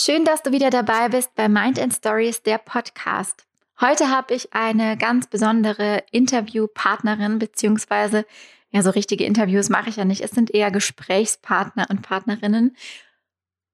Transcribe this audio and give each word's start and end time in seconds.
Schön, 0.00 0.24
dass 0.24 0.44
du 0.44 0.52
wieder 0.52 0.70
dabei 0.70 1.08
bist 1.08 1.34
bei 1.34 1.48
Mind 1.48 1.76
and 1.76 1.92
Stories, 1.92 2.44
der 2.44 2.58
Podcast. 2.58 3.44
Heute 3.80 4.10
habe 4.10 4.32
ich 4.32 4.54
eine 4.54 4.96
ganz 4.96 5.26
besondere 5.26 6.04
Interviewpartnerin, 6.12 7.40
beziehungsweise, 7.40 8.24
ja, 8.70 8.82
so 8.82 8.90
richtige 8.90 9.24
Interviews 9.24 9.70
mache 9.70 9.88
ich 9.88 9.96
ja 9.96 10.04
nicht. 10.04 10.20
Es 10.20 10.30
sind 10.30 10.54
eher 10.54 10.70
Gesprächspartner 10.70 11.88
und 11.90 12.02
Partnerinnen. 12.02 12.76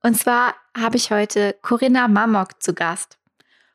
Und 0.03 0.15
zwar 0.17 0.55
habe 0.75 0.97
ich 0.97 1.11
heute 1.11 1.57
Corinna 1.61 2.09
Mamok 2.09 2.63
zu 2.63 2.73
Gast. 2.73 3.19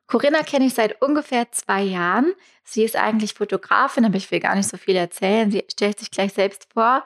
Corinna 0.07 0.41
kenne 0.41 0.65
ich 0.65 0.73
seit 0.73 1.03
ungefähr 1.03 1.51
zwei 1.51 1.83
Jahren. 1.83 2.33
Sie 2.63 2.83
ist 2.83 2.95
eigentlich 2.95 3.35
Fotografin, 3.35 4.05
aber 4.05 4.15
ich 4.15 4.31
will 4.31 4.39
gar 4.39 4.55
nicht 4.55 4.69
so 4.69 4.77
viel 4.77 4.95
erzählen. 4.95 5.51
Sie 5.51 5.63
stellt 5.69 5.99
sich 5.99 6.09
gleich 6.09 6.33
selbst 6.33 6.67
vor. 6.73 7.05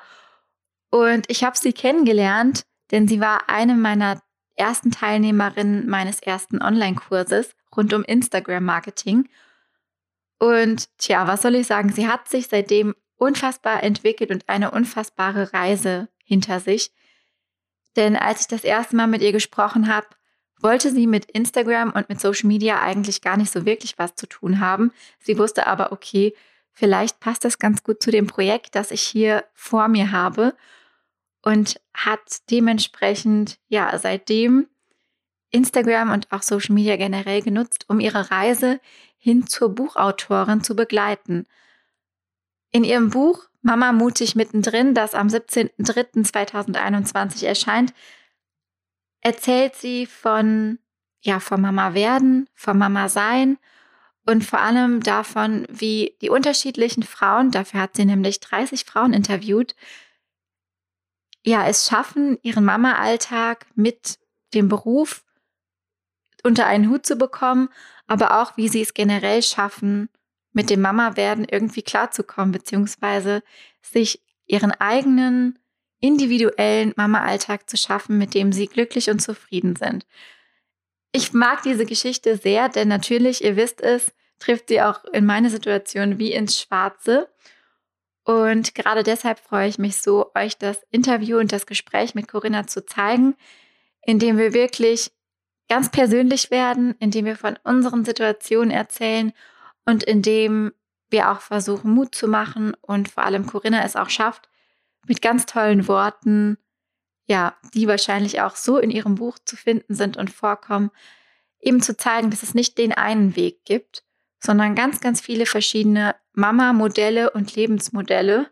Und 0.89 1.29
ich 1.29 1.43
habe 1.43 1.57
sie 1.57 1.73
kennengelernt, 1.73 2.63
denn 2.91 3.09
sie 3.09 3.19
war 3.19 3.49
eine 3.49 3.75
meiner 3.75 4.21
ersten 4.55 4.91
Teilnehmerin 4.91 5.87
meines 5.87 6.21
ersten 6.21 6.61
Online-Kurses 6.61 7.55
rund 7.75 7.93
um 7.93 8.03
Instagram-Marketing. 8.03 9.29
Und 10.39 10.89
tja, 10.97 11.27
was 11.27 11.41
soll 11.41 11.55
ich 11.55 11.67
sagen? 11.67 11.91
Sie 11.91 12.07
hat 12.07 12.27
sich 12.27 12.47
seitdem 12.47 12.95
unfassbar 13.15 13.83
entwickelt 13.83 14.31
und 14.31 14.49
eine 14.49 14.71
unfassbare 14.71 15.53
Reise 15.53 16.09
hinter 16.23 16.59
sich. 16.59 16.91
Denn 17.95 18.15
als 18.15 18.41
ich 18.41 18.47
das 18.47 18.63
erste 18.63 18.95
Mal 18.95 19.07
mit 19.07 19.21
ihr 19.21 19.31
gesprochen 19.31 19.87
habe, 19.87 20.07
wollte 20.59 20.91
sie 20.91 21.07
mit 21.07 21.25
Instagram 21.25 21.91
und 21.91 22.09
mit 22.09 22.19
Social 22.19 22.47
Media 22.47 22.81
eigentlich 22.81 23.21
gar 23.21 23.37
nicht 23.37 23.51
so 23.51 23.65
wirklich 23.65 23.97
was 23.97 24.15
zu 24.15 24.27
tun 24.27 24.59
haben. 24.59 24.91
Sie 25.19 25.37
wusste 25.37 25.67
aber, 25.67 25.91
okay, 25.91 26.33
vielleicht 26.71 27.19
passt 27.19 27.45
das 27.45 27.59
ganz 27.59 27.83
gut 27.83 28.01
zu 28.01 28.11
dem 28.11 28.27
Projekt, 28.27 28.75
das 28.75 28.91
ich 28.91 29.01
hier 29.01 29.43
vor 29.53 29.87
mir 29.87 30.11
habe 30.11 30.55
und 31.43 31.79
hat 31.93 32.49
dementsprechend 32.49 33.59
ja 33.67 33.95
seitdem 33.99 34.67
Instagram 35.51 36.11
und 36.11 36.31
auch 36.31 36.41
Social 36.41 36.73
Media 36.73 36.95
generell 36.95 37.43
genutzt, 37.43 37.85
um 37.87 37.99
ihre 37.99 38.31
Reise 38.31 38.79
hin 39.17 39.45
zur 39.45 39.75
Buchautorin 39.75 40.63
zu 40.63 40.75
begleiten. 40.75 41.45
In 42.71 42.83
ihrem 42.83 43.11
Buch 43.11 43.47
Mama 43.61 43.93
mutig 43.93 44.35
mittendrin, 44.35 44.95
das 44.95 45.13
am 45.13 45.27
17.03.2021 45.27 47.45
erscheint, 47.45 47.93
erzählt 49.21 49.75
sie 49.75 50.07
von 50.07 50.79
ja, 51.21 51.39
vom 51.39 51.61
Mama 51.61 51.93
werden, 51.93 52.49
vom 52.53 52.77
Mama 52.77 53.07
sein 53.07 53.57
und 54.25 54.43
vor 54.43 54.59
allem 54.59 55.01
davon, 55.01 55.65
wie 55.69 56.17
die 56.21 56.29
unterschiedlichen 56.29 57.03
Frauen, 57.03 57.51
dafür 57.51 57.79
hat 57.81 57.95
sie 57.95 58.05
nämlich 58.05 58.41
30 58.41 58.83
Frauen 58.83 59.13
interviewt, 59.13 59.75
ja, 61.45 61.67
es 61.67 61.87
schaffen, 61.87 62.37
ihren 62.41 62.65
Mama-Alltag 62.65 63.67
mit 63.75 64.19
dem 64.53 64.69
Beruf 64.69 65.23
unter 66.43 66.65
einen 66.65 66.89
Hut 66.89 67.05
zu 67.05 67.15
bekommen, 67.15 67.69
aber 68.07 68.41
auch, 68.41 68.57
wie 68.57 68.67
sie 68.67 68.81
es 68.81 68.93
generell 68.93 69.41
schaffen, 69.41 70.09
mit 70.51 70.69
dem 70.69 70.81
Mama-Werden 70.81 71.45
irgendwie 71.49 71.81
klarzukommen, 71.81 72.51
beziehungsweise 72.51 73.43
sich 73.81 74.21
ihren 74.45 74.71
eigenen 74.71 75.59
individuellen 75.99 76.93
Mama-Alltag 76.95 77.69
zu 77.69 77.77
schaffen, 77.77 78.17
mit 78.17 78.33
dem 78.33 78.51
sie 78.51 78.67
glücklich 78.67 79.09
und 79.09 79.19
zufrieden 79.19 79.75
sind. 79.75 80.05
Ich 81.13 81.33
mag 81.33 81.61
diese 81.63 81.85
Geschichte 81.85 82.37
sehr, 82.37 82.69
denn 82.69 82.87
natürlich, 82.87 83.43
ihr 83.43 83.55
wisst 83.55 83.81
es, 83.81 84.11
trifft 84.39 84.67
sie 84.67 84.81
auch 84.81 85.05
in 85.05 85.25
meine 85.25 85.49
Situation 85.49 86.19
wie 86.19 86.33
ins 86.33 86.59
Schwarze. 86.59 87.29
Und 88.23 88.73
gerade 88.73 89.03
deshalb 89.03 89.39
freue 89.39 89.67
ich 89.67 89.77
mich 89.77 89.97
so, 89.97 90.31
euch 90.33 90.57
das 90.57 90.81
Interview 90.91 91.37
und 91.39 91.51
das 91.51 91.65
Gespräch 91.65 92.15
mit 92.15 92.27
Corinna 92.27 92.67
zu 92.67 92.85
zeigen, 92.85 93.35
indem 94.01 94.37
wir 94.37 94.53
wirklich 94.53 95.11
ganz 95.67 95.89
persönlich 95.89 96.51
werden, 96.51 96.95
indem 96.99 97.25
wir 97.25 97.35
von 97.35 97.57
unseren 97.63 98.05
Situationen 98.05 98.71
erzählen 98.71 99.33
und 99.85 100.03
indem 100.03 100.71
wir 101.09 101.31
auch 101.31 101.41
versuchen, 101.41 101.91
Mut 101.91 102.15
zu 102.15 102.27
machen 102.27 102.73
und 102.81 103.09
vor 103.09 103.23
allem 103.23 103.45
Corinna 103.45 103.83
es 103.83 103.95
auch 103.95 104.09
schafft, 104.09 104.49
mit 105.05 105.21
ganz 105.21 105.45
tollen 105.45 105.87
Worten, 105.87 106.57
ja, 107.25 107.55
die 107.73 107.87
wahrscheinlich 107.87 108.41
auch 108.41 108.55
so 108.55 108.77
in 108.77 108.89
ihrem 108.89 109.15
Buch 109.15 109.37
zu 109.43 109.55
finden 109.55 109.95
sind 109.95 110.17
und 110.17 110.29
vorkommen, 110.29 110.91
eben 111.59 111.81
zu 111.81 111.95
zeigen, 111.95 112.29
dass 112.29 112.43
es 112.43 112.53
nicht 112.53 112.77
den 112.77 112.91
einen 112.91 113.35
Weg 113.35 113.63
gibt, 113.65 114.03
sondern 114.43 114.75
ganz, 114.75 114.99
ganz 114.99 115.21
viele 115.21 115.45
verschiedene 115.45 116.15
Mama-Modelle 116.33 117.31
und 117.31 117.55
Lebensmodelle 117.55 118.47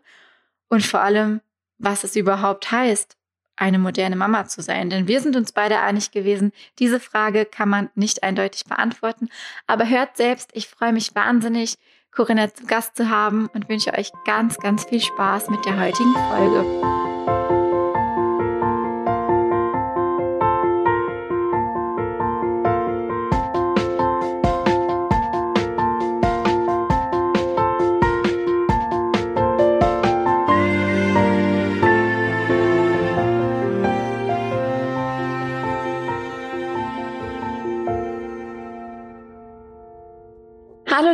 und 0.68 0.84
vor 0.84 1.00
allem, 1.00 1.40
was 1.78 2.04
es 2.04 2.16
überhaupt 2.16 2.70
heißt, 2.70 3.16
eine 3.56 3.78
moderne 3.78 4.16
Mama 4.16 4.46
zu 4.46 4.62
sein. 4.62 4.88
Denn 4.88 5.06
wir 5.06 5.20
sind 5.20 5.36
uns 5.36 5.52
beide 5.52 5.80
einig 5.80 6.10
gewesen, 6.10 6.52
diese 6.78 6.98
Frage 6.98 7.44
kann 7.44 7.68
man 7.68 7.90
nicht 7.94 8.22
eindeutig 8.22 8.64
beantworten. 8.64 9.28
Aber 9.66 9.88
hört 9.88 10.16
selbst, 10.16 10.50
ich 10.54 10.68
freue 10.68 10.92
mich 10.92 11.14
wahnsinnig, 11.14 11.76
Corinna 12.10 12.52
zu 12.52 12.66
Gast 12.66 12.96
zu 12.96 13.10
haben 13.10 13.48
und 13.52 13.68
wünsche 13.68 13.92
euch 13.92 14.12
ganz, 14.24 14.56
ganz 14.58 14.84
viel 14.84 15.00
Spaß 15.00 15.50
mit 15.50 15.64
der 15.66 15.78
heutigen 15.78 16.14
Folge. 16.30 17.31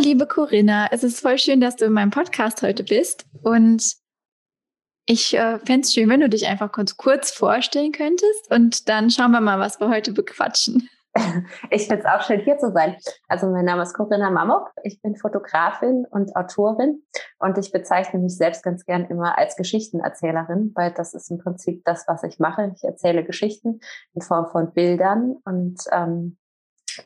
Liebe 0.08 0.26
Corinna. 0.26 0.88
Es 0.90 1.04
ist 1.04 1.20
voll 1.20 1.36
schön, 1.36 1.60
dass 1.60 1.76
du 1.76 1.84
in 1.84 1.92
meinem 1.92 2.08
Podcast 2.08 2.62
heute 2.62 2.82
bist. 2.82 3.26
Und 3.42 3.94
ich 5.04 5.34
äh, 5.36 5.58
fände 5.58 5.82
es 5.82 5.92
schön, 5.92 6.08
wenn 6.08 6.20
du 6.20 6.30
dich 6.30 6.46
einfach 6.46 6.72
kurz, 6.72 6.96
kurz 6.96 7.30
vorstellen 7.30 7.92
könntest. 7.92 8.50
Und 8.50 8.88
dann 8.88 9.10
schauen 9.10 9.32
wir 9.32 9.42
mal, 9.42 9.58
was 9.58 9.80
wir 9.80 9.90
heute 9.90 10.12
bequatschen. 10.12 10.88
Ich 11.70 11.88
finde 11.88 12.04
es 12.04 12.06
auch 12.06 12.22
schön, 12.22 12.40
hier 12.40 12.58
zu 12.58 12.70
sein. 12.70 12.96
Also 13.26 13.48
mein 13.48 13.64
Name 13.64 13.82
ist 13.82 13.94
Corinna 13.94 14.30
Mamok. 14.30 14.70
Ich 14.84 15.02
bin 15.02 15.16
Fotografin 15.16 16.06
und 16.10 16.36
Autorin. 16.36 17.02
Und 17.40 17.58
ich 17.58 17.72
bezeichne 17.72 18.20
mich 18.20 18.36
selbst 18.36 18.62
ganz 18.62 18.84
gern 18.84 19.04
immer 19.06 19.36
als 19.36 19.56
Geschichtenerzählerin, 19.56 20.72
weil 20.76 20.92
das 20.92 21.14
ist 21.14 21.30
im 21.30 21.38
Prinzip 21.38 21.84
das, 21.84 22.04
was 22.06 22.22
ich 22.22 22.38
mache. 22.38 22.72
Ich 22.76 22.84
erzähle 22.84 23.24
Geschichten 23.24 23.80
in 24.14 24.22
Form 24.22 24.48
von 24.52 24.72
Bildern 24.72 25.36
und 25.44 25.80
ähm, 25.90 26.36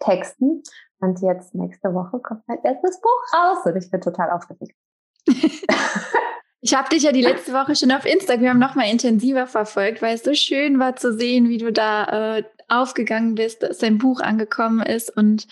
Texten. 0.00 0.62
Und 1.02 1.20
jetzt 1.20 1.52
nächste 1.54 1.92
Woche 1.94 2.20
kommt 2.20 2.46
mein 2.46 2.62
erstes 2.62 3.00
Buch 3.00 3.34
raus 3.34 3.58
und 3.64 3.76
ich 3.76 3.90
bin 3.90 4.00
total 4.00 4.30
aufgeregt. 4.30 4.76
Ich 6.64 6.74
habe 6.74 6.88
dich 6.90 7.02
ja 7.02 7.10
die 7.10 7.22
letzte 7.22 7.52
Woche 7.52 7.74
schon 7.74 7.90
auf 7.90 8.06
Instagram 8.06 8.56
noch 8.56 8.76
mal 8.76 8.88
intensiver 8.88 9.48
verfolgt, 9.48 10.00
weil 10.00 10.14
es 10.14 10.22
so 10.22 10.32
schön 10.32 10.78
war 10.78 10.94
zu 10.94 11.12
sehen, 11.12 11.48
wie 11.48 11.58
du 11.58 11.72
da 11.72 12.36
äh, 12.36 12.44
aufgegangen 12.68 13.34
bist, 13.34 13.64
dass 13.64 13.78
dein 13.78 13.98
Buch 13.98 14.20
angekommen 14.20 14.80
ist. 14.80 15.10
Und 15.10 15.48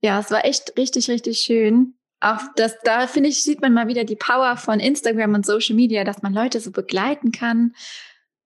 ja, 0.00 0.18
es 0.18 0.32
war 0.32 0.44
echt 0.44 0.76
richtig, 0.76 1.08
richtig 1.08 1.38
schön. 1.38 1.94
Auch 2.18 2.40
das, 2.56 2.76
da 2.82 3.06
finde 3.06 3.28
ich, 3.28 3.44
sieht 3.44 3.62
man 3.62 3.72
mal 3.72 3.86
wieder 3.86 4.02
die 4.02 4.16
Power 4.16 4.56
von 4.56 4.80
Instagram 4.80 5.34
und 5.34 5.46
Social 5.46 5.76
Media, 5.76 6.02
dass 6.02 6.22
man 6.22 6.34
Leute 6.34 6.58
so 6.58 6.72
begleiten 6.72 7.30
kann 7.30 7.76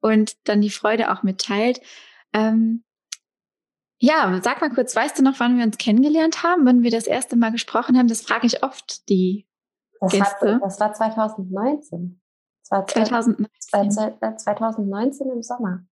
und 0.01 0.37
dann 0.45 0.61
die 0.61 0.69
Freude 0.69 1.11
auch 1.11 1.23
mitteilt. 1.23 1.81
Ähm, 2.35 2.85
ja, 3.99 4.41
sag 4.43 4.61
mal 4.61 4.71
kurz, 4.71 4.95
weißt 4.95 5.19
du 5.19 5.23
noch, 5.23 5.41
wann 5.41 5.57
wir 5.57 5.65
uns 5.65 5.79
kennengelernt 5.79 6.43
haben, 6.43 6.67
wann 6.67 6.83
wir 6.83 6.91
das 6.91 7.07
erste 7.07 7.37
Mal 7.37 7.53
gesprochen 7.53 7.97
haben? 7.97 8.09
Das 8.09 8.23
frage 8.23 8.47
ich 8.47 8.63
oft 8.63 9.09
die 9.09 9.47
das 10.01 10.13
Gäste. 10.13 10.55
Hat, 10.57 10.63
das 10.63 10.81
war 10.81 10.93
2019. 10.93 12.21
Das 12.63 12.71
war 12.71 12.87
2019. 12.87 14.39
2019 14.39 15.31
im 15.31 15.43
Sommer. 15.43 15.87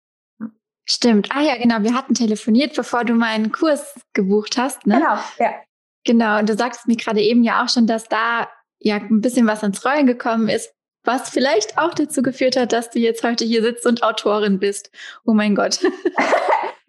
Stimmt. 0.86 1.30
Ah 1.32 1.42
ja, 1.42 1.58
genau. 1.58 1.84
Wir 1.84 1.94
hatten 1.94 2.16
telefoniert, 2.16 2.76
bevor 2.76 3.06
du 3.06 3.14
meinen 3.14 3.52
Kurs 3.52 4.00
gebucht 4.14 4.58
hast. 4.58 4.88
Ne? 4.88 4.96
Genau, 4.96 5.16
ja. 5.38 5.54
Genau. 6.04 6.40
Und 6.40 6.50
du 6.50 6.58
sagst 6.58 6.88
mir 6.88 6.96
gerade 6.96 7.22
eben 7.22 7.44
ja 7.44 7.64
auch 7.64 7.70
schon, 7.70 7.86
dass 7.86 8.08
da 8.08 8.50
ja 8.80 8.96
ein 8.96 9.22
bisschen 9.22 9.46
was 9.46 9.62
ins 9.62 9.86
Rollen 9.86 10.08
gekommen 10.08 10.50
ist, 10.50 10.74
was 11.04 11.30
vielleicht 11.30 11.78
auch 11.78 11.94
dazu 11.94 12.24
geführt 12.24 12.58
hat, 12.58 12.74
dass 12.74 12.90
du 12.90 13.00
jetzt 13.00 13.24
heute 13.24 13.46
hier 13.46 13.62
sitzt 13.62 13.86
und 13.86 14.02
Autorin 14.02 14.60
bist. 14.60 14.92
Oh 15.24 15.34
mein 15.34 15.54
Gott. 15.54 15.80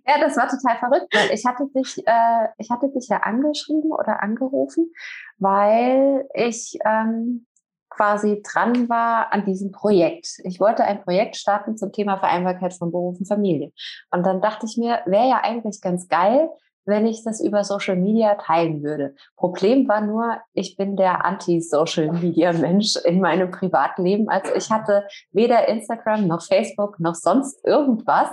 Ja, 0.06 0.18
das 0.20 0.36
war 0.36 0.48
total 0.48 0.78
verrückt, 0.78 1.14
weil 1.14 1.30
ich 1.32 1.46
hatte 1.46 1.68
dich, 1.74 2.06
äh, 2.06 2.48
ich 2.58 2.70
hatte 2.70 2.88
dich 2.90 3.08
ja 3.08 3.18
angeschrieben 3.18 3.92
oder 3.92 4.22
angerufen, 4.22 4.92
weil 5.38 6.26
ich 6.34 6.76
ähm, 6.84 7.46
quasi 7.88 8.42
dran 8.42 8.88
war 8.88 9.32
an 9.32 9.44
diesem 9.44 9.70
Projekt. 9.70 10.40
Ich 10.44 10.60
wollte 10.60 10.84
ein 10.84 11.02
Projekt 11.02 11.36
starten 11.36 11.76
zum 11.76 11.92
Thema 11.92 12.18
Vereinbarkeit 12.18 12.74
von 12.74 12.90
Beruf 12.90 13.18
und 13.18 13.26
Familie. 13.26 13.72
Und 14.10 14.24
dann 14.24 14.40
dachte 14.40 14.66
ich 14.66 14.76
mir, 14.76 15.02
wäre 15.06 15.28
ja 15.28 15.40
eigentlich 15.42 15.80
ganz 15.80 16.08
geil, 16.08 16.48
wenn 16.84 17.06
ich 17.06 17.24
das 17.24 17.40
über 17.40 17.64
Social 17.64 17.96
Media 17.96 18.34
teilen 18.34 18.82
würde. 18.82 19.14
Problem 19.36 19.88
war 19.88 20.00
nur, 20.00 20.38
ich 20.52 20.76
bin 20.76 20.96
der 20.96 21.24
Anti-Social 21.24 22.12
Media 22.12 22.52
Mensch 22.52 22.96
in 23.04 23.20
meinem 23.20 23.50
Privatleben. 23.50 24.28
Also 24.28 24.54
ich 24.54 24.70
hatte 24.70 25.04
weder 25.30 25.68
Instagram 25.68 26.26
noch 26.26 26.42
Facebook 26.42 26.98
noch 27.00 27.14
sonst 27.14 27.64
irgendwas. 27.64 28.28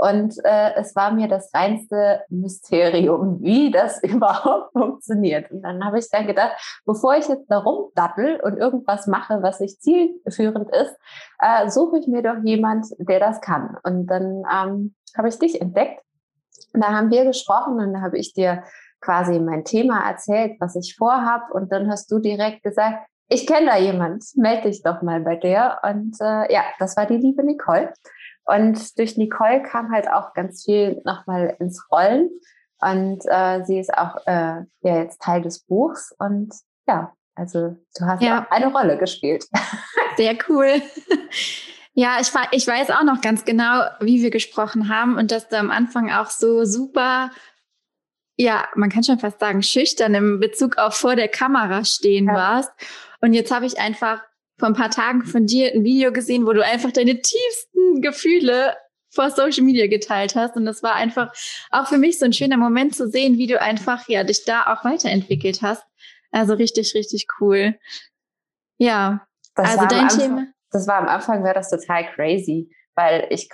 Und 0.00 0.34
äh, 0.44 0.72
es 0.76 0.96
war 0.96 1.12
mir 1.12 1.28
das 1.28 1.52
reinste 1.52 2.22
Mysterium, 2.30 3.42
wie 3.42 3.70
das 3.70 4.02
überhaupt 4.02 4.72
funktioniert. 4.72 5.50
Und 5.50 5.60
dann 5.60 5.84
habe 5.84 5.98
ich 5.98 6.08
dann 6.10 6.26
gedacht, 6.26 6.52
bevor 6.86 7.16
ich 7.16 7.28
jetzt 7.28 7.50
da 7.50 7.58
rumdattel 7.58 8.40
und 8.40 8.56
irgendwas 8.56 9.06
mache, 9.06 9.42
was 9.42 9.60
nicht 9.60 9.82
zielführend 9.82 10.70
ist, 10.74 10.96
äh, 11.38 11.68
suche 11.68 11.98
ich 11.98 12.06
mir 12.06 12.22
doch 12.22 12.42
jemand, 12.44 12.86
der 12.98 13.20
das 13.20 13.42
kann. 13.42 13.76
Und 13.82 14.06
dann 14.06 14.42
ähm, 14.50 14.94
habe 15.16 15.28
ich 15.28 15.38
dich 15.38 15.60
entdeckt. 15.60 16.00
Da 16.72 16.88
haben 16.88 17.10
wir 17.10 17.24
gesprochen 17.24 17.74
und 17.80 17.92
da 17.92 18.00
habe 18.00 18.18
ich 18.18 18.32
dir 18.32 18.62
quasi 19.00 19.40
mein 19.40 19.64
Thema 19.64 20.08
erzählt, 20.08 20.56
was 20.60 20.76
ich 20.76 20.96
vorhab. 20.96 21.50
Und 21.50 21.72
dann 21.72 21.90
hast 21.90 22.10
du 22.10 22.18
direkt 22.18 22.62
gesagt, 22.62 23.06
ich 23.28 23.46
kenne 23.46 23.66
da 23.66 23.76
jemand, 23.76 24.24
melde 24.34 24.68
dich 24.68 24.82
doch 24.82 25.02
mal 25.02 25.20
bei 25.20 25.36
der. 25.36 25.80
Und 25.82 26.16
äh, 26.20 26.52
ja, 26.52 26.64
das 26.78 26.96
war 26.96 27.06
die 27.06 27.16
liebe 27.16 27.44
Nicole. 27.44 27.92
Und 28.44 28.98
durch 28.98 29.16
Nicole 29.16 29.62
kam 29.62 29.92
halt 29.92 30.10
auch 30.10 30.32
ganz 30.34 30.64
viel 30.64 31.00
nochmal 31.04 31.56
ins 31.60 31.86
Rollen. 31.90 32.30
Und 32.80 33.22
äh, 33.26 33.62
sie 33.64 33.78
ist 33.78 33.96
auch 33.96 34.16
äh, 34.26 34.64
ja 34.82 34.96
jetzt 34.96 35.20
Teil 35.22 35.42
des 35.42 35.60
Buchs. 35.60 36.14
Und 36.18 36.52
ja, 36.88 37.12
also 37.34 37.76
du 37.96 38.04
hast 38.04 38.22
ja. 38.22 38.46
eine 38.50 38.72
Rolle 38.72 38.98
gespielt. 38.98 39.46
Sehr 40.16 40.36
cool. 40.48 40.82
Ja, 42.00 42.16
ich, 42.18 42.30
ich 42.52 42.66
weiß 42.66 42.88
auch 42.92 43.02
noch 43.02 43.20
ganz 43.20 43.44
genau, 43.44 43.84
wie 44.00 44.22
wir 44.22 44.30
gesprochen 44.30 44.88
haben 44.88 45.18
und 45.18 45.30
dass 45.30 45.50
du 45.50 45.58
am 45.58 45.70
Anfang 45.70 46.10
auch 46.10 46.30
so 46.30 46.64
super, 46.64 47.30
ja, 48.38 48.66
man 48.74 48.88
kann 48.88 49.04
schon 49.04 49.18
fast 49.18 49.38
sagen, 49.38 49.62
schüchtern 49.62 50.14
im 50.14 50.40
Bezug 50.40 50.78
auf 50.78 50.94
vor 50.94 51.14
der 51.14 51.28
Kamera 51.28 51.84
stehen 51.84 52.28
ja. 52.28 52.32
warst. 52.32 52.70
Und 53.20 53.34
jetzt 53.34 53.52
habe 53.52 53.66
ich 53.66 53.78
einfach 53.78 54.22
vor 54.58 54.68
ein 54.68 54.74
paar 54.74 54.90
Tagen 54.90 55.26
von 55.26 55.44
dir 55.44 55.74
ein 55.74 55.84
Video 55.84 56.10
gesehen, 56.10 56.46
wo 56.46 56.54
du 56.54 56.64
einfach 56.64 56.90
deine 56.90 57.20
tiefsten 57.20 58.00
Gefühle 58.00 58.78
vor 59.10 59.30
Social 59.30 59.64
Media 59.64 59.86
geteilt 59.86 60.36
hast. 60.36 60.56
Und 60.56 60.64
das 60.64 60.82
war 60.82 60.94
einfach 60.94 61.34
auch 61.68 61.86
für 61.86 61.98
mich 61.98 62.18
so 62.18 62.24
ein 62.24 62.32
schöner 62.32 62.56
Moment 62.56 62.96
zu 62.96 63.10
sehen, 63.10 63.36
wie 63.36 63.46
du 63.46 63.60
einfach 63.60 64.08
ja 64.08 64.24
dich 64.24 64.46
da 64.46 64.72
auch 64.72 64.86
weiterentwickelt 64.86 65.60
hast. 65.60 65.84
Also 66.30 66.54
richtig, 66.54 66.94
richtig 66.94 67.26
cool. 67.42 67.78
Ja. 68.78 69.26
Das 69.54 69.76
also 69.76 69.84
dein 69.86 70.08
Thema. 70.08 70.46
Das 70.70 70.86
war 70.86 70.96
am 70.96 71.08
Anfang, 71.08 71.44
wäre 71.44 71.54
das 71.54 71.70
total 71.70 72.04
crazy 72.14 72.70
weil 73.00 73.26
ich, 73.30 73.48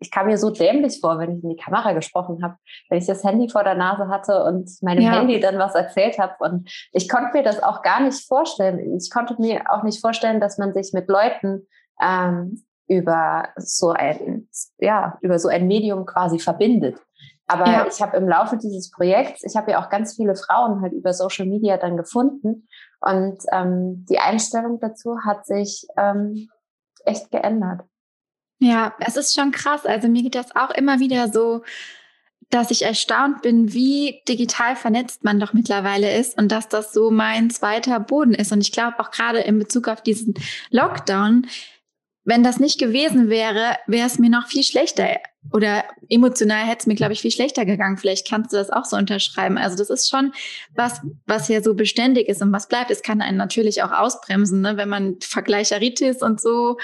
ich 0.00 0.10
kam 0.10 0.26
mir 0.26 0.36
so 0.36 0.50
dämlich 0.50 1.00
vor, 1.00 1.18
wenn 1.18 1.38
ich 1.38 1.44
in 1.44 1.50
die 1.50 1.62
Kamera 1.62 1.92
gesprochen 1.92 2.42
habe, 2.42 2.56
wenn 2.88 2.98
ich 2.98 3.06
das 3.06 3.24
Handy 3.24 3.48
vor 3.48 3.64
der 3.64 3.74
Nase 3.74 4.08
hatte 4.08 4.44
und 4.44 4.70
meinem 4.82 5.02
ja. 5.02 5.12
Handy 5.12 5.40
dann 5.40 5.58
was 5.58 5.74
erzählt 5.74 6.18
habe. 6.18 6.34
Und 6.40 6.70
ich 6.92 7.08
konnte 7.08 7.30
mir 7.32 7.42
das 7.42 7.62
auch 7.62 7.82
gar 7.82 8.00
nicht 8.00 8.26
vorstellen. 8.26 8.96
Ich 8.96 9.10
konnte 9.10 9.36
mir 9.38 9.62
auch 9.70 9.82
nicht 9.82 10.00
vorstellen, 10.00 10.40
dass 10.40 10.58
man 10.58 10.74
sich 10.74 10.92
mit 10.92 11.08
Leuten 11.08 11.66
ähm, 12.02 12.64
über 12.88 13.48
so 13.56 13.90
ein, 13.90 14.48
ja, 14.78 15.18
über 15.22 15.38
so 15.38 15.48
ein 15.48 15.66
Medium 15.66 16.04
quasi 16.04 16.38
verbindet. 16.38 16.98
Aber 17.46 17.66
ja. 17.66 17.86
ich 17.86 18.00
habe 18.00 18.16
im 18.16 18.28
Laufe 18.28 18.58
dieses 18.58 18.90
Projekts, 18.90 19.42
ich 19.44 19.56
habe 19.56 19.72
ja 19.72 19.84
auch 19.84 19.88
ganz 19.88 20.14
viele 20.14 20.36
Frauen 20.36 20.82
halt 20.82 20.92
über 20.92 21.12
Social 21.12 21.46
Media 21.46 21.78
dann 21.78 21.96
gefunden. 21.96 22.68
Und 23.00 23.38
ähm, 23.52 24.04
die 24.08 24.18
Einstellung 24.18 24.78
dazu 24.78 25.16
hat 25.24 25.46
sich 25.46 25.86
ähm, 25.96 26.48
echt 27.06 27.30
geändert. 27.30 27.82
Ja, 28.58 28.94
es 29.00 29.16
ist 29.16 29.34
schon 29.34 29.52
krass. 29.52 29.86
Also 29.86 30.08
mir 30.08 30.22
geht 30.22 30.34
das 30.34 30.54
auch 30.54 30.70
immer 30.70 31.00
wieder 31.00 31.28
so, 31.28 31.62
dass 32.50 32.70
ich 32.70 32.82
erstaunt 32.82 33.42
bin, 33.42 33.72
wie 33.72 34.22
digital 34.28 34.76
vernetzt 34.76 35.24
man 35.24 35.38
doch 35.38 35.52
mittlerweile 35.52 36.16
ist 36.16 36.36
und 36.36 36.50
dass 36.50 36.68
das 36.68 36.92
so 36.92 37.10
mein 37.10 37.48
zweiter 37.48 38.00
Boden 38.00 38.34
ist. 38.34 38.52
Und 38.52 38.60
ich 38.60 38.72
glaube 38.72 38.98
auch 38.98 39.10
gerade 39.12 39.38
in 39.38 39.58
Bezug 39.58 39.88
auf 39.88 40.02
diesen 40.02 40.34
Lockdown, 40.70 41.46
wenn 42.24 42.42
das 42.42 42.60
nicht 42.60 42.78
gewesen 42.78 43.28
wäre, 43.28 43.76
wäre 43.86 44.06
es 44.06 44.18
mir 44.18 44.30
noch 44.30 44.46
viel 44.46 44.62
schlechter 44.62 45.16
oder 45.52 45.84
emotional 46.08 46.66
hätte 46.66 46.80
es 46.80 46.86
mir, 46.86 46.94
glaube 46.94 47.14
ich, 47.14 47.22
viel 47.22 47.30
schlechter 47.30 47.64
gegangen. 47.64 47.96
Vielleicht 47.96 48.28
kannst 48.28 48.52
du 48.52 48.56
das 48.56 48.70
auch 48.70 48.84
so 48.84 48.96
unterschreiben. 48.96 49.56
Also 49.56 49.76
das 49.76 49.88
ist 49.88 50.08
schon 50.08 50.32
was, 50.74 51.00
was 51.26 51.48
ja 51.48 51.62
so 51.62 51.74
beständig 51.74 52.28
ist 52.28 52.42
und 52.42 52.52
was 52.52 52.68
bleibt. 52.68 52.90
Es 52.90 53.02
kann 53.02 53.22
einen 53.22 53.38
natürlich 53.38 53.82
auch 53.82 53.90
ausbremsen, 53.90 54.60
ne? 54.60 54.76
wenn 54.76 54.88
man 54.88 55.16
Vergleicheritis 55.20 56.22
und 56.22 56.40
so 56.40 56.76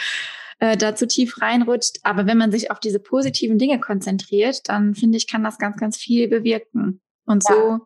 äh, 0.59 0.77
da 0.77 0.95
zu 0.95 1.07
tief 1.07 1.41
reinrutscht. 1.43 1.99
Aber 2.03 2.27
wenn 2.27 2.39
man 2.39 2.51
sich 2.51 2.71
auf 2.71 2.81
diese 2.81 2.99
positiven 2.99 3.59
Dinge 3.59 3.79
konzentriert, 3.79 4.69
dann 4.69 4.95
finde 4.95 5.19
ich, 5.19 5.29
kann 5.29 5.45
das 5.45 5.59
ganz, 5.59 5.77
ganz 5.77 5.99
viel 5.99 6.29
bewirken. 6.29 7.01
Und 7.27 7.45
so 7.45 7.53
ja, 7.53 7.81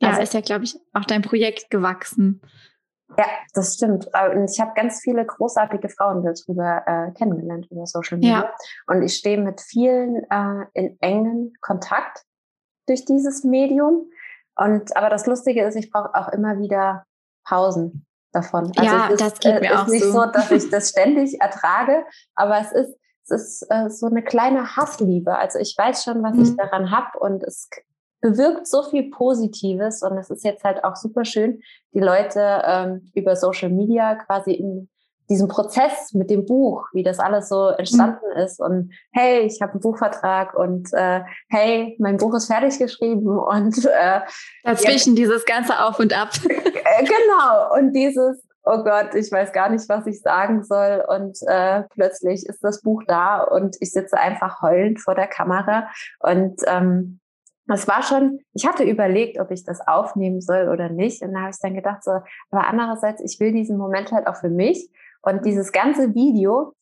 ja 0.00 0.08
also, 0.10 0.22
ist 0.22 0.34
ja, 0.34 0.40
glaube 0.40 0.64
ich, 0.64 0.74
auch 0.92 1.04
dein 1.04 1.22
Projekt 1.22 1.70
gewachsen. 1.70 2.42
Ja, 3.16 3.26
das 3.54 3.74
stimmt. 3.74 4.08
Äh, 4.12 4.36
und 4.36 4.50
ich 4.50 4.60
habe 4.60 4.72
ganz 4.74 5.00
viele 5.00 5.24
großartige 5.24 5.88
Frauen 5.88 6.24
darüber 6.24 6.82
äh, 6.86 7.12
kennengelernt 7.12 7.68
über 7.70 7.86
Social 7.86 8.18
Media. 8.18 8.40
Ja. 8.40 8.54
Und 8.86 9.02
ich 9.02 9.14
stehe 9.14 9.38
mit 9.38 9.60
vielen 9.60 10.24
äh, 10.30 10.66
in 10.74 10.96
engen 11.00 11.52
Kontakt 11.60 12.24
durch 12.86 13.04
dieses 13.04 13.44
Medium. 13.44 14.10
Und 14.56 14.96
aber 14.96 15.08
das 15.08 15.26
Lustige 15.26 15.64
ist, 15.64 15.76
ich 15.76 15.90
brauche 15.90 16.14
auch 16.14 16.28
immer 16.28 16.58
wieder 16.58 17.04
Pausen 17.44 18.06
davon. 18.32 18.72
Also 18.76 18.82
ja, 18.82 19.06
ist, 19.08 19.20
das 19.20 19.38
geht 19.38 19.60
mir 19.60 19.70
äh, 19.70 19.74
auch 19.74 19.86
ist 19.86 19.92
nicht 19.92 20.04
so. 20.04 20.12
so, 20.12 20.26
dass 20.26 20.50
ich 20.50 20.68
das 20.70 20.90
ständig 20.90 21.40
ertrage, 21.40 22.04
aber 22.34 22.60
es 22.60 22.72
ist, 22.72 22.96
es 23.24 23.30
ist 23.30 23.66
äh, 23.70 23.88
so 23.90 24.06
eine 24.06 24.22
kleine 24.22 24.76
Hassliebe. 24.76 25.36
Also 25.36 25.58
ich 25.58 25.74
weiß 25.76 26.04
schon, 26.04 26.22
was 26.22 26.34
mhm. 26.34 26.42
ich 26.42 26.56
daran 26.56 26.90
habe 26.90 27.18
und 27.18 27.42
es 27.44 27.68
bewirkt 28.30 28.66
so 28.66 28.82
viel 28.82 29.10
Positives 29.10 30.02
und 30.02 30.18
es 30.18 30.30
ist 30.30 30.44
jetzt 30.44 30.64
halt 30.64 30.84
auch 30.84 30.96
super 30.96 31.24
schön, 31.24 31.60
die 31.94 32.00
Leute 32.00 32.62
ähm, 32.64 33.10
über 33.14 33.36
Social 33.36 33.70
Media 33.70 34.16
quasi 34.16 34.52
in 34.52 34.88
diesem 35.28 35.48
Prozess 35.48 36.12
mit 36.12 36.30
dem 36.30 36.44
Buch, 36.46 36.86
wie 36.92 37.02
das 37.02 37.18
alles 37.18 37.48
so 37.48 37.68
entstanden 37.68 38.26
mhm. 38.34 38.40
ist 38.42 38.60
und 38.60 38.92
hey, 39.12 39.40
ich 39.40 39.60
habe 39.60 39.72
einen 39.72 39.80
Buchvertrag 39.80 40.54
und 40.54 40.92
äh, 40.92 41.22
hey, 41.48 41.96
mein 41.98 42.16
Buch 42.16 42.34
ist 42.34 42.46
fertig 42.46 42.78
geschrieben 42.78 43.38
und 43.38 43.84
äh, 43.84 44.20
dazwischen 44.62 45.16
jetzt, 45.16 45.18
dieses 45.18 45.44
ganze 45.44 45.84
Auf 45.84 45.98
und 45.98 46.12
Ab. 46.12 46.30
Äh, 46.88 47.04
genau 47.04 47.74
und 47.74 47.92
dieses 47.94 48.46
oh 48.64 48.82
Gott, 48.84 49.14
ich 49.14 49.30
weiß 49.32 49.52
gar 49.52 49.70
nicht, 49.70 49.88
was 49.88 50.06
ich 50.06 50.20
sagen 50.20 50.62
soll 50.62 51.04
und 51.08 51.38
äh, 51.46 51.82
plötzlich 51.90 52.46
ist 52.46 52.62
das 52.62 52.80
Buch 52.82 53.02
da 53.06 53.42
und 53.42 53.76
ich 53.80 53.92
sitze 53.92 54.18
einfach 54.18 54.62
heulend 54.62 55.00
vor 55.00 55.16
der 55.16 55.26
Kamera 55.26 55.88
und 56.20 56.60
ähm, 56.66 57.20
es 57.68 57.88
war 57.88 58.02
schon, 58.02 58.40
ich 58.52 58.66
hatte 58.66 58.84
überlegt, 58.84 59.40
ob 59.40 59.50
ich 59.50 59.64
das 59.64 59.86
aufnehmen 59.86 60.40
soll 60.40 60.68
oder 60.68 60.88
nicht. 60.88 61.22
Und 61.22 61.32
da 61.32 61.40
habe 61.40 61.50
ich 61.50 61.60
dann 61.60 61.74
gedacht, 61.74 62.04
so, 62.04 62.12
aber 62.50 62.66
andererseits, 62.68 63.20
ich 63.22 63.40
will 63.40 63.52
diesen 63.52 63.76
Moment 63.76 64.12
halt 64.12 64.26
auch 64.26 64.36
für 64.36 64.50
mich. 64.50 64.88
Und 65.22 65.44
dieses 65.44 65.72
ganze 65.72 66.14
Video, 66.14 66.74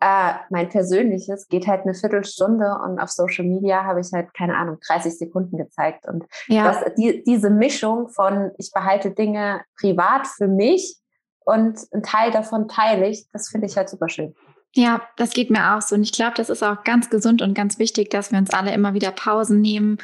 äh, 0.00 0.34
mein 0.50 0.68
persönliches, 0.68 1.48
geht 1.48 1.66
halt 1.66 1.82
eine 1.82 1.94
Viertelstunde 1.94 2.78
und 2.84 3.00
auf 3.00 3.10
Social 3.10 3.44
Media 3.44 3.84
habe 3.84 4.00
ich 4.00 4.12
halt, 4.12 4.32
keine 4.32 4.56
Ahnung, 4.56 4.78
30 4.86 5.18
Sekunden 5.18 5.56
gezeigt. 5.56 6.06
Und 6.06 6.24
ja. 6.46 6.64
das, 6.64 6.94
die, 6.94 7.24
diese 7.24 7.50
Mischung 7.50 8.08
von, 8.08 8.52
ich 8.58 8.70
behalte 8.72 9.10
Dinge 9.10 9.62
privat 9.80 10.28
für 10.28 10.46
mich 10.46 10.98
und 11.44 11.80
ein 11.92 12.02
Teil 12.02 12.30
davon 12.30 12.68
teile 12.68 13.08
ich, 13.08 13.26
das 13.32 13.48
finde 13.48 13.66
ich 13.66 13.76
halt 13.76 13.88
super 13.88 14.08
schön. 14.08 14.34
Ja, 14.74 15.08
das 15.16 15.30
geht 15.30 15.50
mir 15.50 15.74
auch 15.74 15.82
so. 15.82 15.94
Und 15.94 16.02
ich 16.02 16.12
glaube, 16.12 16.34
das 16.36 16.50
ist 16.50 16.62
auch 16.62 16.84
ganz 16.84 17.10
gesund 17.10 17.42
und 17.42 17.54
ganz 17.54 17.78
wichtig, 17.78 18.10
dass 18.10 18.30
wir 18.30 18.38
uns 18.38 18.50
alle 18.50 18.72
immer 18.72 18.94
wieder 18.94 19.10
Pausen 19.10 19.60
nehmen 19.60 19.98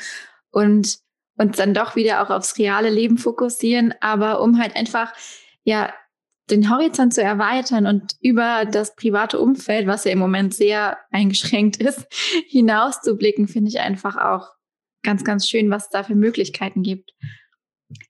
und 0.50 0.98
uns 1.36 1.56
dann 1.56 1.74
doch 1.74 1.96
wieder 1.96 2.22
auch 2.22 2.30
aufs 2.30 2.58
reale 2.58 2.90
Leben 2.90 3.18
fokussieren, 3.18 3.94
aber 4.00 4.40
um 4.40 4.58
halt 4.58 4.76
einfach, 4.76 5.12
ja, 5.64 5.92
den 6.50 6.70
Horizont 6.70 7.14
zu 7.14 7.22
erweitern 7.22 7.86
und 7.86 8.16
über 8.20 8.66
das 8.66 8.94
private 8.96 9.38
Umfeld, 9.38 9.86
was 9.86 10.04
ja 10.04 10.12
im 10.12 10.18
Moment 10.18 10.54
sehr 10.54 10.98
eingeschränkt 11.10 11.78
ist, 11.78 12.06
hinauszublicken, 12.48 13.48
finde 13.48 13.70
ich 13.70 13.80
einfach 13.80 14.16
auch 14.16 14.50
ganz, 15.02 15.24
ganz 15.24 15.48
schön, 15.48 15.70
was 15.70 15.84
es 15.84 15.90
da 15.90 16.02
für 16.02 16.14
Möglichkeiten 16.14 16.82
gibt. 16.82 17.14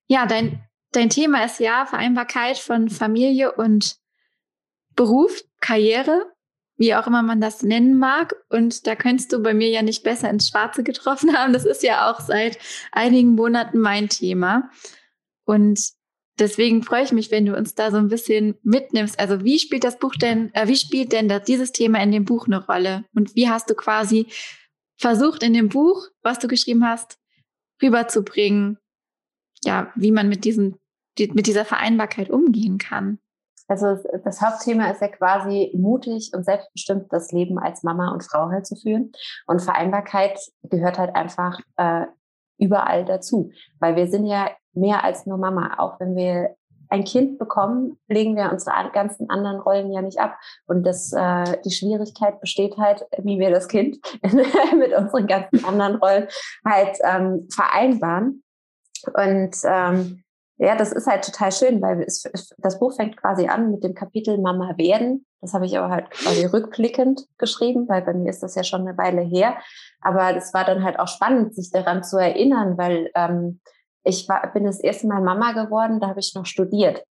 Ja, 0.07 0.27
dein, 0.27 0.65
dein 0.93 1.11
Thema 1.11 1.45
ist 1.45 1.61
ja 1.61 1.87
Vereinbarkeit 1.87 2.59
von 2.59 2.89
Familie 2.89 3.53
und 3.53 3.97
Beruf, 4.97 5.43
Karriere, 5.61 6.34
wie 6.77 6.95
auch 6.95 7.07
immer 7.07 7.23
man 7.23 7.41
das 7.41 7.63
nennen 7.63 7.99
mag. 7.99 8.35
Und 8.49 8.87
da 8.87 8.97
könntest 8.97 9.33
du 9.33 9.41
bei 9.41 9.55
mir 9.55 9.69
ja 9.69 9.83
nicht 9.83 10.03
besser 10.03 10.31
ins 10.31 10.49
Schwarze 10.49 10.83
getroffen 10.83 11.37
haben. 11.37 11.53
Das 11.53 11.65
ist 11.65 11.83
ja 11.83 12.11
auch 12.11 12.21
seit 12.21 12.59
einigen 12.93 13.35
Monaten 13.35 13.79
mein 13.79 14.09
Thema. 14.09 14.71
Und 15.45 15.81
deswegen 16.39 16.83
freue 16.83 17.05
ich 17.05 17.13
mich, 17.13 17.31
wenn 17.31 17.47
du 17.47 17.57
uns 17.57 17.75
da 17.75 17.91
so 17.91 17.99
ein 17.99 18.09
bisschen 18.09 18.57
mitnimmst. 18.63 19.19
Also 19.19 19.45
wie 19.45 19.59
spielt 19.59 19.85
das 19.85 19.99
Buch 19.99 20.15
denn, 20.15 20.53
äh, 20.55 20.67
wie 20.67 20.77
spielt 20.77 21.13
denn 21.13 21.29
das, 21.29 21.45
dieses 21.45 21.73
Thema 21.73 22.03
in 22.03 22.13
dem 22.13 22.25
Buch 22.25 22.47
eine 22.47 22.65
Rolle? 22.65 23.05
Und 23.15 23.35
wie 23.37 23.49
hast 23.49 23.71
du 23.71 23.75
quasi 23.75 24.27
versucht 24.97 25.43
in 25.43 25.55
dem 25.55 25.69
Buch, 25.69 26.09
was 26.23 26.39
du 26.39 26.49
geschrieben 26.49 26.85
hast, 26.87 27.19
rüberzubringen, 27.83 28.79
ja, 29.65 29.93
wie 29.95 30.13
man 30.13 30.29
mit 30.29 30.45
diesen, 30.45 30.79
die, 31.19 31.31
mit 31.33 31.47
dieser 31.47 31.65
Vereinbarkeit 31.65 32.31
umgehen 32.31 32.79
kann? 32.79 33.19
Also 33.67 33.97
das 34.25 34.43
Hauptthema 34.43 34.91
ist 34.91 35.01
ja 35.01 35.09
quasi 35.09 35.73
mutig 35.77 36.33
und 36.35 36.45
selbstbestimmt 36.45 37.13
das 37.13 37.33
Leben 37.33 37.59
als 37.59 37.83
Mama 37.83 38.13
und 38.13 38.23
Frau 38.23 38.51
halt 38.51 38.67
zu 38.67 38.77
führen. 38.77 39.13
Und 39.47 39.63
Vereinbarkeit 39.63 40.39
gehört 40.63 40.99
halt 40.99 41.15
einfach 41.17 41.61
äh, 41.77 42.07
überall 42.59 43.05
dazu, 43.05 43.51
weil 43.81 43.97
wir 43.97 44.07
sind 44.09 44.27
ja 44.27 44.51
mehr 44.73 45.05
als 45.05 45.27
nur 45.27 45.39
Mama. 45.39 45.75
Auch 45.79 45.99
wenn 46.01 46.15
wir 46.15 46.57
ein 46.91 47.05
Kind 47.05 47.39
bekommen, 47.39 47.99
legen 48.09 48.37
wir 48.37 48.53
unsere 48.53 48.91
ganzen 48.93 49.31
anderen 49.31 49.61
Rollen 49.61 49.93
ja 49.93 50.03
nicht 50.03 50.19
ab. 50.19 50.37
Und 50.67 50.85
das, 50.85 51.13
äh, 51.13 51.59
die 51.65 51.71
Schwierigkeit 51.71 52.41
besteht 52.41 52.77
halt, 52.77 53.05
wie 53.19 53.39
wir 53.39 53.51
das 53.51 53.69
Kind 53.69 53.99
mit 54.23 54.93
unseren 54.93 55.27
ganzen 55.27 55.65
anderen 55.65 55.97
Rollen 55.97 56.29
halt 56.65 56.99
ähm, 57.03 57.49
vereinbaren. 57.51 58.43
Und 59.15 59.57
ähm, 59.65 60.24
ja, 60.57 60.77
das 60.77 60.93
ist 60.93 61.07
halt 61.07 61.25
total 61.25 61.51
schön, 61.51 61.83
weil 61.83 62.03
es, 62.03 62.23
das 62.59 62.79
Buch 62.79 62.95
fängt 62.95 63.17
quasi 63.17 63.49
an 63.49 63.73
mit 63.73 63.83
dem 63.83 63.95
Kapitel 63.95 64.39
Mama 64.39 64.77
werden. 64.79 65.27
Das 65.41 65.53
habe 65.53 65.67
ich 65.67 65.77
aber 65.77 65.91
halt 65.93 66.11
quasi 66.11 66.47
rückblickend 66.47 67.27
geschrieben, 67.39 67.89
weil 67.89 68.03
bei 68.03 68.15
mir 68.15 68.31
ist 68.31 68.43
das 68.43 68.55
ja 68.55 68.63
schon 68.63 68.83
eine 68.83 68.97
Weile 68.97 69.23
her. 69.23 69.57
Aber 70.01 70.33
das 70.33 70.55
war 70.55 70.65
dann 70.65 70.85
halt 70.85 70.99
auch 70.99 71.09
spannend, 71.09 71.55
sich 71.55 71.71
daran 71.71 72.05
zu 72.05 72.19
erinnern, 72.19 72.79
weil 72.79 73.11
ähm, 73.15 73.61
ich 74.05 74.29
war, 74.29 74.53
bin 74.53 74.65
das 74.65 74.81
erste 74.81 75.09
Mal 75.09 75.23
Mama 75.23 75.53
geworden, 75.53 75.99
da 75.99 76.09
habe 76.09 76.21
ich 76.21 76.35
noch 76.35 76.47
studiert. 76.47 77.05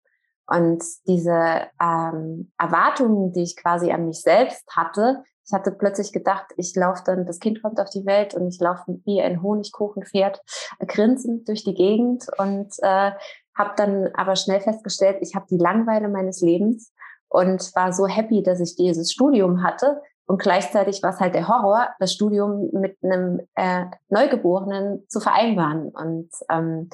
Und 0.48 0.84
diese 1.08 1.68
ähm, 1.82 2.52
Erwartungen, 2.58 3.34
die 3.34 3.44
ich 3.44 3.56
quasi 3.56 3.92
an 3.92 4.08
mich 4.08 4.22
selbst 4.22 4.66
hatte, 4.76 5.24
ich 5.46 5.54
hatte 5.54 5.72
plötzlich 5.72 6.14
gedacht, 6.14 6.46
ich 6.58 6.76
laufe 6.76 7.04
dann, 7.06 7.26
das 7.26 7.40
Kind 7.40 7.62
kommt 7.62 7.80
auf 7.80 7.90
die 7.90 8.06
Welt 8.06 8.34
und 8.34 8.48
ich 8.48 8.60
laufe 8.60 9.00
wie 9.06 9.22
ein 9.22 9.42
Honigkuchenpferd 9.42 10.42
grinsend 10.88 11.48
durch 11.48 11.64
die 11.64 11.74
Gegend 11.74 12.26
und 12.38 12.74
äh, 12.82 13.12
habe 13.56 13.74
dann 13.76 14.10
aber 14.16 14.36
schnell 14.36 14.62
festgestellt, 14.62 15.18
ich 15.22 15.36
habe 15.36 15.46
die 15.50 15.58
Langweile 15.58 16.10
meines 16.10 16.42
Lebens 16.42 16.94
und 17.28 17.76
war 17.76 17.92
so 17.92 18.08
happy, 18.08 18.42
dass 18.44 18.60
ich 18.60 18.76
dieses 18.76 19.12
Studium 19.12 19.64
hatte. 19.64 20.02
Und 20.26 20.42
gleichzeitig 20.42 21.04
war 21.04 21.10
es 21.10 21.20
halt 21.20 21.36
der 21.36 21.48
Horror, 21.48 21.90
das 22.00 22.14
Studium 22.14 22.70
mit 22.72 22.98
einem 23.04 23.42
äh, 23.56 23.86
Neugeborenen 24.10 25.06
zu 25.10 25.20
vereinbaren. 25.20 25.90
Und 25.90 26.30
ähm, 26.50 26.90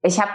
ich 0.00 0.20
habe 0.20 0.30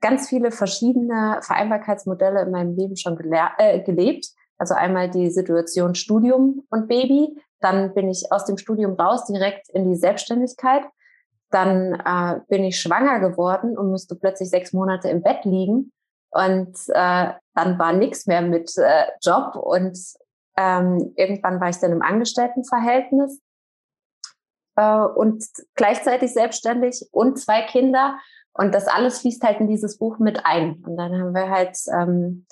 ganz 0.00 0.28
viele 0.28 0.50
verschiedene 0.50 1.38
Vereinbarkeitsmodelle 1.42 2.42
in 2.42 2.50
meinem 2.50 2.76
Leben 2.76 2.96
schon 2.96 3.18
äh, 3.58 3.80
gelebt 3.82 4.26
also 4.58 4.74
einmal 4.74 5.10
die 5.10 5.30
Situation 5.30 5.94
Studium 5.94 6.66
und 6.70 6.88
Baby. 6.88 7.36
Dann 7.60 7.94
bin 7.94 8.08
ich 8.08 8.30
aus 8.30 8.44
dem 8.44 8.58
Studium 8.58 8.94
raus 8.94 9.24
direkt 9.26 9.68
in 9.70 9.90
die 9.90 9.96
Selbstständigkeit. 9.96 10.84
Dann 11.50 11.94
äh, 11.94 12.40
bin 12.48 12.64
ich 12.64 12.80
schwanger 12.80 13.20
geworden 13.20 13.78
und 13.78 13.90
musste 13.90 14.16
plötzlich 14.16 14.50
sechs 14.50 14.72
Monate 14.72 15.08
im 15.08 15.22
Bett 15.22 15.44
liegen. 15.44 15.92
Und 16.30 16.76
äh, 16.88 17.32
dann 17.54 17.78
war 17.78 17.92
nichts 17.92 18.26
mehr 18.26 18.42
mit 18.42 18.76
äh, 18.76 19.06
Job. 19.22 19.56
Und 19.56 19.98
ähm, 20.56 21.12
irgendwann 21.16 21.60
war 21.60 21.68
ich 21.68 21.78
dann 21.78 21.92
im 21.92 22.02
Angestelltenverhältnis 22.02 23.40
äh, 24.76 25.00
und 25.00 25.44
gleichzeitig 25.74 26.32
selbstständig 26.32 27.06
und 27.12 27.38
zwei 27.38 27.62
Kinder. 27.62 28.18
Und 28.52 28.74
das 28.74 28.86
alles 28.86 29.20
fließt 29.20 29.42
halt 29.42 29.60
in 29.60 29.68
dieses 29.68 29.98
Buch 29.98 30.18
mit 30.18 30.44
ein. 30.44 30.82
Und 30.84 30.96
dann 30.96 31.12
haben 31.12 31.34
wir 31.34 31.50
halt 31.50 31.76
ähm, 31.92 32.46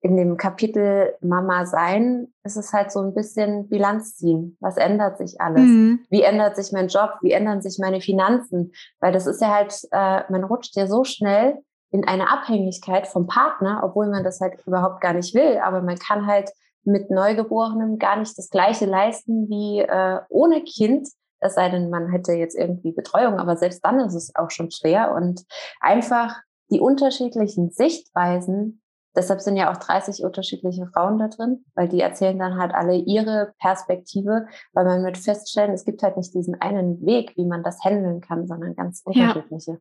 in 0.00 0.16
dem 0.16 0.36
Kapitel 0.36 1.14
Mama 1.20 1.66
sein 1.66 2.28
ist 2.44 2.56
es 2.56 2.72
halt 2.72 2.92
so 2.92 3.00
ein 3.00 3.14
bisschen 3.14 3.68
Bilanz 3.68 4.16
ziehen. 4.16 4.56
Was 4.60 4.76
ändert 4.76 5.18
sich 5.18 5.40
alles? 5.40 5.62
Mhm. 5.62 6.00
Wie 6.10 6.22
ändert 6.22 6.56
sich 6.56 6.72
mein 6.72 6.88
Job? 6.88 7.14
Wie 7.22 7.32
ändern 7.32 7.62
sich 7.62 7.78
meine 7.80 8.00
Finanzen? 8.00 8.72
Weil 9.00 9.12
das 9.12 9.26
ist 9.26 9.40
ja 9.40 9.52
halt, 9.52 9.74
äh, 9.90 10.22
man 10.30 10.44
rutscht 10.44 10.76
ja 10.76 10.86
so 10.86 11.04
schnell 11.04 11.58
in 11.90 12.06
eine 12.06 12.30
Abhängigkeit 12.30 13.06
vom 13.06 13.26
Partner, 13.26 13.80
obwohl 13.82 14.08
man 14.08 14.22
das 14.22 14.40
halt 14.40 14.54
überhaupt 14.66 15.00
gar 15.00 15.14
nicht 15.14 15.34
will. 15.34 15.58
Aber 15.58 15.82
man 15.82 15.98
kann 15.98 16.26
halt 16.26 16.50
mit 16.84 17.10
Neugeborenem 17.10 17.98
gar 17.98 18.16
nicht 18.16 18.36
das 18.38 18.50
Gleiche 18.50 18.86
leisten 18.86 19.48
wie 19.48 19.80
äh, 19.80 20.20
ohne 20.28 20.62
Kind. 20.62 21.08
Es 21.40 21.54
sei 21.54 21.68
denn, 21.68 21.90
man 21.90 22.10
hätte 22.10 22.32
jetzt 22.32 22.56
irgendwie 22.56 22.92
Betreuung, 22.92 23.38
aber 23.38 23.56
selbst 23.56 23.84
dann 23.84 24.00
ist 24.00 24.14
es 24.14 24.34
auch 24.36 24.50
schon 24.50 24.70
schwer. 24.70 25.12
Und 25.14 25.44
einfach 25.80 26.36
die 26.70 26.80
unterschiedlichen 26.80 27.70
Sichtweisen 27.70 28.82
Deshalb 29.16 29.40
sind 29.40 29.56
ja 29.56 29.72
auch 29.72 29.78
30 29.78 30.22
unterschiedliche 30.22 30.86
Frauen 30.86 31.18
da 31.18 31.28
drin, 31.28 31.64
weil 31.74 31.88
die 31.88 32.00
erzählen 32.00 32.38
dann 32.38 32.58
halt 32.58 32.74
alle 32.74 32.94
ihre 32.94 33.54
Perspektive, 33.58 34.46
weil 34.74 34.84
man 34.84 35.02
wird 35.04 35.16
feststellen, 35.16 35.72
es 35.72 35.86
gibt 35.86 36.02
halt 36.02 36.18
nicht 36.18 36.34
diesen 36.34 36.60
einen 36.60 37.04
Weg, 37.04 37.32
wie 37.36 37.46
man 37.46 37.62
das 37.62 37.82
handeln 37.82 38.20
kann, 38.20 38.46
sondern 38.46 38.76
ganz 38.76 39.00
unterschiedliche. 39.04 39.72
Ja. 39.72 39.78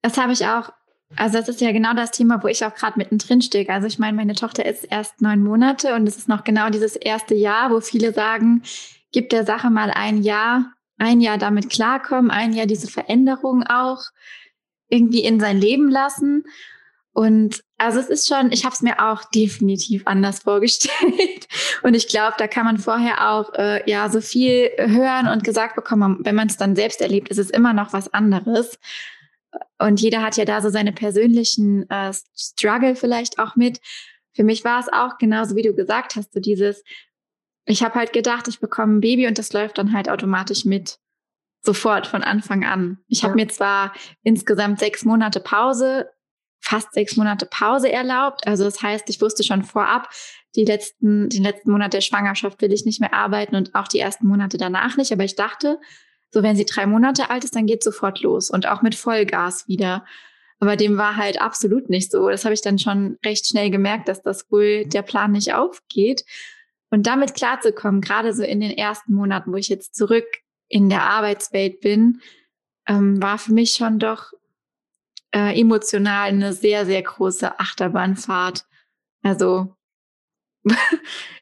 Das 0.00 0.16
habe 0.16 0.32
ich 0.32 0.46
auch. 0.46 0.70
Also 1.14 1.38
das 1.38 1.48
ist 1.48 1.60
ja 1.60 1.70
genau 1.72 1.94
das 1.94 2.10
Thema, 2.10 2.42
wo 2.42 2.48
ich 2.48 2.64
auch 2.64 2.74
gerade 2.74 2.98
mittendrin 2.98 3.42
stecke. 3.42 3.72
Also 3.72 3.86
ich 3.86 3.98
meine, 3.98 4.16
meine 4.16 4.34
Tochter 4.34 4.64
ist 4.64 4.84
erst 4.84 5.20
neun 5.20 5.42
Monate 5.42 5.94
und 5.94 6.08
es 6.08 6.16
ist 6.16 6.28
noch 6.28 6.42
genau 6.42 6.68
dieses 6.70 6.96
erste 6.96 7.34
Jahr, 7.34 7.70
wo 7.70 7.80
viele 7.80 8.12
sagen, 8.12 8.62
gib 9.12 9.28
der 9.28 9.44
Sache 9.44 9.70
mal 9.70 9.90
ein 9.90 10.22
Jahr, 10.22 10.72
ein 10.98 11.20
Jahr 11.20 11.38
damit 11.38 11.70
klarkommen, 11.70 12.30
ein 12.30 12.54
Jahr 12.54 12.66
diese 12.66 12.88
Veränderung 12.88 13.62
auch 13.62 14.02
irgendwie 14.88 15.24
in 15.24 15.38
sein 15.38 15.58
Leben 15.58 15.90
lassen. 15.90 16.44
Und 17.12 17.62
also 17.78 18.00
es 18.00 18.08
ist 18.08 18.28
schon, 18.28 18.52
ich 18.52 18.64
habe 18.64 18.74
es 18.74 18.82
mir 18.82 19.00
auch 19.00 19.24
definitiv 19.34 20.02
anders 20.06 20.40
vorgestellt. 20.40 21.48
Und 21.82 21.94
ich 21.94 22.08
glaube, 22.08 22.34
da 22.38 22.46
kann 22.46 22.64
man 22.64 22.78
vorher 22.78 23.30
auch 23.30 23.52
äh, 23.54 23.88
ja 23.88 24.08
so 24.08 24.20
viel 24.20 24.70
hören 24.78 25.28
und 25.28 25.44
gesagt 25.44 25.76
bekommen. 25.76 26.18
Wenn 26.20 26.34
man 26.34 26.48
es 26.48 26.56
dann 26.56 26.76
selbst 26.76 27.00
erlebt, 27.00 27.28
ist 27.28 27.38
es 27.38 27.50
immer 27.50 27.72
noch 27.72 27.92
was 27.92 28.12
anderes. 28.12 28.78
Und 29.78 30.00
jeder 30.00 30.22
hat 30.22 30.36
ja 30.36 30.44
da 30.44 30.60
so 30.60 30.70
seine 30.70 30.92
persönlichen 30.92 31.88
äh, 31.90 32.12
Struggle 32.34 32.96
vielleicht 32.96 33.38
auch 33.38 33.56
mit. 33.56 33.80
Für 34.34 34.44
mich 34.44 34.64
war 34.64 34.80
es 34.80 34.92
auch 34.92 35.18
genauso, 35.18 35.56
wie 35.56 35.62
du 35.62 35.74
gesagt 35.74 36.16
hast, 36.16 36.32
so 36.32 36.40
dieses, 36.40 36.82
ich 37.64 37.82
habe 37.82 37.94
halt 37.94 38.12
gedacht, 38.12 38.48
ich 38.48 38.60
bekomme 38.60 38.96
ein 38.96 39.00
Baby 39.00 39.26
und 39.26 39.38
das 39.38 39.52
läuft 39.52 39.78
dann 39.78 39.92
halt 39.92 40.08
automatisch 40.08 40.64
mit. 40.64 40.98
Sofort 41.62 42.06
von 42.06 42.22
Anfang 42.22 42.64
an. 42.64 42.98
Ich 43.08 43.22
ja. 43.22 43.24
habe 43.24 43.34
mir 43.34 43.48
zwar 43.48 43.92
insgesamt 44.22 44.78
sechs 44.78 45.04
Monate 45.04 45.40
Pause 45.40 46.08
fast 46.66 46.92
sechs 46.94 47.16
Monate 47.16 47.46
Pause 47.46 47.92
erlaubt. 47.92 48.46
Also 48.46 48.64
das 48.64 48.82
heißt, 48.82 49.08
ich 49.08 49.20
wusste 49.20 49.44
schon 49.44 49.62
vorab, 49.62 50.10
die 50.56 50.64
letzten, 50.64 51.28
den 51.28 51.44
letzten 51.44 51.70
Monat 51.70 51.92
der 51.92 52.00
Schwangerschaft 52.00 52.60
will 52.60 52.72
ich 52.72 52.84
nicht 52.84 53.00
mehr 53.00 53.14
arbeiten 53.14 53.54
und 53.54 53.74
auch 53.74 53.86
die 53.86 54.00
ersten 54.00 54.26
Monate 54.26 54.58
danach 54.58 54.96
nicht. 54.96 55.12
Aber 55.12 55.22
ich 55.22 55.36
dachte, 55.36 55.78
so 56.32 56.42
wenn 56.42 56.56
sie 56.56 56.64
drei 56.64 56.86
Monate 56.86 57.30
alt 57.30 57.44
ist, 57.44 57.54
dann 57.54 57.66
geht 57.66 57.84
sofort 57.84 58.20
los 58.20 58.50
und 58.50 58.66
auch 58.66 58.82
mit 58.82 58.96
Vollgas 58.96 59.68
wieder. 59.68 60.04
Aber 60.58 60.76
dem 60.76 60.98
war 60.98 61.16
halt 61.16 61.40
absolut 61.40 61.88
nicht 61.88 62.10
so. 62.10 62.28
Das 62.28 62.44
habe 62.44 62.54
ich 62.54 62.62
dann 62.62 62.80
schon 62.80 63.16
recht 63.24 63.46
schnell 63.46 63.70
gemerkt, 63.70 64.08
dass 64.08 64.22
das 64.22 64.50
wohl 64.50 64.86
der 64.86 65.02
Plan 65.02 65.32
nicht 65.32 65.54
aufgeht. 65.54 66.24
Und 66.90 67.06
damit 67.06 67.34
klarzukommen, 67.34 68.00
gerade 68.00 68.32
so 68.32 68.42
in 68.42 68.60
den 68.60 68.72
ersten 68.72 69.14
Monaten, 69.14 69.52
wo 69.52 69.56
ich 69.56 69.68
jetzt 69.68 69.94
zurück 69.94 70.26
in 70.68 70.88
der 70.88 71.02
Arbeitswelt 71.02 71.80
bin, 71.80 72.20
ähm, 72.88 73.22
war 73.22 73.38
für 73.38 73.52
mich 73.52 73.74
schon 73.74 73.98
doch 73.98 74.32
äh, 75.36 75.60
emotional 75.60 76.28
eine 76.28 76.54
sehr, 76.54 76.86
sehr 76.86 77.02
große 77.02 77.60
Achterbahnfahrt. 77.60 78.64
Also 79.22 79.76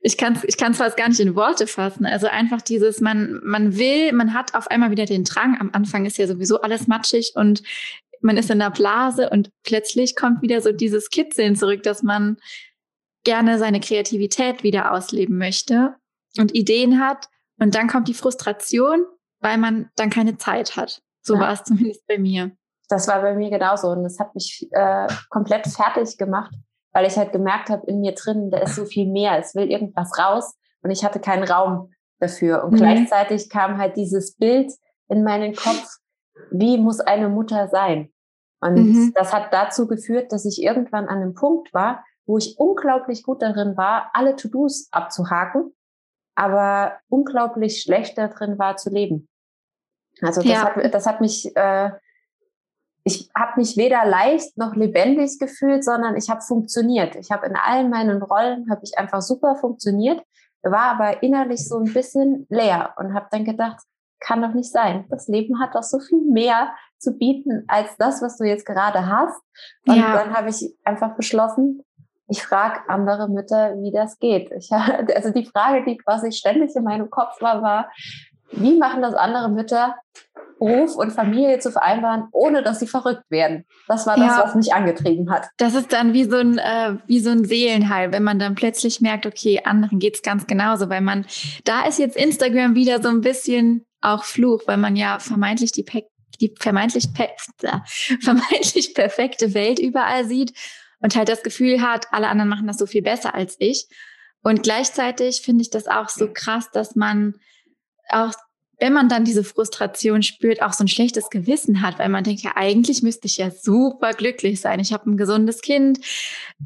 ich 0.00 0.18
kann 0.18 0.34
es 0.34 0.42
ich 0.42 0.56
kann's 0.56 0.78
fast 0.78 0.96
gar 0.96 1.08
nicht 1.08 1.20
in 1.20 1.36
Worte 1.36 1.68
fassen. 1.68 2.04
Also 2.04 2.26
einfach 2.26 2.60
dieses, 2.60 3.00
man, 3.00 3.40
man 3.44 3.78
will, 3.78 4.12
man 4.12 4.34
hat 4.34 4.54
auf 4.54 4.66
einmal 4.66 4.90
wieder 4.90 5.06
den 5.06 5.22
Drang. 5.22 5.60
Am 5.60 5.70
Anfang 5.72 6.06
ist 6.06 6.18
ja 6.18 6.26
sowieso 6.26 6.60
alles 6.60 6.88
matschig 6.88 7.34
und 7.36 7.62
man 8.20 8.36
ist 8.36 8.50
in 8.50 8.58
der 8.58 8.70
Blase 8.70 9.30
und 9.30 9.50
plötzlich 9.62 10.16
kommt 10.16 10.42
wieder 10.42 10.60
so 10.60 10.72
dieses 10.72 11.10
Kitzeln 11.10 11.54
zurück, 11.54 11.84
dass 11.84 12.02
man 12.02 12.38
gerne 13.22 13.58
seine 13.60 13.78
Kreativität 13.78 14.64
wieder 14.64 14.90
ausleben 14.90 15.38
möchte 15.38 15.94
und 16.36 16.52
Ideen 16.52 17.00
hat. 17.00 17.28
Und 17.60 17.76
dann 17.76 17.86
kommt 17.86 18.08
die 18.08 18.14
Frustration, 18.14 19.04
weil 19.40 19.56
man 19.58 19.90
dann 19.94 20.10
keine 20.10 20.36
Zeit 20.36 20.74
hat. 20.74 21.00
So 21.22 21.34
ja. 21.34 21.40
war 21.40 21.52
es 21.52 21.62
zumindest 21.62 22.04
bei 22.08 22.18
mir 22.18 22.56
das 22.94 23.08
war 23.08 23.22
bei 23.22 23.34
mir 23.34 23.50
genauso 23.50 23.88
und 23.88 24.04
das 24.04 24.20
hat 24.20 24.34
mich 24.36 24.68
äh, 24.70 25.08
komplett 25.28 25.66
fertig 25.66 26.16
gemacht, 26.16 26.54
weil 26.92 27.06
ich 27.06 27.16
halt 27.16 27.32
gemerkt 27.32 27.68
habe, 27.68 27.84
in 27.88 28.00
mir 28.00 28.14
drin, 28.14 28.50
da 28.50 28.58
ist 28.58 28.76
so 28.76 28.84
viel 28.84 29.10
mehr, 29.10 29.36
es 29.38 29.56
will 29.56 29.68
irgendwas 29.68 30.16
raus 30.16 30.54
und 30.82 30.92
ich 30.92 31.04
hatte 31.04 31.18
keinen 31.18 31.42
Raum 31.42 31.90
dafür. 32.20 32.62
Und 32.62 32.74
mhm. 32.74 32.76
gleichzeitig 32.76 33.50
kam 33.50 33.78
halt 33.78 33.96
dieses 33.96 34.36
Bild 34.36 34.72
in 35.08 35.24
meinen 35.24 35.56
Kopf, 35.56 35.96
wie 36.52 36.78
muss 36.78 37.00
eine 37.00 37.28
Mutter 37.28 37.66
sein? 37.66 38.12
Und 38.60 38.74
mhm. 38.74 39.12
das 39.14 39.32
hat 39.32 39.52
dazu 39.52 39.88
geführt, 39.88 40.30
dass 40.30 40.44
ich 40.44 40.62
irgendwann 40.62 41.08
an 41.08 41.20
einem 41.20 41.34
Punkt 41.34 41.74
war, 41.74 42.04
wo 42.26 42.38
ich 42.38 42.54
unglaublich 42.58 43.24
gut 43.24 43.42
darin 43.42 43.76
war, 43.76 44.10
alle 44.14 44.36
To-Dos 44.36 44.88
abzuhaken, 44.92 45.74
aber 46.36 46.98
unglaublich 47.08 47.82
schlecht 47.82 48.16
darin 48.16 48.56
war 48.56 48.76
zu 48.76 48.90
leben. 48.90 49.28
Also 50.22 50.42
das, 50.42 50.50
ja. 50.50 50.74
hat, 50.76 50.94
das 50.94 51.06
hat 51.06 51.20
mich 51.20 51.54
äh, 51.56 51.90
ich 53.04 53.30
habe 53.36 53.52
mich 53.56 53.76
weder 53.76 54.06
leicht 54.06 54.56
noch 54.56 54.74
lebendig 54.74 55.38
gefühlt, 55.38 55.84
sondern 55.84 56.16
ich 56.16 56.30
habe 56.30 56.40
funktioniert. 56.40 57.16
Ich 57.16 57.30
habe 57.30 57.46
in 57.46 57.54
allen 57.54 57.90
meinen 57.90 58.22
Rollen 58.22 58.70
habe 58.70 58.80
ich 58.82 58.98
einfach 58.98 59.20
super 59.20 59.56
funktioniert, 59.56 60.22
war 60.62 60.98
aber 60.98 61.22
innerlich 61.22 61.68
so 61.68 61.78
ein 61.78 61.92
bisschen 61.92 62.46
leer 62.48 62.94
und 62.96 63.12
habe 63.12 63.26
dann 63.30 63.44
gedacht, 63.44 63.82
kann 64.20 64.40
doch 64.40 64.54
nicht 64.54 64.72
sein. 64.72 65.04
Das 65.10 65.28
Leben 65.28 65.60
hat 65.60 65.74
doch 65.74 65.82
so 65.82 65.98
viel 66.00 66.22
mehr 66.22 66.74
zu 66.98 67.12
bieten 67.12 67.64
als 67.68 67.94
das, 67.98 68.22
was 68.22 68.38
du 68.38 68.44
jetzt 68.44 68.64
gerade 68.64 69.06
hast. 69.06 69.38
Und 69.86 69.96
ja. 69.96 70.14
dann 70.14 70.34
habe 70.34 70.48
ich 70.48 70.74
einfach 70.84 71.14
beschlossen, 71.14 71.84
ich 72.26 72.42
frage 72.42 72.88
andere 72.88 73.28
Mütter, 73.28 73.74
wie 73.82 73.92
das 73.92 74.18
geht. 74.18 74.50
Ich, 74.52 74.72
also 75.14 75.30
die 75.30 75.44
Frage, 75.44 75.84
die 75.84 75.98
quasi 75.98 76.32
ständig 76.32 76.74
in 76.74 76.84
meinem 76.84 77.10
Kopf 77.10 77.42
war, 77.42 77.60
war, 77.60 77.90
wie 78.50 78.78
machen 78.78 79.02
das 79.02 79.14
andere 79.14 79.50
Mütter, 79.50 79.96
Beruf 80.58 80.96
und 80.96 81.12
Familie 81.12 81.58
zu 81.58 81.70
vereinbaren, 81.70 82.28
ohne 82.32 82.62
dass 82.62 82.80
sie 82.80 82.86
verrückt 82.86 83.24
werden. 83.30 83.64
Das 83.88 84.06
war 84.06 84.16
das, 84.16 84.26
ja, 84.26 84.42
was 84.44 84.54
mich 84.54 84.72
angetrieben 84.72 85.30
hat. 85.30 85.48
Das 85.58 85.74
ist 85.74 85.92
dann 85.92 86.12
wie 86.12 86.24
so 86.24 86.36
ein, 86.36 86.58
äh, 86.58 86.96
wie 87.06 87.20
so 87.20 87.30
ein 87.30 87.44
Seelenheil, 87.44 88.12
wenn 88.12 88.22
man 88.22 88.38
dann 88.38 88.54
plötzlich 88.54 89.00
merkt, 89.00 89.26
okay, 89.26 89.60
anderen 89.64 89.98
geht's 89.98 90.22
ganz 90.22 90.46
genauso, 90.46 90.88
weil 90.88 91.00
man, 91.00 91.26
da 91.64 91.86
ist 91.86 91.98
jetzt 91.98 92.16
Instagram 92.16 92.74
wieder 92.74 93.02
so 93.02 93.08
ein 93.08 93.20
bisschen 93.20 93.86
auch 94.00 94.24
Fluch, 94.24 94.62
weil 94.66 94.76
man 94.76 94.96
ja 94.96 95.18
vermeintlich 95.18 95.72
die, 95.72 95.84
die 96.40 96.54
vermeintlich, 96.58 97.08
vermeintlich 98.20 98.94
perfekte 98.94 99.54
Welt 99.54 99.78
überall 99.78 100.24
sieht 100.24 100.52
und 101.00 101.16
halt 101.16 101.28
das 101.28 101.42
Gefühl 101.42 101.82
hat, 101.82 102.06
alle 102.12 102.28
anderen 102.28 102.48
machen 102.48 102.66
das 102.66 102.78
so 102.78 102.86
viel 102.86 103.02
besser 103.02 103.34
als 103.34 103.56
ich. 103.58 103.88
Und 104.42 104.62
gleichzeitig 104.62 105.40
finde 105.42 105.62
ich 105.62 105.70
das 105.70 105.86
auch 105.86 106.08
so 106.08 106.30
krass, 106.32 106.70
dass 106.70 106.96
man 106.96 107.34
auch, 108.10 108.32
wenn 108.78 108.92
man 108.92 109.08
dann 109.08 109.24
diese 109.24 109.44
Frustration 109.44 110.22
spürt, 110.22 110.62
auch 110.62 110.72
so 110.72 110.84
ein 110.84 110.88
schlechtes 110.88 111.30
Gewissen 111.30 111.82
hat, 111.82 111.98
weil 111.98 112.08
man 112.08 112.24
denkt, 112.24 112.42
ja, 112.42 112.52
eigentlich 112.56 113.02
müsste 113.02 113.26
ich 113.26 113.36
ja 113.36 113.50
super 113.50 114.12
glücklich 114.12 114.60
sein. 114.60 114.80
Ich 114.80 114.92
habe 114.92 115.10
ein 115.10 115.16
gesundes 115.16 115.60
Kind, 115.60 116.00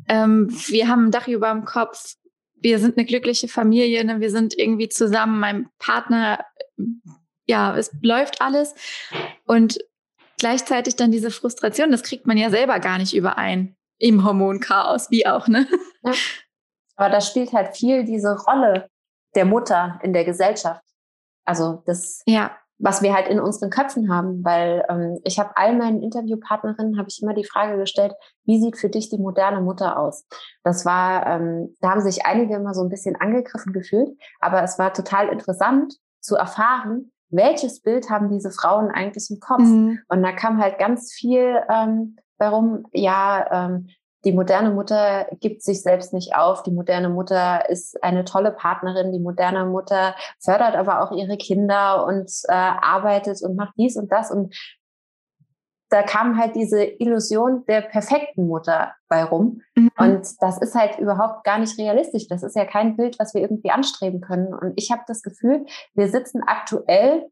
ähm, 0.09 0.49
wir 0.69 0.89
haben 0.89 1.07
ein 1.07 1.11
Dach 1.11 1.29
über 1.29 1.51
dem 1.51 1.65
Kopf, 1.65 2.15
wir 2.61 2.79
sind 2.79 2.97
eine 2.97 3.07
glückliche 3.07 3.49
Familie, 3.49 4.05
ne? 4.05 4.21
wir 4.21 4.31
sind 4.31 4.59
irgendwie 4.59 4.89
zusammen, 4.89 5.39
mein 5.39 5.69
Partner, 5.79 6.45
ja, 7.47 7.77
es 7.77 7.91
läuft 8.03 8.41
alles. 8.41 8.75
Und 9.47 9.79
gleichzeitig 10.39 10.97
dann 10.97 11.13
diese 11.13 11.31
Frustration, 11.31 11.91
das 11.91 12.03
kriegt 12.03 12.27
man 12.27 12.37
ja 12.37 12.51
selber 12.51 12.81
gar 12.81 12.99
nicht 12.99 13.15
überein 13.15 13.77
im 13.99 14.25
Hormonchaos, 14.25 15.11
wie 15.11 15.27
auch, 15.27 15.49
ne? 15.49 15.67
Ja. 16.03 16.13
Aber 16.97 17.11
da 17.11 17.21
spielt 17.21 17.53
halt 17.53 17.77
viel 17.77 18.05
diese 18.05 18.37
Rolle 18.37 18.89
der 19.35 19.45
Mutter 19.45 20.01
in 20.03 20.13
der 20.13 20.25
Gesellschaft. 20.25 20.83
Also 21.49 21.83
das, 21.87 22.23
ja. 22.27 22.51
was 22.79 23.01
wir 23.01 23.15
halt 23.15 23.29
in 23.29 23.41
unseren 23.41 23.71
Köpfen 23.71 24.13
haben, 24.13 24.45
weil 24.45 24.85
ähm, 24.91 25.19
ich 25.25 25.39
habe 25.39 25.57
all 25.57 25.75
meinen 25.75 26.03
Interviewpartnerinnen 26.03 26.99
habe 26.99 27.09
ich 27.09 27.23
immer 27.23 27.33
die 27.33 27.47
Frage 27.47 27.79
gestellt, 27.79 28.13
wie 28.45 28.61
sieht 28.61 28.77
für 28.77 28.91
dich 28.91 29.09
die 29.09 29.17
moderne 29.17 29.63
Mutter 29.63 29.99
aus? 29.99 30.27
Das 30.63 30.85
war, 30.85 31.27
ähm, 31.27 31.75
da 31.81 31.91
haben 31.91 32.03
sich 32.03 32.27
einige 32.27 32.57
immer 32.57 32.75
so 32.75 32.83
ein 32.83 32.91
bisschen 32.91 33.17
angegriffen 33.17 33.73
gefühlt, 33.73 34.11
aber 34.41 34.63
es 34.63 34.79
war 34.79 34.93
total 34.93 35.29
interessant 35.29 35.95
zu 36.21 36.37
erfahren, 36.37 37.13
welches 37.31 37.81
Bild 37.81 38.11
haben 38.11 38.29
diese 38.29 38.51
Frauen 38.51 38.91
eigentlich 38.91 39.31
im 39.31 39.41
Kopf? 39.41 39.61
Mhm. 39.61 40.01
Und 40.09 40.23
da 40.23 40.33
kam 40.33 40.61
halt 40.61 40.79
ganz 40.79 41.13
viel 41.13 41.63
ähm, 41.71 42.17
warum? 42.39 42.85
Ja, 42.93 43.47
ähm, 43.51 43.89
die 44.25 44.33
moderne 44.33 44.71
Mutter 44.71 45.27
gibt 45.41 45.63
sich 45.63 45.83
selbst 45.83 46.13
nicht 46.13 46.35
auf. 46.35 46.63
Die 46.65 46.73
moderne 46.73 47.09
Mutter 47.09 47.69
ist 47.71 48.03
eine 48.03 48.25
tolle 48.25 48.51
Partnerin. 48.51 49.13
Die 49.13 49.21
moderne 49.21 49.65
Mutter 49.65 50.17
fördert 50.41 50.75
aber 50.75 51.03
auch 51.03 51.17
ihre 51.17 51.37
Kinder 51.37 52.05
und 52.05 52.31
äh, 52.49 52.53
arbeitet 52.53 53.43
und 53.43 53.57
macht 53.57 53.75
dies 53.77 53.97
und 53.97 54.11
das. 54.11 54.31
Und 54.31 54.55
da 55.91 56.03
kam 56.03 56.37
halt 56.37 56.55
diese 56.55 56.85
Illusion 56.85 57.65
der 57.67 57.81
perfekten 57.81 58.47
Mutter 58.47 58.93
bei 59.09 59.25
rum. 59.25 59.63
Mhm. 59.77 59.91
Und 59.97 60.43
das 60.43 60.59
ist 60.59 60.75
halt 60.75 60.99
überhaupt 60.99 61.45
gar 61.45 61.59
nicht 61.59 61.79
realistisch. 61.79 62.27
Das 62.29 62.43
ist 62.43 62.57
ja 62.57 62.65
kein 62.65 62.97
Bild, 62.97 63.19
was 63.19 63.35
wir 63.35 63.41
irgendwie 63.41 63.71
anstreben 63.71 64.21
können. 64.21 64.53
Und 64.53 64.73
ich 64.77 64.91
habe 64.91 65.03
das 65.07 65.23
Gefühl, 65.23 65.65
wir 65.95 66.09
sitzen 66.09 66.43
aktuell 66.45 67.31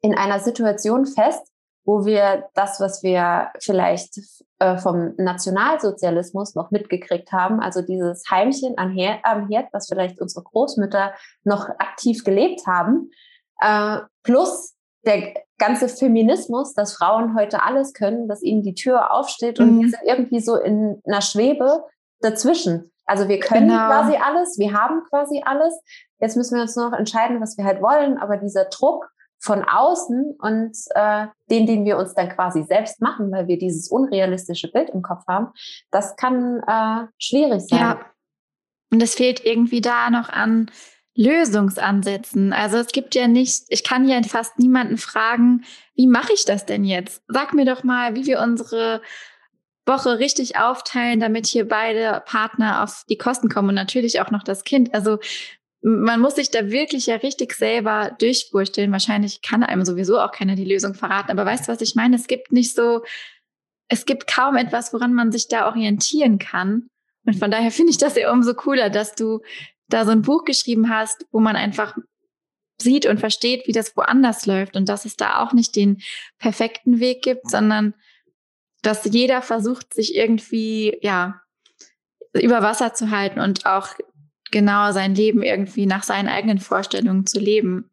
in 0.00 0.16
einer 0.16 0.40
Situation 0.40 1.06
fest, 1.06 1.51
wo 1.84 2.04
wir 2.04 2.48
das, 2.54 2.80
was 2.80 3.02
wir 3.02 3.50
vielleicht 3.60 4.18
äh, 4.58 4.78
vom 4.78 5.14
Nationalsozialismus 5.16 6.54
noch 6.54 6.70
mitgekriegt 6.70 7.32
haben, 7.32 7.60
also 7.60 7.82
dieses 7.82 8.24
Heimchen 8.30 8.74
am 8.78 8.90
Herd, 8.90 9.20
am 9.24 9.48
Herd 9.48 9.68
was 9.72 9.88
vielleicht 9.88 10.20
unsere 10.20 10.44
Großmütter 10.44 11.12
noch 11.44 11.68
aktiv 11.68 12.24
gelebt 12.24 12.66
haben, 12.66 13.10
äh, 13.60 13.98
plus 14.22 14.74
der 15.04 15.34
ganze 15.58 15.88
Feminismus, 15.88 16.74
dass 16.74 16.94
Frauen 16.94 17.36
heute 17.36 17.62
alles 17.62 17.92
können, 17.92 18.28
dass 18.28 18.42
ihnen 18.42 18.62
die 18.62 18.74
Tür 18.74 19.12
aufsteht 19.12 19.58
und 19.58 19.76
mhm. 19.76 19.80
wir 19.80 19.88
sind 19.90 20.02
irgendwie 20.04 20.40
so 20.40 20.56
in 20.56 21.00
einer 21.04 21.22
Schwebe 21.22 21.84
dazwischen. 22.20 22.92
Also 23.04 23.28
wir 23.28 23.40
können 23.40 23.68
genau. 23.68 23.86
quasi 23.86 24.16
alles, 24.16 24.58
wir 24.58 24.72
haben 24.72 25.02
quasi 25.08 25.42
alles. 25.44 25.74
Jetzt 26.20 26.36
müssen 26.36 26.54
wir 26.54 26.62
uns 26.62 26.76
nur 26.76 26.90
noch 26.90 26.98
entscheiden, 26.98 27.40
was 27.40 27.58
wir 27.58 27.64
halt 27.64 27.82
wollen, 27.82 28.16
aber 28.18 28.36
dieser 28.36 28.66
Druck, 28.66 29.10
von 29.42 29.64
außen 29.64 30.36
und 30.38 30.76
äh, 30.94 31.26
den, 31.50 31.66
den 31.66 31.84
wir 31.84 31.98
uns 31.98 32.14
dann 32.14 32.28
quasi 32.28 32.62
selbst 32.62 33.00
machen, 33.00 33.32
weil 33.32 33.48
wir 33.48 33.58
dieses 33.58 33.90
unrealistische 33.90 34.70
Bild 34.70 34.90
im 34.90 35.02
Kopf 35.02 35.26
haben, 35.26 35.48
das 35.90 36.14
kann 36.14 36.60
äh, 36.66 37.08
schwierig 37.18 37.62
sein. 37.68 37.80
Ja. 37.80 38.00
Und 38.92 39.02
es 39.02 39.16
fehlt 39.16 39.44
irgendwie 39.44 39.80
da 39.80 40.10
noch 40.10 40.28
an 40.28 40.70
Lösungsansätzen. 41.16 42.52
Also 42.52 42.76
es 42.76 42.88
gibt 42.88 43.16
ja 43.16 43.26
nicht, 43.26 43.64
ich 43.68 43.82
kann 43.82 44.08
ja 44.08 44.22
fast 44.22 44.58
niemanden 44.58 44.96
fragen, 44.96 45.64
wie 45.94 46.06
mache 46.06 46.32
ich 46.32 46.44
das 46.44 46.64
denn 46.64 46.84
jetzt? 46.84 47.22
Sag 47.26 47.52
mir 47.52 47.64
doch 47.64 47.82
mal, 47.82 48.14
wie 48.14 48.26
wir 48.26 48.40
unsere 48.40 49.02
Woche 49.86 50.20
richtig 50.20 50.56
aufteilen, 50.56 51.18
damit 51.18 51.46
hier 51.46 51.66
beide 51.66 52.22
Partner 52.26 52.84
auf 52.84 53.04
die 53.08 53.18
Kosten 53.18 53.48
kommen 53.48 53.70
und 53.70 53.74
natürlich 53.74 54.20
auch 54.20 54.30
noch 54.30 54.44
das 54.44 54.62
Kind. 54.62 54.94
Also 54.94 55.18
man 55.82 56.20
muss 56.20 56.36
sich 56.36 56.50
da 56.50 56.70
wirklich 56.70 57.06
ja 57.06 57.16
richtig 57.16 57.54
selber 57.54 58.16
durchwursteln. 58.18 58.92
Wahrscheinlich 58.92 59.42
kann 59.42 59.64
einem 59.64 59.84
sowieso 59.84 60.20
auch 60.20 60.30
keiner 60.30 60.54
die 60.54 60.64
Lösung 60.64 60.94
verraten. 60.94 61.32
Aber 61.32 61.44
weißt 61.44 61.66
du, 61.66 61.72
was 61.72 61.80
ich 61.80 61.96
meine? 61.96 62.16
Es 62.16 62.28
gibt 62.28 62.52
nicht 62.52 62.74
so, 62.74 63.02
es 63.88 64.06
gibt 64.06 64.28
kaum 64.28 64.56
etwas, 64.56 64.92
woran 64.92 65.12
man 65.12 65.32
sich 65.32 65.48
da 65.48 65.66
orientieren 65.66 66.38
kann. 66.38 66.88
Und 67.26 67.36
von 67.36 67.50
daher 67.50 67.70
finde 67.72 67.90
ich 67.90 67.98
das 67.98 68.16
ja 68.16 68.32
umso 68.32 68.54
cooler, 68.54 68.90
dass 68.90 69.14
du 69.14 69.40
da 69.88 70.04
so 70.04 70.12
ein 70.12 70.22
Buch 70.22 70.44
geschrieben 70.44 70.88
hast, 70.88 71.26
wo 71.32 71.40
man 71.40 71.56
einfach 71.56 71.96
sieht 72.80 73.06
und 73.06 73.18
versteht, 73.18 73.66
wie 73.66 73.72
das 73.72 73.96
woanders 73.96 74.46
läuft 74.46 74.76
und 74.76 74.88
dass 74.88 75.04
es 75.04 75.16
da 75.16 75.42
auch 75.42 75.52
nicht 75.52 75.76
den 75.76 76.00
perfekten 76.38 77.00
Weg 77.00 77.22
gibt, 77.22 77.50
sondern 77.50 77.94
dass 78.82 79.04
jeder 79.04 79.42
versucht, 79.42 79.94
sich 79.94 80.16
irgendwie, 80.16 80.98
ja, 81.02 81.40
über 82.32 82.62
Wasser 82.62 82.94
zu 82.94 83.10
halten 83.10 83.40
und 83.40 83.66
auch 83.66 83.94
genau 84.52 84.92
sein 84.92 85.14
Leben 85.14 85.42
irgendwie 85.42 85.86
nach 85.86 86.02
seinen 86.02 86.28
eigenen 86.28 86.58
Vorstellungen 86.58 87.26
zu 87.26 87.40
leben. 87.40 87.90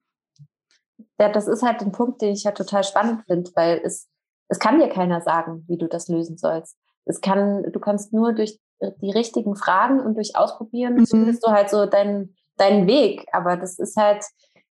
Ja, 1.20 1.30
das 1.30 1.48
ist 1.48 1.64
halt 1.64 1.82
ein 1.82 1.92
Punkt, 1.92 2.22
den 2.22 2.34
ich 2.34 2.44
ja 2.44 2.52
total 2.52 2.84
spannend 2.84 3.24
finde, 3.26 3.52
weil 3.56 3.82
es, 3.84 4.08
es 4.48 4.60
kann 4.60 4.80
dir 4.80 4.90
keiner 4.90 5.22
sagen, 5.22 5.66
wie 5.68 5.78
du 5.78 5.88
das 5.88 6.08
lösen 6.08 6.38
sollst. 6.38 6.78
Es 7.06 7.22
kann, 7.22 7.64
du 7.72 7.80
kannst 7.80 8.14
nur 8.14 8.34
durch 8.34 8.60
die 9.02 9.12
richtigen 9.12 9.56
Fragen 9.56 10.00
und 10.00 10.16
durch 10.16 10.36
Ausprobieren 10.36 10.96
mhm. 10.96 11.06
findest 11.06 11.46
du 11.46 11.52
halt 11.52 11.70
so 11.70 11.86
deinen, 11.86 12.36
deinen 12.58 12.88
Weg. 12.88 13.26
Aber 13.32 13.58
das 13.58 13.80
ist 13.80 13.98
halt, 13.98 14.24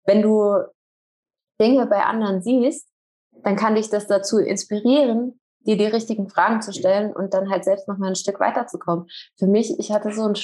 wenn 0.04 0.22
du 0.22 0.56
Dinge 1.60 1.86
bei 1.86 2.04
anderen 2.04 2.42
siehst, 2.42 2.88
dann 3.42 3.56
kann 3.56 3.74
dich 3.74 3.90
das 3.90 4.06
dazu 4.06 4.38
inspirieren, 4.38 5.40
dir 5.60 5.76
die 5.76 5.84
richtigen 5.84 6.28
Fragen 6.28 6.62
zu 6.62 6.72
stellen 6.72 7.12
und 7.12 7.34
dann 7.34 7.50
halt 7.50 7.64
selbst 7.64 7.88
noch 7.88 7.98
mal 7.98 8.08
ein 8.08 8.16
Stück 8.16 8.40
weiterzukommen. 8.40 9.06
Für 9.36 9.46
mich, 9.46 9.78
ich 9.78 9.92
hatte 9.92 10.12
so 10.12 10.24
ein 10.24 10.34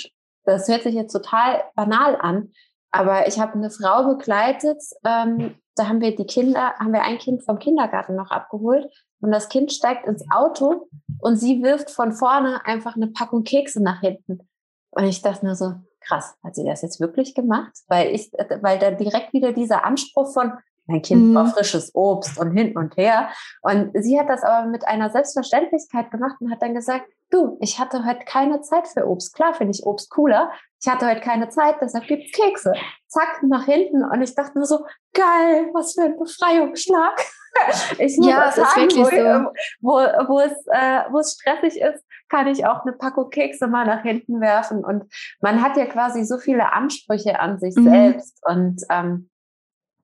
das 0.44 0.68
hört 0.68 0.82
sich 0.82 0.94
jetzt 0.94 1.12
total 1.12 1.62
banal 1.74 2.16
an, 2.20 2.52
aber 2.90 3.26
ich 3.26 3.40
habe 3.40 3.54
eine 3.54 3.70
Frau 3.70 4.14
begleitet, 4.14 4.82
ähm, 5.04 5.56
da 5.74 5.88
haben 5.88 6.00
wir 6.00 6.14
die 6.14 6.26
Kinder, 6.26 6.74
haben 6.78 6.92
wir 6.92 7.02
ein 7.02 7.18
Kind 7.18 7.42
vom 7.42 7.58
Kindergarten 7.58 8.14
noch 8.14 8.30
abgeholt 8.30 8.88
und 9.20 9.32
das 9.32 9.48
Kind 9.48 9.72
steigt 9.72 10.06
ins 10.06 10.24
Auto 10.30 10.88
und 11.20 11.36
sie 11.36 11.62
wirft 11.62 11.90
von 11.90 12.12
vorne 12.12 12.64
einfach 12.64 12.94
eine 12.94 13.08
Packung 13.08 13.42
Kekse 13.42 13.82
nach 13.82 14.00
hinten. 14.00 14.48
Und 14.90 15.04
ich 15.04 15.22
dachte 15.22 15.44
nur 15.44 15.56
so, 15.56 15.72
krass, 16.00 16.36
hat 16.44 16.54
sie 16.54 16.64
das 16.64 16.82
jetzt 16.82 17.00
wirklich 17.00 17.34
gemacht? 17.34 17.72
Weil 17.88 18.14
ich, 18.14 18.30
weil 18.60 18.78
da 18.78 18.92
direkt 18.92 19.32
wieder 19.32 19.52
dieser 19.52 19.84
Anspruch 19.84 20.32
von, 20.32 20.52
mein 20.86 21.02
Kind 21.02 21.22
mhm. 21.22 21.34
braucht 21.34 21.54
frisches 21.54 21.94
Obst 21.94 22.38
und 22.38 22.52
hin 22.52 22.76
und 22.76 22.96
her. 22.96 23.30
Und 23.62 23.90
sie 23.94 24.20
hat 24.20 24.28
das 24.28 24.42
aber 24.42 24.68
mit 24.68 24.86
einer 24.86 25.10
Selbstverständlichkeit 25.10 26.10
gemacht 26.10 26.36
und 26.40 26.50
hat 26.50 26.62
dann 26.62 26.74
gesagt, 26.74 27.06
du, 27.34 27.58
ich 27.60 27.78
hatte 27.78 28.04
heute 28.04 28.24
keine 28.24 28.60
Zeit 28.60 28.88
für 28.88 29.06
Obst. 29.06 29.34
Klar 29.34 29.54
finde 29.54 29.72
ich 29.72 29.84
Obst 29.84 30.10
cooler. 30.10 30.52
Ich 30.80 30.88
hatte 30.88 31.06
heute 31.06 31.20
keine 31.20 31.48
Zeit, 31.48 31.76
deshalb 31.80 32.06
gibt's 32.06 32.32
Kekse. 32.32 32.72
Zack, 33.08 33.42
nach 33.42 33.64
hinten. 33.64 34.04
Und 34.04 34.22
ich 34.22 34.34
dachte 34.34 34.58
nur 34.58 34.66
so, 34.66 34.84
geil, 35.12 35.70
was 35.72 35.94
für 35.94 36.02
ein 36.02 36.16
Befreiungsschlag. 36.16 37.20
ich 37.98 38.16
muss 38.18 38.26
ja, 38.26 38.50
sagen, 38.50 38.88
wo, 38.96 39.04
so. 39.04 39.52
wo, 39.80 39.92
wo, 40.28 40.40
es, 40.40 40.52
äh, 40.66 41.02
wo 41.10 41.18
es 41.18 41.38
stressig 41.40 41.80
ist, 41.80 42.04
kann 42.28 42.46
ich 42.46 42.66
auch 42.66 42.84
eine 42.84 42.92
Packung 42.92 43.30
Kekse 43.30 43.66
mal 43.66 43.86
nach 43.86 44.02
hinten 44.02 44.40
werfen. 44.40 44.84
Und 44.84 45.04
man 45.40 45.62
hat 45.62 45.76
ja 45.76 45.86
quasi 45.86 46.24
so 46.24 46.38
viele 46.38 46.72
Ansprüche 46.72 47.40
an 47.40 47.58
sich 47.58 47.74
mhm. 47.76 47.88
selbst. 47.88 48.38
Und 48.46 48.82
ähm, 48.90 49.30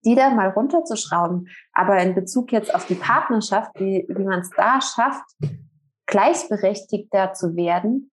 die 0.05 0.15
dann 0.15 0.37
mal 0.37 0.49
runterzuschrauben. 0.49 1.49
Aber 1.75 1.99
in 1.99 2.15
Bezug 2.15 2.53
jetzt 2.53 2.75
auf 2.75 2.87
die 2.87 2.95
Partnerschaft, 2.95 3.73
wie, 3.75 4.07
wie 4.09 4.25
man 4.25 4.41
es 4.41 4.51
da 4.57 4.81
schafft, 4.81 5.25
gleichberechtigter 6.11 7.33
zu 7.33 7.57
werden, 7.57 8.11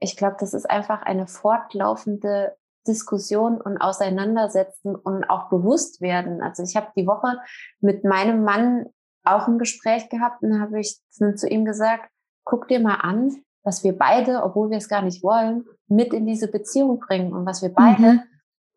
ich 0.00 0.16
glaube, 0.16 0.36
das 0.38 0.54
ist 0.54 0.68
einfach 0.68 1.02
eine 1.02 1.26
fortlaufende 1.26 2.56
Diskussion 2.86 3.60
und 3.60 3.78
Auseinandersetzen 3.78 4.94
und 4.94 5.24
auch 5.30 5.48
bewusst 5.48 6.00
werden. 6.00 6.42
Also 6.42 6.62
ich 6.62 6.76
habe 6.76 6.88
die 6.96 7.06
Woche 7.06 7.38
mit 7.80 8.04
meinem 8.04 8.44
Mann 8.44 8.86
auch 9.24 9.48
ein 9.48 9.58
Gespräch 9.58 10.10
gehabt 10.10 10.42
und 10.42 10.60
habe 10.60 10.80
ich 10.80 11.00
zu 11.10 11.48
ihm 11.48 11.64
gesagt, 11.64 12.10
guck 12.44 12.68
dir 12.68 12.80
mal 12.80 12.96
an, 12.96 13.34
was 13.62 13.82
wir 13.84 13.96
beide, 13.96 14.42
obwohl 14.42 14.68
wir 14.68 14.76
es 14.76 14.88
gar 14.88 15.00
nicht 15.00 15.22
wollen, 15.22 15.64
mit 15.88 16.12
in 16.12 16.26
diese 16.26 16.50
Beziehung 16.50 17.00
bringen 17.00 17.32
und 17.32 17.46
was 17.46 17.62
wir 17.62 17.70
beide 17.70 18.02
mhm. 18.02 18.20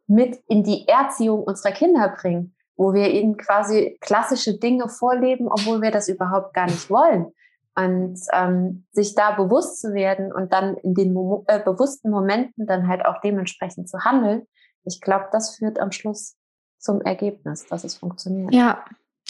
mit 0.08 0.38
in 0.48 0.64
die 0.64 0.88
Erziehung 0.88 1.44
unserer 1.44 1.74
Kinder 1.74 2.08
bringen. 2.10 2.56
wo 2.78 2.94
wir 2.94 3.12
ihnen 3.12 3.38
quasi 3.38 3.98
klassische 4.02 4.60
Dinge 4.60 4.88
vorleben, 4.88 5.48
obwohl 5.48 5.82
wir 5.82 5.90
das 5.90 6.08
überhaupt 6.08 6.54
gar 6.54 6.68
nicht 6.68 6.90
wollen. 6.92 7.34
Und 7.78 8.20
ähm, 8.34 8.88
sich 8.92 9.14
da 9.14 9.32
bewusst 9.32 9.82
zu 9.82 9.94
werden 9.94 10.34
und 10.34 10.52
dann 10.52 10.78
in 10.78 10.96
den 10.96 11.14
Mo 11.14 11.46
äh, 11.48 11.60
bewussten 11.60 12.10
Momenten 12.10 12.66
dann 12.66 12.88
halt 12.88 13.06
auch 13.06 13.22
dementsprechend 13.22 13.88
zu 13.88 14.00
handeln, 14.00 14.48
ich 14.84 15.00
glaube, 15.00 15.26
das 15.32 15.56
führt 15.56 15.80
am 15.80 15.92
Schluss 15.92 16.36
zum 16.80 17.02
Ergebnis, 17.02 17.68
dass 17.68 17.84
es 17.84 17.96
funktioniert. 17.96 18.54
Ja, 18.54 18.84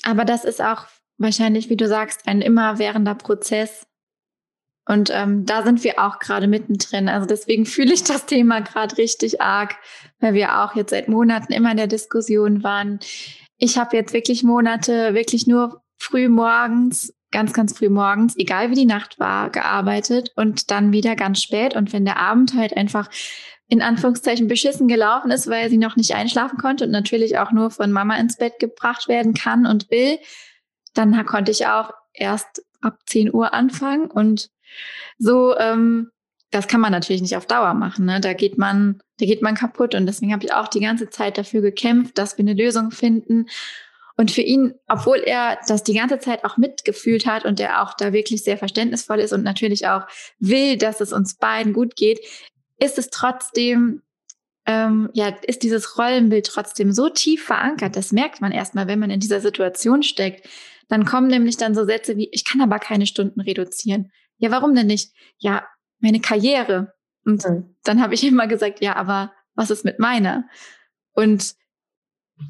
aber 0.04 0.24
das 0.24 0.46
ist 0.46 0.62
auch 0.62 0.86
wahrscheinlich, 1.18 1.70
wie 1.70 1.76
du 1.76 1.88
sagst, 1.88 2.28
ein 2.28 2.42
immerwährender 2.42 3.16
Prozess. 3.16 3.86
Und 4.88 5.10
ähm, 5.12 5.46
da 5.46 5.64
sind 5.64 5.84
wir 5.84 6.00
auch 6.00 6.20
gerade 6.20 6.48
mittendrin. 6.48 7.10
Also 7.10 7.28
deswegen 7.28 7.66
fühle 7.66 7.94
ich 7.94 8.04
das 8.06 8.26
Thema 8.26 8.62
gerade 8.62 8.98
richtig 8.98 9.42
arg, 9.42 9.76
weil 10.20 10.34
wir 10.34 10.64
auch 10.64 10.76
jetzt 10.76 10.92
seit 10.92 11.10
Monaten 11.10 11.52
immer 11.52 11.72
in 11.72 11.78
der 11.78 11.88
Diskussion 11.88 12.64
waren. 12.64 13.00
Ich 13.58 13.78
habe 13.78 13.98
jetzt 13.98 14.14
wirklich 14.14 14.44
Monate, 14.44 15.14
wirklich 15.14 15.48
nur 15.48 15.82
früh 15.98 16.30
morgens 16.30 17.14
ganz, 17.32 17.54
ganz 17.54 17.78
früh 17.78 17.90
morgens, 17.90 18.38
egal 18.38 18.72
wie 18.72 18.76
die 18.76 18.86
Nacht 18.86 19.20
war, 19.20 19.50
gearbeitet 19.50 20.32
und 20.36 20.72
dann 20.72 20.92
wieder 20.92 21.16
ganz 21.16 21.42
spät. 21.42 21.76
Und 21.76 21.94
wenn 21.94 22.06
der 22.06 22.18
Abend 22.18 22.54
halt 22.54 22.76
einfach 22.76 23.10
in 23.68 23.82
Anführungszeichen 23.82 24.48
beschissen 24.48 24.88
gelaufen 24.88 25.30
ist, 25.30 25.48
weil 25.48 25.70
sie 25.70 25.78
noch 25.78 25.98
nicht 25.98 26.16
einschlafen 26.16 26.58
konnte 26.58 26.86
und 26.86 26.92
natürlich 26.92 27.38
auch 27.38 27.52
nur 27.52 27.70
von 27.70 27.92
Mama 27.92 28.16
ins 28.16 28.38
Bett 28.38 28.60
gebracht 28.60 29.08
werden 29.08 29.34
kann 29.34 29.66
und 29.66 29.92
will, 29.92 30.20
dann 30.94 31.26
konnte 31.26 31.52
ich 31.52 31.68
auch 31.68 31.92
erst 32.14 32.64
ab 32.82 33.00
10 33.06 33.34
Uhr 33.34 33.54
anfangen 33.54 34.10
und 34.10 34.50
so, 35.18 35.58
ähm, 35.58 36.12
das 36.52 36.68
kann 36.68 36.80
man 36.80 36.92
natürlich 36.92 37.22
nicht 37.22 37.36
auf 37.36 37.46
Dauer 37.46 37.74
machen. 37.74 38.06
Ne? 38.06 38.22
Da 38.22 38.34
geht 38.34 38.58
man, 38.58 39.00
da 39.20 39.26
geht 39.26 39.42
man 39.42 39.56
kaputt 39.56 39.96
und 39.96 40.06
deswegen 40.06 40.32
habe 40.32 40.46
ich 40.46 40.54
auch 40.54 40.68
die 40.68 40.80
ganze 40.80 41.10
Zeit 41.10 41.38
dafür 41.38 41.62
gekämpft, 41.62 42.18
dass 42.18 42.38
wir 42.38 42.44
eine 42.44 42.54
Lösung 42.54 42.92
finden. 42.92 43.48
Und 44.18 44.32
für 44.32 44.42
ihn, 44.42 44.74
obwohl 44.88 45.20
er 45.20 45.60
das 45.68 45.84
die 45.84 45.94
ganze 45.94 46.18
Zeit 46.18 46.44
auch 46.44 46.58
mitgefühlt 46.58 47.28
hat 47.28 47.46
und 47.46 47.60
er 47.60 47.84
auch 47.84 47.94
da 47.94 48.14
wirklich 48.14 48.44
sehr 48.44 48.58
verständnisvoll 48.58 49.20
ist 49.20 49.32
und 49.32 49.44
natürlich 49.44 49.88
auch 49.88 50.08
will, 50.40 50.76
dass 50.78 51.02
es 51.02 51.14
uns 51.14 51.36
beiden 51.36 51.72
gut 51.72 51.96
geht, 51.96 52.20
ist 52.80 52.98
es 52.98 53.12
trotzdem, 53.12 54.02
ähm, 54.66 55.10
ja, 55.14 55.28
ist 55.44 55.62
dieses 55.62 56.00
Rollenbild 56.00 56.48
trotzdem 56.48 56.92
so 56.92 57.10
tief 57.10 57.46
verankert. 57.46 57.96
Das 57.96 58.12
merkt 58.12 58.42
man 58.42 58.52
erstmal, 58.52 58.88
wenn 58.88 59.00
man 59.00 59.12
in 59.12 59.20
dieser 59.20 59.40
Situation 59.40 60.02
steckt. 60.02 60.50
Dann 60.90 61.06
kommen 61.06 61.28
nämlich 61.28 61.58
dann 61.58 61.76
so 61.76 61.86
Sätze 61.86 62.18
wie, 62.18 62.30
ich 62.32 62.44
kann 62.44 62.62
aber 62.62 62.80
keine 62.80 63.06
Stunden 63.06 63.40
reduzieren. 63.40 64.12
Ja, 64.38 64.50
warum 64.50 64.74
denn 64.74 64.88
nicht? 64.88 65.14
Ja, 65.38 65.68
meine 66.00 66.22
Karriere. 66.22 66.94
Und 67.24 67.48
mhm. 67.48 67.76
dann 67.84 68.02
habe 68.02 68.16
ich 68.16 68.24
immer 68.24 68.48
gesagt, 68.48 68.82
ja, 68.82 68.96
aber 68.96 69.32
was 69.54 69.70
ist 69.70 69.86
mit 69.86 70.00
meiner? 70.00 70.46
Und 71.14 71.56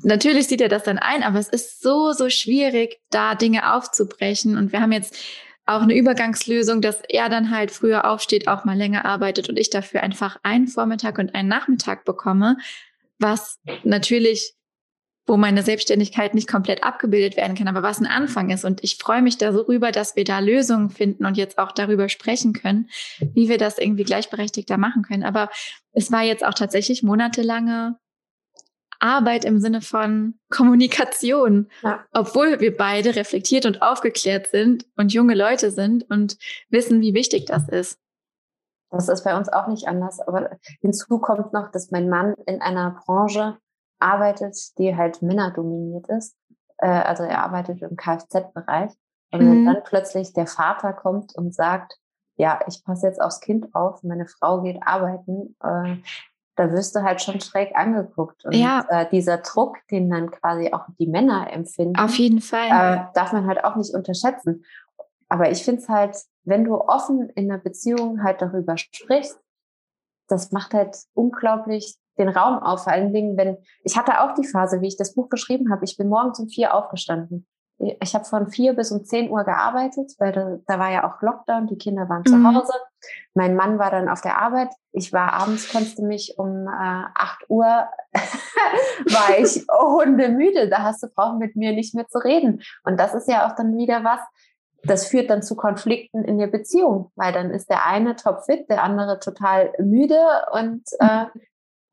Natürlich 0.03 0.47
sieht 0.47 0.61
er 0.61 0.69
das 0.69 0.83
dann 0.83 0.97
ein, 0.97 1.23
aber 1.23 1.39
es 1.39 1.49
ist 1.49 1.81
so, 1.81 2.11
so 2.11 2.29
schwierig, 2.29 2.99
da 3.09 3.35
Dinge 3.35 3.73
aufzubrechen. 3.73 4.57
Und 4.57 4.71
wir 4.71 4.81
haben 4.81 4.91
jetzt 4.91 5.15
auch 5.65 5.81
eine 5.81 5.95
Übergangslösung, 5.95 6.81
dass 6.81 7.01
er 7.09 7.29
dann 7.29 7.51
halt 7.51 7.71
früher 7.71 8.09
aufsteht, 8.09 8.47
auch 8.47 8.63
mal 8.63 8.77
länger 8.77 9.05
arbeitet 9.05 9.49
und 9.49 9.59
ich 9.59 9.69
dafür 9.69 10.01
einfach 10.01 10.37
einen 10.43 10.67
Vormittag 10.67 11.17
und 11.17 11.35
einen 11.35 11.49
Nachmittag 11.49 12.05
bekomme, 12.05 12.57
was 13.19 13.59
natürlich, 13.83 14.53
wo 15.25 15.35
meine 15.35 15.63
Selbstständigkeit 15.63 16.33
nicht 16.35 16.47
komplett 16.47 16.83
abgebildet 16.83 17.35
werden 17.35 17.57
kann, 17.57 17.67
aber 17.67 17.83
was 17.83 17.99
ein 17.99 18.05
Anfang 18.05 18.49
ist. 18.49 18.63
Und 18.63 18.81
ich 18.83 18.95
freue 18.95 19.21
mich 19.21 19.37
da 19.37 19.51
so 19.51 19.61
rüber, 19.61 19.91
dass 19.91 20.15
wir 20.15 20.23
da 20.23 20.39
Lösungen 20.39 20.89
finden 20.89 21.25
und 21.25 21.35
jetzt 21.35 21.57
auch 21.57 21.73
darüber 21.73 22.07
sprechen 22.07 22.53
können, 22.53 22.89
wie 23.33 23.49
wir 23.49 23.57
das 23.57 23.77
irgendwie 23.77 24.05
gleichberechtigter 24.05 24.77
machen 24.77 25.01
können. 25.01 25.23
Aber 25.23 25.49
es 25.91 26.13
war 26.13 26.23
jetzt 26.23 26.45
auch 26.45 26.53
tatsächlich 26.53 27.03
monatelange 27.03 27.97
Arbeit 28.99 29.45
im 29.45 29.59
Sinne 29.59 29.81
von 29.81 30.39
Kommunikation, 30.49 31.69
ja. 31.81 31.99
obwohl 32.13 32.59
wir 32.59 32.75
beide 32.75 33.15
reflektiert 33.15 33.65
und 33.65 33.81
aufgeklärt 33.81 34.47
sind 34.47 34.85
und 34.95 35.13
junge 35.13 35.35
Leute 35.35 35.71
sind 35.71 36.09
und 36.09 36.37
wissen, 36.69 37.01
wie 37.01 37.13
wichtig 37.13 37.45
das 37.45 37.67
ist. 37.69 37.99
Das 38.89 39.09
ist 39.09 39.23
bei 39.23 39.37
uns 39.37 39.49
auch 39.49 39.67
nicht 39.67 39.87
anders. 39.87 40.19
Aber 40.21 40.49
hinzu 40.81 41.19
kommt 41.19 41.53
noch, 41.53 41.71
dass 41.71 41.91
mein 41.91 42.09
Mann 42.09 42.33
in 42.45 42.61
einer 42.61 43.01
Branche 43.05 43.57
arbeitet, 43.99 44.55
die 44.77 44.95
halt 44.95 45.21
männerdominiert 45.21 46.07
ist. 46.09 46.35
Äh, 46.77 46.87
also 46.87 47.23
er 47.23 47.43
arbeitet 47.43 47.81
im 47.81 47.95
Kfz-Bereich. 47.95 48.91
Und 49.31 49.41
mhm. 49.41 49.51
wenn 49.51 49.65
dann 49.65 49.83
plötzlich 49.83 50.33
der 50.33 50.47
Vater 50.47 50.93
kommt 50.93 51.35
und 51.35 51.53
sagt, 51.53 51.97
ja, 52.37 52.59
ich 52.67 52.83
passe 52.83 53.07
jetzt 53.07 53.21
aufs 53.21 53.39
Kind 53.41 53.73
auf, 53.73 54.03
meine 54.03 54.27
Frau 54.27 54.61
geht 54.61 54.77
arbeiten, 54.81 55.55
äh, 55.63 55.97
da 56.57 56.71
wirst 56.71 56.95
du 56.95 57.03
halt 57.03 57.21
schon 57.21 57.39
schräg 57.39 57.75
angeguckt. 57.75 58.43
Und 58.43 58.53
ja. 58.53 58.85
äh, 58.89 59.09
dieser 59.09 59.37
Druck, 59.37 59.77
den 59.89 60.09
dann 60.09 60.31
quasi 60.31 60.73
auch 60.73 60.85
die 60.99 61.07
Männer 61.07 61.51
empfinden, 61.51 61.97
auf 61.97 62.15
jeden 62.15 62.41
Fall, 62.41 62.67
äh, 62.67 63.05
darf 63.13 63.31
man 63.31 63.47
halt 63.47 63.63
auch 63.63 63.75
nicht 63.75 63.93
unterschätzen. 63.93 64.65
Aber 65.29 65.51
ich 65.51 65.63
finde 65.63 65.81
es 65.81 65.89
halt, 65.89 66.17
wenn 66.43 66.63
du 66.63 66.75
offen 66.75 67.29
in 67.29 67.51
einer 67.51 67.61
Beziehung 67.61 68.23
halt 68.23 68.41
darüber 68.41 68.75
sprichst, 68.77 69.39
das 70.27 70.51
macht 70.51 70.73
halt 70.73 70.97
unglaublich 71.13 71.95
den 72.17 72.29
Raum 72.29 72.59
auf. 72.59 72.83
Vor 72.83 72.93
allen 72.93 73.13
Dingen, 73.13 73.37
wenn 73.37 73.57
ich 73.83 73.95
hatte 73.95 74.21
auch 74.21 74.33
die 74.33 74.47
Phase, 74.47 74.81
wie 74.81 74.87
ich 74.87 74.97
das 74.97 75.13
Buch 75.13 75.29
geschrieben 75.29 75.71
habe. 75.71 75.85
Ich 75.85 75.95
bin 75.95 76.09
morgens 76.09 76.39
um 76.39 76.49
vier 76.49 76.73
aufgestanden 76.73 77.45
ich 77.79 78.15
habe 78.15 78.25
von 78.25 78.47
vier 78.47 78.73
bis 78.73 78.91
um 78.91 79.03
zehn 79.03 79.29
Uhr 79.29 79.43
gearbeitet, 79.43 80.13
weil 80.17 80.31
da, 80.31 80.57
da 80.65 80.79
war 80.79 80.91
ja 80.91 81.07
auch 81.07 81.21
Lockdown, 81.21 81.67
die 81.67 81.77
Kinder 81.77 82.09
waren 82.09 82.23
mhm. 82.25 82.25
zu 82.25 82.43
Hause. 82.43 82.73
Mein 83.33 83.55
Mann 83.55 83.79
war 83.79 83.91
dann 83.91 84.09
auf 84.09 84.21
der 84.21 84.39
Arbeit. 84.39 84.69
Ich 84.91 85.13
war 85.13 85.33
abends, 85.33 85.69
kennst 85.69 85.99
du 85.99 86.05
mich, 86.05 86.35
um 86.37 86.67
äh, 86.67 87.03
8 87.15 87.49
Uhr 87.49 87.65
war 88.15 89.37
ich 89.37 89.65
hundemüde. 89.69 90.69
Da 90.69 90.83
hast 90.83 91.03
du 91.03 91.07
brauchen 91.07 91.37
mit 91.37 91.55
mir 91.55 91.73
nicht 91.73 91.95
mehr 91.95 92.07
zu 92.07 92.17
reden. 92.19 92.61
Und 92.83 92.99
das 92.99 93.13
ist 93.13 93.29
ja 93.29 93.47
auch 93.47 93.55
dann 93.55 93.77
wieder 93.77 94.03
was, 94.03 94.19
das 94.83 95.07
führt 95.07 95.29
dann 95.29 95.43
zu 95.43 95.55
Konflikten 95.55 96.23
in 96.23 96.37
der 96.37 96.47
Beziehung, 96.47 97.11
weil 97.15 97.33
dann 97.33 97.51
ist 97.51 97.69
der 97.69 97.85
eine 97.85 98.15
topfit, 98.15 98.69
der 98.69 98.83
andere 98.83 99.19
total 99.19 99.73
müde 99.79 100.19
und 100.51 100.83
äh, 100.99 101.25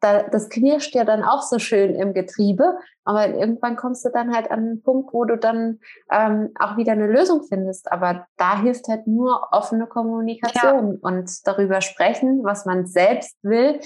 da, 0.05 0.23
das 0.23 0.51
knirscht 0.51 0.95
ja 0.95 1.05
dann 1.05 1.25
auch 1.25 1.41
so 1.41 1.59
schön 1.59 1.95
im 1.95 2.13
Getriebe, 2.13 2.77
aber 3.05 3.29
irgendwann 3.29 3.77
kommst 3.77 4.05
du 4.05 4.11
dann 4.11 4.35
halt 4.35 4.51
an 4.51 4.59
einen 4.59 4.83
Punkt, 4.83 5.15
wo 5.15 5.25
du 5.25 5.39
dann 5.39 5.81
ähm, 6.13 6.51
auch 6.61 6.77
wieder 6.77 6.93
eine 6.93 7.07
Lösung 7.07 7.43
findest. 7.49 7.91
Aber 7.91 8.27
da 8.37 8.61
hilft 8.61 8.87
halt 8.89 9.07
nur 9.07 9.49
offene 9.51 9.87
Kommunikation 9.87 10.93
ja. 10.93 10.99
und 11.01 11.47
darüber 11.47 11.81
sprechen, 11.81 12.45
was 12.45 12.67
man 12.67 12.87
selbst 12.87 13.37
will. 13.43 13.81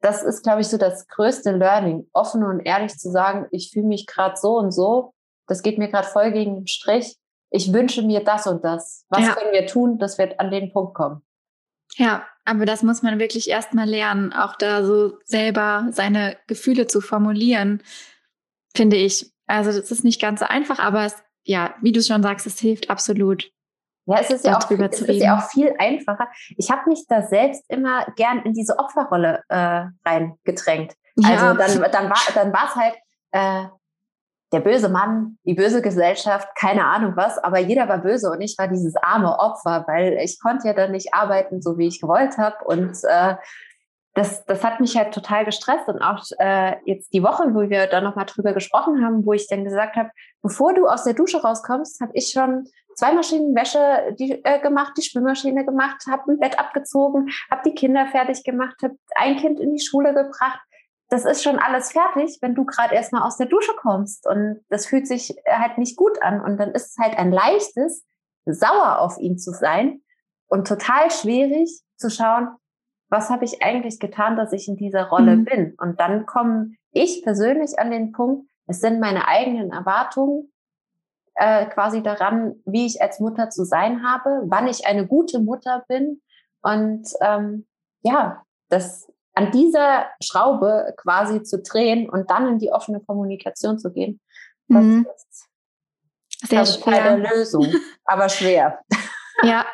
Das 0.00 0.22
ist, 0.22 0.44
glaube 0.44 0.60
ich, 0.60 0.68
so 0.68 0.78
das 0.78 1.08
größte 1.08 1.50
Learning, 1.50 2.08
offen 2.12 2.44
und 2.44 2.60
ehrlich 2.60 2.96
zu 2.96 3.10
sagen, 3.10 3.46
ich 3.50 3.72
fühle 3.72 3.86
mich 3.86 4.06
gerade 4.06 4.36
so 4.36 4.58
und 4.58 4.70
so, 4.70 5.12
das 5.48 5.62
geht 5.62 5.78
mir 5.78 5.88
gerade 5.88 6.06
voll 6.06 6.30
gegen 6.30 6.54
den 6.54 6.66
Strich. 6.68 7.16
Ich 7.50 7.72
wünsche 7.72 8.02
mir 8.02 8.22
das 8.22 8.46
und 8.46 8.64
das. 8.64 9.04
Was 9.08 9.22
ja. 9.22 9.34
können 9.34 9.52
wir 9.52 9.66
tun, 9.66 9.98
dass 9.98 10.18
wir 10.18 10.38
an 10.38 10.52
den 10.52 10.72
Punkt 10.72 10.94
kommen? 10.94 11.22
Ja, 11.96 12.26
aber 12.44 12.64
das 12.64 12.82
muss 12.82 13.02
man 13.02 13.18
wirklich 13.18 13.48
erstmal 13.50 13.88
lernen, 13.88 14.32
auch 14.32 14.56
da 14.56 14.84
so 14.84 15.18
selber 15.24 15.88
seine 15.90 16.36
Gefühle 16.46 16.86
zu 16.86 17.00
formulieren, 17.00 17.82
finde 18.74 18.96
ich. 18.96 19.32
Also 19.46 19.72
das 19.72 19.90
ist 19.90 20.04
nicht 20.04 20.20
ganz 20.20 20.40
so 20.40 20.46
einfach, 20.46 20.78
aber 20.78 21.04
es, 21.04 21.16
ja, 21.44 21.74
wie 21.82 21.92
du 21.92 22.02
schon 22.02 22.22
sagst, 22.22 22.46
es 22.46 22.58
hilft 22.58 22.90
absolut. 22.90 23.50
Ja, 24.06 24.20
es 24.20 24.30
ist 24.30 24.46
ja, 24.46 24.56
auch, 24.56 24.70
es 24.70 25.02
ist 25.02 25.22
ja 25.22 25.36
auch 25.36 25.50
viel 25.50 25.74
einfacher. 25.78 26.28
Ich 26.56 26.70
habe 26.70 26.88
mich 26.88 27.04
da 27.08 27.26
selbst 27.26 27.64
immer 27.68 28.06
gern 28.16 28.40
in 28.42 28.54
diese 28.54 28.78
Opferrolle 28.78 29.42
äh, 29.48 29.84
reingedrängt. 30.06 30.94
Ja. 31.16 31.28
Also 31.28 31.58
dann, 31.58 31.92
dann 31.92 32.08
war 32.08 32.18
dann 32.34 32.52
war 32.52 32.68
es 32.68 32.74
halt, 32.74 32.94
äh, 33.32 33.68
der 34.52 34.60
böse 34.60 34.88
Mann, 34.88 35.38
die 35.44 35.54
böse 35.54 35.82
Gesellschaft, 35.82 36.48
keine 36.58 36.84
Ahnung 36.84 37.14
was, 37.16 37.38
aber 37.38 37.58
jeder 37.58 37.88
war 37.88 37.98
böse 37.98 38.30
und 38.30 38.40
ich 38.40 38.56
war 38.58 38.68
dieses 38.68 38.96
arme 38.96 39.38
Opfer, 39.38 39.84
weil 39.86 40.18
ich 40.22 40.40
konnte 40.40 40.68
ja 40.68 40.74
dann 40.74 40.92
nicht 40.92 41.12
arbeiten, 41.12 41.60
so 41.60 41.76
wie 41.76 41.88
ich 41.88 42.00
gewollt 42.00 42.38
habe 42.38 42.64
und 42.64 42.96
äh, 43.04 43.36
das, 44.14 44.44
das 44.46 44.64
hat 44.64 44.80
mich 44.80 44.96
halt 44.96 45.14
total 45.14 45.44
gestresst 45.44 45.86
und 45.86 46.02
auch 46.02 46.24
äh, 46.38 46.76
jetzt 46.86 47.12
die 47.12 47.22
Woche, 47.22 47.54
wo 47.54 47.68
wir 47.68 47.86
da 47.86 48.00
nochmal 48.00 48.26
drüber 48.26 48.52
gesprochen 48.52 49.04
haben, 49.04 49.24
wo 49.24 49.32
ich 49.32 49.46
dann 49.48 49.64
gesagt 49.64 49.96
habe, 49.96 50.10
bevor 50.42 50.74
du 50.74 50.86
aus 50.86 51.04
der 51.04 51.14
Dusche 51.14 51.40
rauskommst, 51.40 52.00
habe 52.00 52.10
ich 52.14 52.30
schon 52.32 52.64
zwei 52.96 53.12
Maschinen 53.12 53.54
Wäsche 53.54 54.16
die, 54.18 54.44
äh, 54.44 54.60
gemacht, 54.60 54.94
die 54.96 55.02
Spülmaschine 55.02 55.64
gemacht, 55.64 56.04
habe 56.10 56.32
ein 56.32 56.40
Bett 56.40 56.58
abgezogen, 56.58 57.28
habe 57.48 57.62
die 57.64 57.74
Kinder 57.74 58.06
fertig 58.06 58.42
gemacht, 58.42 58.74
habe 58.82 58.96
ein 59.14 59.36
Kind 59.36 59.60
in 59.60 59.72
die 59.72 59.84
Schule 59.84 60.12
gebracht, 60.12 60.60
das 61.08 61.24
ist 61.24 61.42
schon 61.42 61.58
alles 61.58 61.92
fertig, 61.92 62.38
wenn 62.42 62.54
du 62.54 62.64
gerade 62.64 62.94
erstmal 62.94 63.22
aus 63.22 63.38
der 63.38 63.46
Dusche 63.46 63.72
kommst. 63.80 64.26
Und 64.26 64.60
das 64.68 64.86
fühlt 64.86 65.06
sich 65.06 65.34
halt 65.46 65.78
nicht 65.78 65.96
gut 65.96 66.20
an. 66.22 66.40
Und 66.40 66.58
dann 66.58 66.72
ist 66.72 66.90
es 66.90 66.98
halt 66.98 67.16
ein 67.18 67.32
leichtes, 67.32 68.04
sauer 68.44 68.98
auf 69.00 69.18
ihn 69.18 69.38
zu 69.38 69.52
sein 69.52 70.02
und 70.48 70.66
total 70.66 71.10
schwierig 71.10 71.82
zu 71.96 72.10
schauen, 72.10 72.48
was 73.10 73.30
habe 73.30 73.44
ich 73.44 73.62
eigentlich 73.62 74.00
getan, 74.00 74.36
dass 74.36 74.52
ich 74.52 74.68
in 74.68 74.76
dieser 74.76 75.08
Rolle 75.08 75.36
mhm. 75.36 75.44
bin. 75.44 75.74
Und 75.78 75.98
dann 75.98 76.26
komme 76.26 76.72
ich 76.90 77.22
persönlich 77.22 77.78
an 77.78 77.90
den 77.90 78.12
Punkt, 78.12 78.48
es 78.66 78.80
sind 78.80 79.00
meine 79.00 79.28
eigenen 79.28 79.70
Erwartungen 79.70 80.52
äh, 81.34 81.66
quasi 81.66 82.02
daran, 82.02 82.56
wie 82.66 82.84
ich 82.84 83.00
als 83.00 83.18
Mutter 83.18 83.48
zu 83.48 83.64
sein 83.64 84.02
habe, 84.02 84.42
wann 84.44 84.66
ich 84.66 84.86
eine 84.86 85.06
gute 85.06 85.40
Mutter 85.40 85.84
bin. 85.88 86.20
Und 86.60 87.08
ähm, 87.22 87.66
ja, 88.02 88.42
das 88.68 89.10
an 89.38 89.52
dieser 89.52 90.06
Schraube 90.20 90.94
quasi 90.96 91.44
zu 91.44 91.62
drehen 91.62 92.10
und 92.10 92.28
dann 92.28 92.48
in 92.48 92.58
die 92.58 92.72
offene 92.72 92.98
Kommunikation 92.98 93.78
zu 93.78 93.92
gehen, 93.92 94.20
Das 94.66 94.82
mhm. 94.82 95.06
ist 95.14 96.48
Sehr 96.48 96.66
schwer. 96.66 97.02
keine 97.02 97.28
Lösung, 97.28 97.72
aber 98.04 98.28
schwer. 98.28 98.80
Ja, 99.44 99.64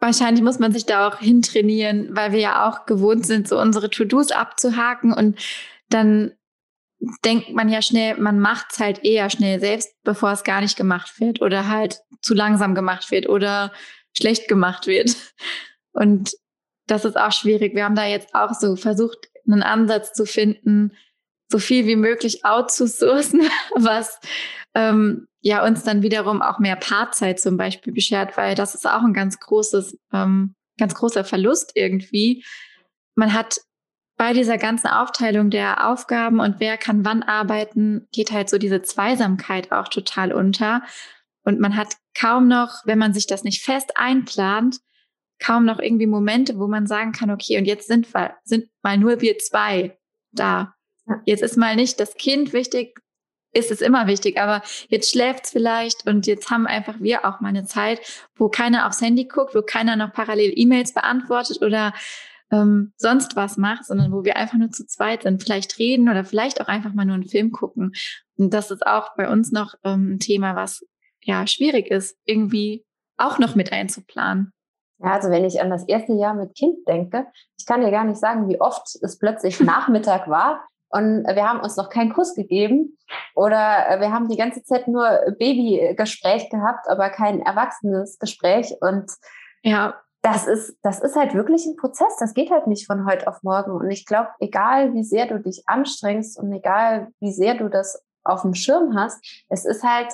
wahrscheinlich 0.00 0.44
muss 0.44 0.58
man 0.58 0.72
sich 0.72 0.84
da 0.84 1.08
auch 1.08 1.18
hintrainieren, 1.18 2.14
weil 2.14 2.32
wir 2.32 2.40
ja 2.40 2.68
auch 2.68 2.84
gewohnt 2.84 3.24
sind, 3.24 3.48
so 3.48 3.58
unsere 3.58 3.88
To-Dos 3.88 4.32
abzuhaken 4.32 5.14
und 5.14 5.38
dann 5.88 6.32
denkt 7.24 7.54
man 7.54 7.70
ja 7.70 7.80
schnell, 7.80 8.18
man 8.18 8.38
macht 8.38 8.66
es 8.72 8.80
halt 8.80 9.02
eher 9.02 9.30
schnell 9.30 9.60
selbst, 9.60 9.94
bevor 10.02 10.32
es 10.32 10.44
gar 10.44 10.60
nicht 10.60 10.76
gemacht 10.76 11.18
wird 11.20 11.40
oder 11.40 11.68
halt 11.68 12.02
zu 12.20 12.34
langsam 12.34 12.74
gemacht 12.74 13.10
wird 13.10 13.26
oder 13.26 13.72
schlecht 14.12 14.46
gemacht 14.46 14.86
wird. 14.86 15.16
Und 15.92 16.34
das 16.90 17.04
ist 17.04 17.16
auch 17.16 17.32
schwierig. 17.32 17.74
Wir 17.74 17.84
haben 17.84 17.94
da 17.94 18.06
jetzt 18.06 18.34
auch 18.34 18.52
so 18.52 18.76
versucht, 18.76 19.28
einen 19.46 19.62
Ansatz 19.62 20.12
zu 20.12 20.26
finden, 20.26 20.92
so 21.48 21.58
viel 21.58 21.86
wie 21.86 21.96
möglich 21.96 22.44
outzusourcen, 22.44 23.42
was 23.74 24.18
ähm, 24.74 25.28
ja 25.40 25.64
uns 25.64 25.82
dann 25.82 26.02
wiederum 26.02 26.42
auch 26.42 26.58
mehr 26.58 26.76
Paarzeit 26.76 27.40
zum 27.40 27.56
Beispiel 27.56 27.92
beschert, 27.92 28.36
weil 28.36 28.54
das 28.54 28.74
ist 28.74 28.86
auch 28.86 29.02
ein 29.02 29.14
ganz 29.14 29.38
großes, 29.40 29.98
ähm, 30.12 30.54
ganz 30.78 30.94
großer 30.94 31.24
Verlust 31.24 31.72
irgendwie. 31.74 32.44
Man 33.14 33.32
hat 33.32 33.60
bei 34.16 34.32
dieser 34.32 34.58
ganzen 34.58 34.88
Aufteilung 34.88 35.50
der 35.50 35.88
Aufgaben 35.88 36.40
und 36.40 36.60
wer 36.60 36.76
kann 36.76 37.04
wann 37.04 37.22
arbeiten, 37.22 38.06
geht 38.12 38.32
halt 38.32 38.50
so 38.50 38.58
diese 38.58 38.82
Zweisamkeit 38.82 39.72
auch 39.72 39.88
total 39.88 40.32
unter. 40.32 40.82
Und 41.42 41.58
man 41.58 41.74
hat 41.74 41.96
kaum 42.14 42.46
noch, 42.46 42.82
wenn 42.84 42.98
man 42.98 43.14
sich 43.14 43.26
das 43.26 43.44
nicht 43.44 43.64
fest 43.64 43.96
einplant, 43.96 44.76
kaum 45.40 45.64
noch 45.64 45.78
irgendwie 45.78 46.06
Momente, 46.06 46.58
wo 46.58 46.68
man 46.68 46.86
sagen 46.86 47.12
kann, 47.12 47.30
okay, 47.30 47.58
und 47.58 47.64
jetzt 47.64 47.88
sind 47.88 48.12
wir, 48.14 48.36
sind 48.44 48.68
mal 48.82 48.98
nur 48.98 49.20
wir 49.20 49.38
zwei 49.38 49.98
da. 50.32 50.74
Jetzt 51.24 51.42
ist 51.42 51.56
mal 51.56 51.74
nicht 51.74 51.98
das 51.98 52.14
Kind 52.14 52.52
wichtig, 52.52 53.00
ist 53.52 53.70
es 53.70 53.80
immer 53.80 54.06
wichtig, 54.06 54.38
aber 54.38 54.62
jetzt 54.88 55.10
schläft's 55.10 55.50
vielleicht 55.50 56.06
und 56.06 56.26
jetzt 56.26 56.50
haben 56.50 56.66
einfach 56.66 57.00
wir 57.00 57.24
auch 57.24 57.40
mal 57.40 57.48
eine 57.48 57.64
Zeit, 57.64 58.00
wo 58.36 58.48
keiner 58.48 58.86
aufs 58.86 59.00
Handy 59.00 59.24
guckt, 59.24 59.54
wo 59.54 59.62
keiner 59.62 59.96
noch 59.96 60.12
parallel 60.12 60.52
E-Mails 60.54 60.94
beantwortet 60.94 61.60
oder 61.62 61.92
ähm, 62.52 62.92
sonst 62.96 63.36
was 63.36 63.56
macht, 63.56 63.86
sondern 63.86 64.12
wo 64.12 64.24
wir 64.24 64.36
einfach 64.36 64.58
nur 64.58 64.70
zu 64.70 64.86
zweit 64.86 65.22
sind, 65.22 65.42
vielleicht 65.42 65.78
reden 65.78 66.08
oder 66.08 66.24
vielleicht 66.24 66.60
auch 66.60 66.68
einfach 66.68 66.92
mal 66.92 67.04
nur 67.04 67.14
einen 67.14 67.28
Film 67.28 67.50
gucken. 67.50 67.92
Und 68.36 68.54
das 68.54 68.70
ist 68.70 68.86
auch 68.86 69.16
bei 69.16 69.28
uns 69.28 69.52
noch 69.52 69.74
ähm, 69.84 70.14
ein 70.14 70.18
Thema, 70.18 70.54
was 70.54 70.86
ja 71.22 71.46
schwierig 71.46 71.90
ist, 71.90 72.16
irgendwie 72.24 72.84
auch 73.16 73.38
noch 73.38 73.54
mit 73.54 73.72
einzuplanen. 73.72 74.52
Ja, 75.02 75.12
also 75.12 75.30
wenn 75.30 75.44
ich 75.44 75.60
an 75.60 75.70
das 75.70 75.84
erste 75.84 76.12
Jahr 76.12 76.34
mit 76.34 76.54
Kind 76.54 76.86
denke, 76.86 77.26
ich 77.58 77.66
kann 77.66 77.80
dir 77.80 77.90
gar 77.90 78.04
nicht 78.04 78.18
sagen, 78.18 78.48
wie 78.48 78.60
oft 78.60 78.96
es 79.02 79.18
plötzlich 79.18 79.60
Nachmittag 79.60 80.28
war 80.28 80.64
und 80.90 81.24
wir 81.24 81.48
haben 81.48 81.60
uns 81.60 81.76
noch 81.76 81.88
keinen 81.88 82.12
Kuss 82.12 82.34
gegeben 82.34 82.98
oder 83.34 83.56
wir 84.00 84.12
haben 84.12 84.28
die 84.28 84.36
ganze 84.36 84.62
Zeit 84.62 84.88
nur 84.88 85.08
Babygespräch 85.38 86.50
gehabt, 86.50 86.88
aber 86.88 87.10
kein 87.10 87.40
erwachsenes 87.40 88.18
Gespräch 88.18 88.74
und 88.80 89.10
ja, 89.62 89.94
das 90.22 90.46
ist, 90.46 90.76
das 90.82 91.00
ist 91.00 91.16
halt 91.16 91.34
wirklich 91.34 91.64
ein 91.64 91.76
Prozess. 91.76 92.16
Das 92.18 92.34
geht 92.34 92.50
halt 92.50 92.66
nicht 92.66 92.86
von 92.86 93.06
heute 93.06 93.26
auf 93.26 93.42
morgen. 93.42 93.72
Und 93.72 93.90
ich 93.90 94.04
glaube, 94.04 94.28
egal 94.38 94.92
wie 94.92 95.04
sehr 95.04 95.26
du 95.26 95.38
dich 95.40 95.62
anstrengst 95.66 96.38
und 96.38 96.52
egal 96.52 97.08
wie 97.20 97.32
sehr 97.32 97.54
du 97.54 97.68
das 97.68 98.04
auf 98.22 98.42
dem 98.42 98.54
Schirm 98.54 98.94
hast, 98.94 99.24
es 99.48 99.64
ist 99.64 99.82
halt, 99.82 100.12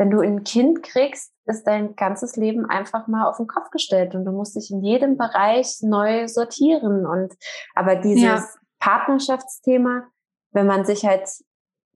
wenn 0.00 0.10
du 0.10 0.20
ein 0.20 0.44
Kind 0.44 0.82
kriegst, 0.82 1.30
ist 1.44 1.66
dein 1.66 1.94
ganzes 1.94 2.36
Leben 2.36 2.64
einfach 2.64 3.06
mal 3.06 3.28
auf 3.28 3.36
den 3.36 3.46
Kopf 3.46 3.68
gestellt 3.68 4.14
und 4.14 4.24
du 4.24 4.32
musst 4.32 4.56
dich 4.56 4.70
in 4.70 4.82
jedem 4.82 5.18
Bereich 5.18 5.76
neu 5.82 6.26
sortieren. 6.26 7.04
Und 7.04 7.34
aber 7.74 7.96
dieses 7.96 8.22
ja. 8.22 8.42
Partnerschaftsthema, 8.78 10.04
wenn 10.52 10.66
man 10.66 10.86
sich 10.86 11.04
halt 11.04 11.28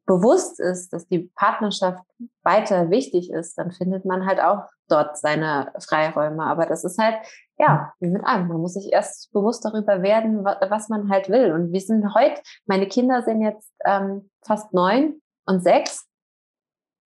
bewusst 0.05 0.61
ist, 0.61 0.93
dass 0.93 1.09
die 1.09 1.31
Partnerschaft 1.35 2.05
weiter 2.43 2.91
wichtig 2.91 3.31
ist, 3.31 3.57
dann 3.57 3.73
findet 3.73 4.05
man 4.05 4.27
halt 4.27 4.39
auch 4.39 4.65
dort 4.91 5.17
seine 5.17 5.73
Freiräume. 5.79 6.45
Aber 6.45 6.67
das 6.67 6.85
ist 6.85 6.99
halt, 6.99 7.17
ja, 7.57 7.95
wie 8.01 8.11
mit 8.11 8.23
allem. 8.27 8.49
Man 8.49 8.61
muss 8.61 8.75
sich 8.75 8.93
erst 8.93 9.33
bewusst 9.33 9.65
darüber 9.65 10.03
werden, 10.03 10.45
was 10.45 10.91
man 10.91 11.09
halt 11.09 11.31
will. 11.31 11.53
Und 11.53 11.73
wir 11.73 11.81
sind 11.81 12.15
heute, 12.15 12.39
meine 12.67 12.87
Kinder 12.87 13.23
sind 13.23 13.41
jetzt 13.41 13.73
ähm, 13.87 14.29
fast 14.43 14.75
neun 14.75 15.23
und 15.47 15.63
sechs. 15.63 16.07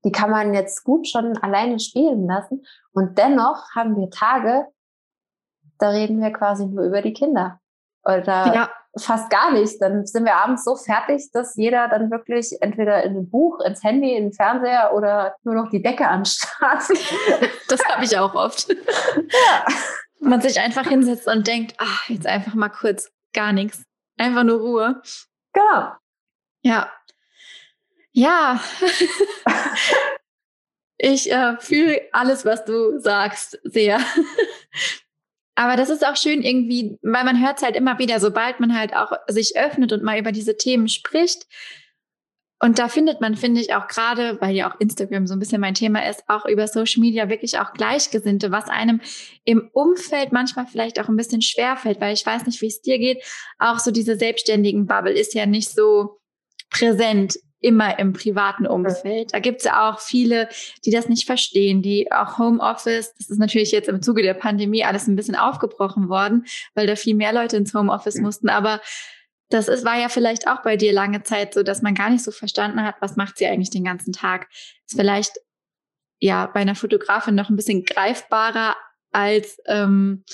Die 0.09 0.13
kann 0.13 0.31
man 0.31 0.55
jetzt 0.55 0.85
gut 0.85 1.07
schon 1.07 1.37
alleine 1.37 1.79
spielen 1.79 2.27
lassen. 2.27 2.65
Und 2.93 3.19
dennoch 3.19 3.75
haben 3.75 3.95
wir 3.95 4.09
Tage, 4.09 4.67
da 5.79 5.91
reden 5.91 6.23
wir 6.23 6.33
quasi 6.33 6.65
nur 6.65 6.83
über 6.83 7.03
die 7.03 7.13
Kinder. 7.13 7.61
Oder 8.05 8.55
ja. 8.55 8.71
fast 8.99 9.29
gar 9.29 9.53
nicht. 9.53 9.83
Dann 9.83 10.07
sind 10.07 10.25
wir 10.25 10.37
abends 10.37 10.65
so 10.65 10.77
fertig, 10.77 11.31
dass 11.33 11.57
jeder 11.57 11.89
dann 11.89 12.11
wirklich 12.11 12.57
entweder 12.63 13.03
in 13.05 13.19
ein 13.19 13.29
Buch, 13.29 13.61
ins 13.61 13.85
Handy, 13.85 14.17
in 14.17 14.29
den 14.29 14.33
Fernseher 14.33 14.95
oder 14.95 15.37
nur 15.43 15.57
noch 15.57 15.69
die 15.69 15.83
Decke 15.83 16.09
anstarrt. 16.09 16.85
Das 17.69 17.85
habe 17.87 18.03
ich 18.03 18.17
auch 18.17 18.35
oft. 18.35 18.71
Ja. 18.71 19.67
Man 20.21 20.41
sich 20.41 20.59
einfach 20.59 20.89
hinsetzt 20.89 21.29
und 21.29 21.47
denkt, 21.47 21.75
ach, 21.77 22.09
jetzt 22.09 22.27
einfach 22.27 22.55
mal 22.55 22.71
kurz 22.71 23.11
gar 23.35 23.53
nichts. 23.53 23.83
Einfach 24.17 24.43
nur 24.43 24.59
Ruhe. 24.59 25.03
Genau. 25.53 25.93
Ja. 26.63 26.91
Ja. 28.13 28.63
ich 30.99 31.31
äh, 31.31 31.57
fühle 31.61 32.01
alles, 32.13 32.45
was 32.45 32.65
du 32.65 32.99
sagst, 32.99 33.59
sehr. 33.65 34.01
Aber 35.55 35.77
das 35.77 35.91
ist 35.91 36.07
auch 36.07 36.17
schön 36.17 36.43
irgendwie, 36.43 36.99
weil 37.03 37.25
man 37.25 37.45
hört 37.45 37.59
es 37.59 37.65
halt 37.65 37.75
immer 37.75 37.99
wieder, 37.99 38.21
sobald 38.21 38.61
man 38.61 38.79
halt 38.79 38.95
auch 38.95 39.11
sich 39.27 39.57
öffnet 39.57 39.93
und 39.93 40.05
mal 40.05 40.19
über 40.19 40.31
diese 40.31 40.57
Themen 40.57 40.89
spricht. 40.89 41.47
Und 42.61 42.79
da 42.79 42.89
findet 42.89 43.21
man, 43.21 43.37
finde 43.37 43.61
ich, 43.61 43.75
auch 43.75 43.87
gerade, 43.87 44.41
weil 44.41 44.55
ja 44.55 44.71
auch 44.71 44.81
Instagram 44.81 45.27
so 45.27 45.35
ein 45.35 45.39
bisschen 45.39 45.61
mein 45.61 45.75
Thema 45.75 46.09
ist, 46.09 46.25
auch 46.29 46.45
über 46.45 46.67
Social 46.67 47.01
Media 47.01 47.29
wirklich 47.29 47.59
auch 47.59 47.73
Gleichgesinnte, 47.73 48.51
was 48.51 48.69
einem 48.69 49.01
im 49.45 49.69
Umfeld 49.73 50.33
manchmal 50.33 50.67
vielleicht 50.67 51.01
auch 51.01 51.09
ein 51.09 51.17
bisschen 51.17 51.43
schwerfällt, 51.43 52.01
weil 52.01 52.15
ich 52.15 52.27
weiß 52.27 52.47
nicht, 52.47 52.61
wie 52.61 52.67
es 52.67 52.81
dir 52.81 52.99
geht. 52.99 53.23
Auch 53.59 53.79
so 53.79 53.93
diese 53.93 54.17
selbstständigen 54.17 54.87
Bubble 54.87 55.13
ist 55.13 55.35
ja 55.35 55.47
nicht 55.47 55.71
so 55.71 56.21
präsent 56.71 57.39
immer 57.61 57.99
im 57.99 58.13
privaten 58.13 58.67
Umfeld. 58.67 59.35
Da 59.35 59.41
gibt 59.41 59.59
es 59.59 59.65
ja 59.65 59.89
auch 59.89 60.01
viele, 60.01 60.49
die 60.85 60.91
das 60.91 61.09
nicht 61.09 61.27
verstehen, 61.27 61.83
die 61.83 62.11
auch 62.13 62.39
Homeoffice, 62.39 63.15
das 63.15 63.31
ist 63.31 63.39
natürlich 63.39 63.73
jetzt 63.73 63.89
im 63.89 64.03
Zuge 64.03 64.23
der 64.23 64.35
Pandemie 64.35 64.85
alles 64.85 65.07
ein 65.07 65.17
bisschen 65.17 65.35
aufgebrochen 65.35 66.09
worden, 66.09 66.47
weil 66.75 66.87
da 66.87 66.97
viel 66.97 67.15
mehr 67.15 67.33
Leute 67.33 67.57
ins 67.57 67.75
Homeoffice 67.75 68.19
mussten. 68.19 68.49
Aber 68.49 68.81
das 69.51 69.69
ist, 69.69 69.85
war 69.85 69.99
ja 69.99 70.09
vielleicht 70.09 70.47
auch 70.47 70.63
bei 70.63 70.77
dir 70.77 70.93
lange 70.93 71.23
Zeit 71.23 71.55
so, 71.55 71.63
dass 71.63 71.83
man 71.83 71.95
gar 71.95 72.11
nicht 72.11 72.23
so 72.23 72.31
verstanden 72.31 72.83
hat, 72.83 72.97
was 73.01 73.17
macht 73.17 73.39
sie 73.39 73.47
eigentlich 73.47 73.71
den 73.71 73.85
ganzen 73.85 74.13
Tag. 74.13 74.49
Ist 74.87 74.97
vielleicht 74.97 75.33
ja 76.21 76.47
bei 76.47 76.61
einer 76.61 76.75
Fotografin 76.75 77.35
noch 77.35 77.49
ein 77.49 77.57
bisschen 77.57 77.85
greifbarer 77.85 78.77
als 79.11 79.59
ähm, 79.67 80.25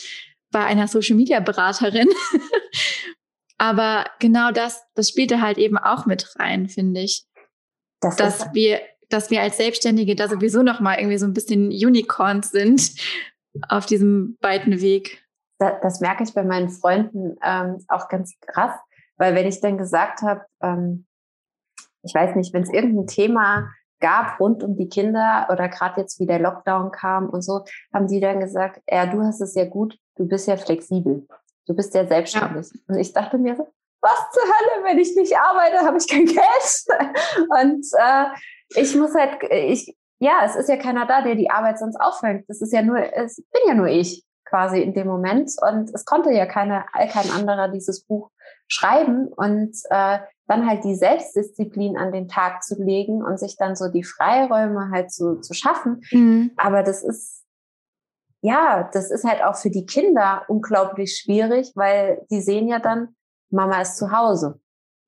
bei 0.50 0.64
einer 0.64 0.88
Social 0.88 1.16
Media 1.16 1.40
Beraterin. 1.40 2.08
Aber 3.58 4.06
genau 4.20 4.50
das, 4.50 4.84
das 4.94 5.08
spielte 5.08 5.40
halt 5.40 5.58
eben 5.58 5.78
auch 5.78 6.06
mit 6.06 6.38
rein, 6.38 6.68
finde 6.68 7.00
ich. 7.00 7.24
Das 8.00 8.16
dass 8.16 8.52
wir, 8.52 8.80
dass 9.08 9.30
wir 9.30 9.40
als 9.40 9.56
Selbstständige 9.56 10.16
da 10.16 10.28
sowieso 10.28 10.62
noch 10.62 10.80
mal 10.80 10.98
irgendwie 10.98 11.18
so 11.18 11.26
ein 11.26 11.32
bisschen 11.32 11.68
Unicorns 11.68 12.50
sind 12.50 12.92
auf 13.68 13.86
diesem 13.86 14.36
weiten 14.40 14.80
Weg. 14.80 15.24
Das, 15.58 15.74
das 15.82 16.00
merke 16.00 16.24
ich 16.24 16.34
bei 16.34 16.42
meinen 16.42 16.68
Freunden 16.68 17.36
ähm, 17.42 17.84
auch 17.88 18.08
ganz 18.08 18.34
krass, 18.40 18.72
weil 19.16 19.34
wenn 19.34 19.46
ich 19.46 19.60
dann 19.60 19.78
gesagt 19.78 20.22
habe, 20.22 20.44
ähm, 20.60 21.06
ich 22.02 22.14
weiß 22.14 22.36
nicht, 22.36 22.52
wenn 22.52 22.62
es 22.62 22.72
irgendein 22.72 23.06
Thema 23.06 23.70
gab 24.00 24.38
rund 24.38 24.62
um 24.62 24.76
die 24.76 24.88
Kinder 24.88 25.48
oder 25.50 25.68
gerade 25.68 26.02
jetzt 26.02 26.20
wie 26.20 26.26
der 26.26 26.38
Lockdown 26.38 26.90
kam 26.90 27.30
und 27.30 27.42
so, 27.42 27.64
haben 27.92 28.06
die 28.06 28.20
dann 28.20 28.40
gesagt, 28.40 28.82
ja, 28.90 29.06
du 29.06 29.22
hast 29.22 29.40
es 29.40 29.54
ja 29.54 29.64
gut, 29.64 29.96
du 30.16 30.26
bist 30.26 30.46
ja 30.46 30.56
flexibel. 30.56 31.26
Du 31.66 31.74
bist 31.74 31.94
ja 31.94 32.06
selbstständig. 32.06 32.66
Ja. 32.72 32.80
Und 32.88 32.98
ich 32.98 33.12
dachte 33.12 33.38
mir 33.38 33.56
so, 33.56 33.66
was 34.00 34.30
zur 34.32 34.42
Hölle, 34.42 34.84
wenn 34.84 34.98
ich 34.98 35.16
nicht 35.16 35.36
arbeite, 35.36 35.78
habe 35.84 35.96
ich 35.96 36.08
kein 36.08 36.26
Geld. 36.26 36.84
Und 37.48 37.86
äh, 37.98 38.80
ich 38.80 38.94
muss 38.96 39.14
halt, 39.14 39.38
ich, 39.50 39.96
ja, 40.18 40.42
es 40.44 40.56
ist 40.56 40.68
ja 40.68 40.76
keiner 40.76 41.06
da, 41.06 41.22
der 41.22 41.34
die 41.34 41.50
Arbeit 41.50 41.78
sonst 41.78 41.96
auffängt. 41.96 42.44
Das 42.48 42.60
ist 42.60 42.72
ja 42.72 42.82
nur, 42.82 42.98
es 42.98 43.36
bin 43.36 43.62
ja 43.66 43.74
nur 43.74 43.88
ich 43.88 44.24
quasi 44.44 44.80
in 44.80 44.94
dem 44.94 45.06
Moment. 45.06 45.50
Und 45.62 45.90
es 45.94 46.04
konnte 46.04 46.30
ja 46.32 46.46
keine, 46.46 46.84
kein 46.92 47.30
anderer 47.30 47.68
dieses 47.68 48.04
Buch 48.04 48.30
schreiben 48.68 49.28
und 49.28 49.74
äh, 49.90 50.18
dann 50.46 50.68
halt 50.68 50.84
die 50.84 50.94
Selbstdisziplin 50.94 51.96
an 51.96 52.12
den 52.12 52.28
Tag 52.28 52.62
zu 52.62 52.82
legen 52.82 53.24
und 53.24 53.38
sich 53.38 53.56
dann 53.56 53.76
so 53.76 53.88
die 53.88 54.04
Freiräume 54.04 54.90
halt 54.92 55.10
zu, 55.10 55.40
zu 55.40 55.54
schaffen. 55.54 56.02
Mhm. 56.10 56.52
Aber 56.56 56.82
das 56.82 57.02
ist 57.02 57.43
ja, 58.44 58.90
das 58.92 59.10
ist 59.10 59.24
halt 59.24 59.42
auch 59.42 59.56
für 59.56 59.70
die 59.70 59.86
Kinder 59.86 60.42
unglaublich 60.48 61.16
schwierig, 61.16 61.72
weil 61.74 62.26
die 62.30 62.42
sehen 62.42 62.68
ja 62.68 62.78
dann, 62.78 63.16
Mama 63.50 63.80
ist 63.80 63.96
zu 63.96 64.12
Hause. 64.12 64.60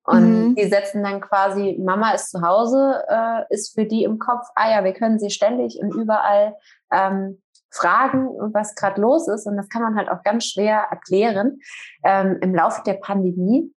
Und 0.03 0.49
mhm. 0.49 0.55
die 0.55 0.67
setzen 0.67 1.03
dann 1.03 1.21
quasi, 1.21 1.77
Mama 1.79 2.11
ist 2.11 2.31
zu 2.31 2.41
Hause, 2.41 3.03
äh, 3.07 3.53
ist 3.53 3.75
für 3.75 3.85
die 3.85 4.03
im 4.03 4.17
Kopf, 4.17 4.47
ah 4.55 4.71
ja, 4.71 4.83
wir 4.83 4.93
können 4.93 5.19
sie 5.19 5.29
ständig 5.29 5.77
und 5.79 5.93
überall 5.93 6.55
ähm, 6.91 7.41
fragen, 7.69 8.27
was 8.53 8.73
gerade 8.73 8.99
los 8.99 9.27
ist. 9.27 9.45
Und 9.45 9.57
das 9.57 9.69
kann 9.69 9.83
man 9.83 9.95
halt 9.95 10.09
auch 10.09 10.23
ganz 10.23 10.45
schwer 10.45 10.87
erklären 10.89 11.59
ähm, 12.03 12.39
im 12.41 12.55
Laufe 12.55 12.81
der 12.87 12.95
Pandemie. 12.95 13.71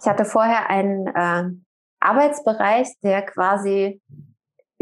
Ich 0.00 0.06
hatte 0.06 0.24
vorher 0.24 0.70
einen 0.70 1.06
äh, 1.08 1.50
Arbeitsbereich, 1.98 2.88
der 3.02 3.22
quasi 3.22 4.00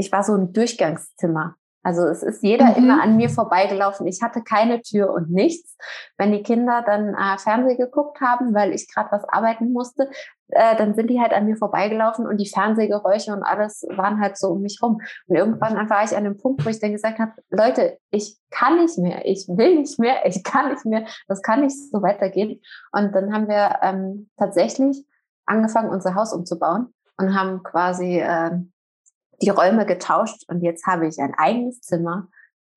ich 0.00 0.10
war 0.10 0.24
so 0.24 0.34
ein 0.34 0.52
Durchgangszimmer. 0.52 1.56
Also 1.82 2.02
es 2.02 2.22
ist 2.22 2.42
jeder 2.42 2.66
mhm. 2.66 2.76
immer 2.76 3.02
an 3.02 3.16
mir 3.16 3.30
vorbeigelaufen. 3.30 4.06
Ich 4.06 4.20
hatte 4.22 4.42
keine 4.42 4.82
Tür 4.82 5.12
und 5.12 5.30
nichts. 5.30 5.76
Wenn 6.18 6.32
die 6.32 6.42
Kinder 6.42 6.82
dann 6.84 7.14
äh, 7.14 7.38
Fernsehen 7.38 7.78
geguckt 7.78 8.20
haben, 8.20 8.54
weil 8.54 8.72
ich 8.72 8.92
gerade 8.92 9.10
was 9.12 9.24
arbeiten 9.24 9.72
musste, 9.72 10.10
äh, 10.48 10.76
dann 10.76 10.94
sind 10.94 11.08
die 11.08 11.20
halt 11.20 11.32
an 11.32 11.46
mir 11.46 11.56
vorbeigelaufen 11.56 12.26
und 12.26 12.38
die 12.38 12.48
Fernsehgeräusche 12.48 13.32
und 13.32 13.42
alles 13.42 13.86
waren 13.90 14.20
halt 14.20 14.36
so 14.36 14.48
um 14.48 14.60
mich 14.60 14.80
rum. 14.82 15.00
Und 15.26 15.36
irgendwann 15.36 15.88
war 15.88 16.04
ich 16.04 16.16
an 16.16 16.24
dem 16.24 16.36
Punkt, 16.36 16.64
wo 16.64 16.70
ich 16.70 16.80
dann 16.80 16.92
gesagt 16.92 17.18
habe, 17.18 17.32
Leute, 17.50 17.98
ich 18.10 18.38
kann 18.50 18.76
nicht 18.76 18.98
mehr, 18.98 19.24
ich 19.24 19.46
will 19.48 19.76
nicht 19.76 19.98
mehr, 19.98 20.26
ich 20.26 20.42
kann 20.42 20.70
nicht 20.70 20.84
mehr, 20.84 21.06
das 21.28 21.40
kann 21.42 21.62
nicht 21.62 21.90
so 21.90 22.02
weitergehen. 22.02 22.60
Und 22.92 23.14
dann 23.14 23.32
haben 23.32 23.48
wir 23.48 23.78
ähm, 23.82 24.28
tatsächlich 24.36 25.06
angefangen, 25.46 25.90
unser 25.90 26.14
Haus 26.14 26.32
umzubauen 26.32 26.92
und 27.16 27.38
haben 27.38 27.62
quasi 27.62 28.18
äh, 28.18 28.50
die 29.42 29.50
Räume 29.50 29.86
getauscht 29.86 30.44
und 30.48 30.62
jetzt 30.62 30.86
habe 30.86 31.06
ich 31.06 31.18
ein 31.18 31.34
eigenes 31.36 31.80
Zimmer 31.80 32.28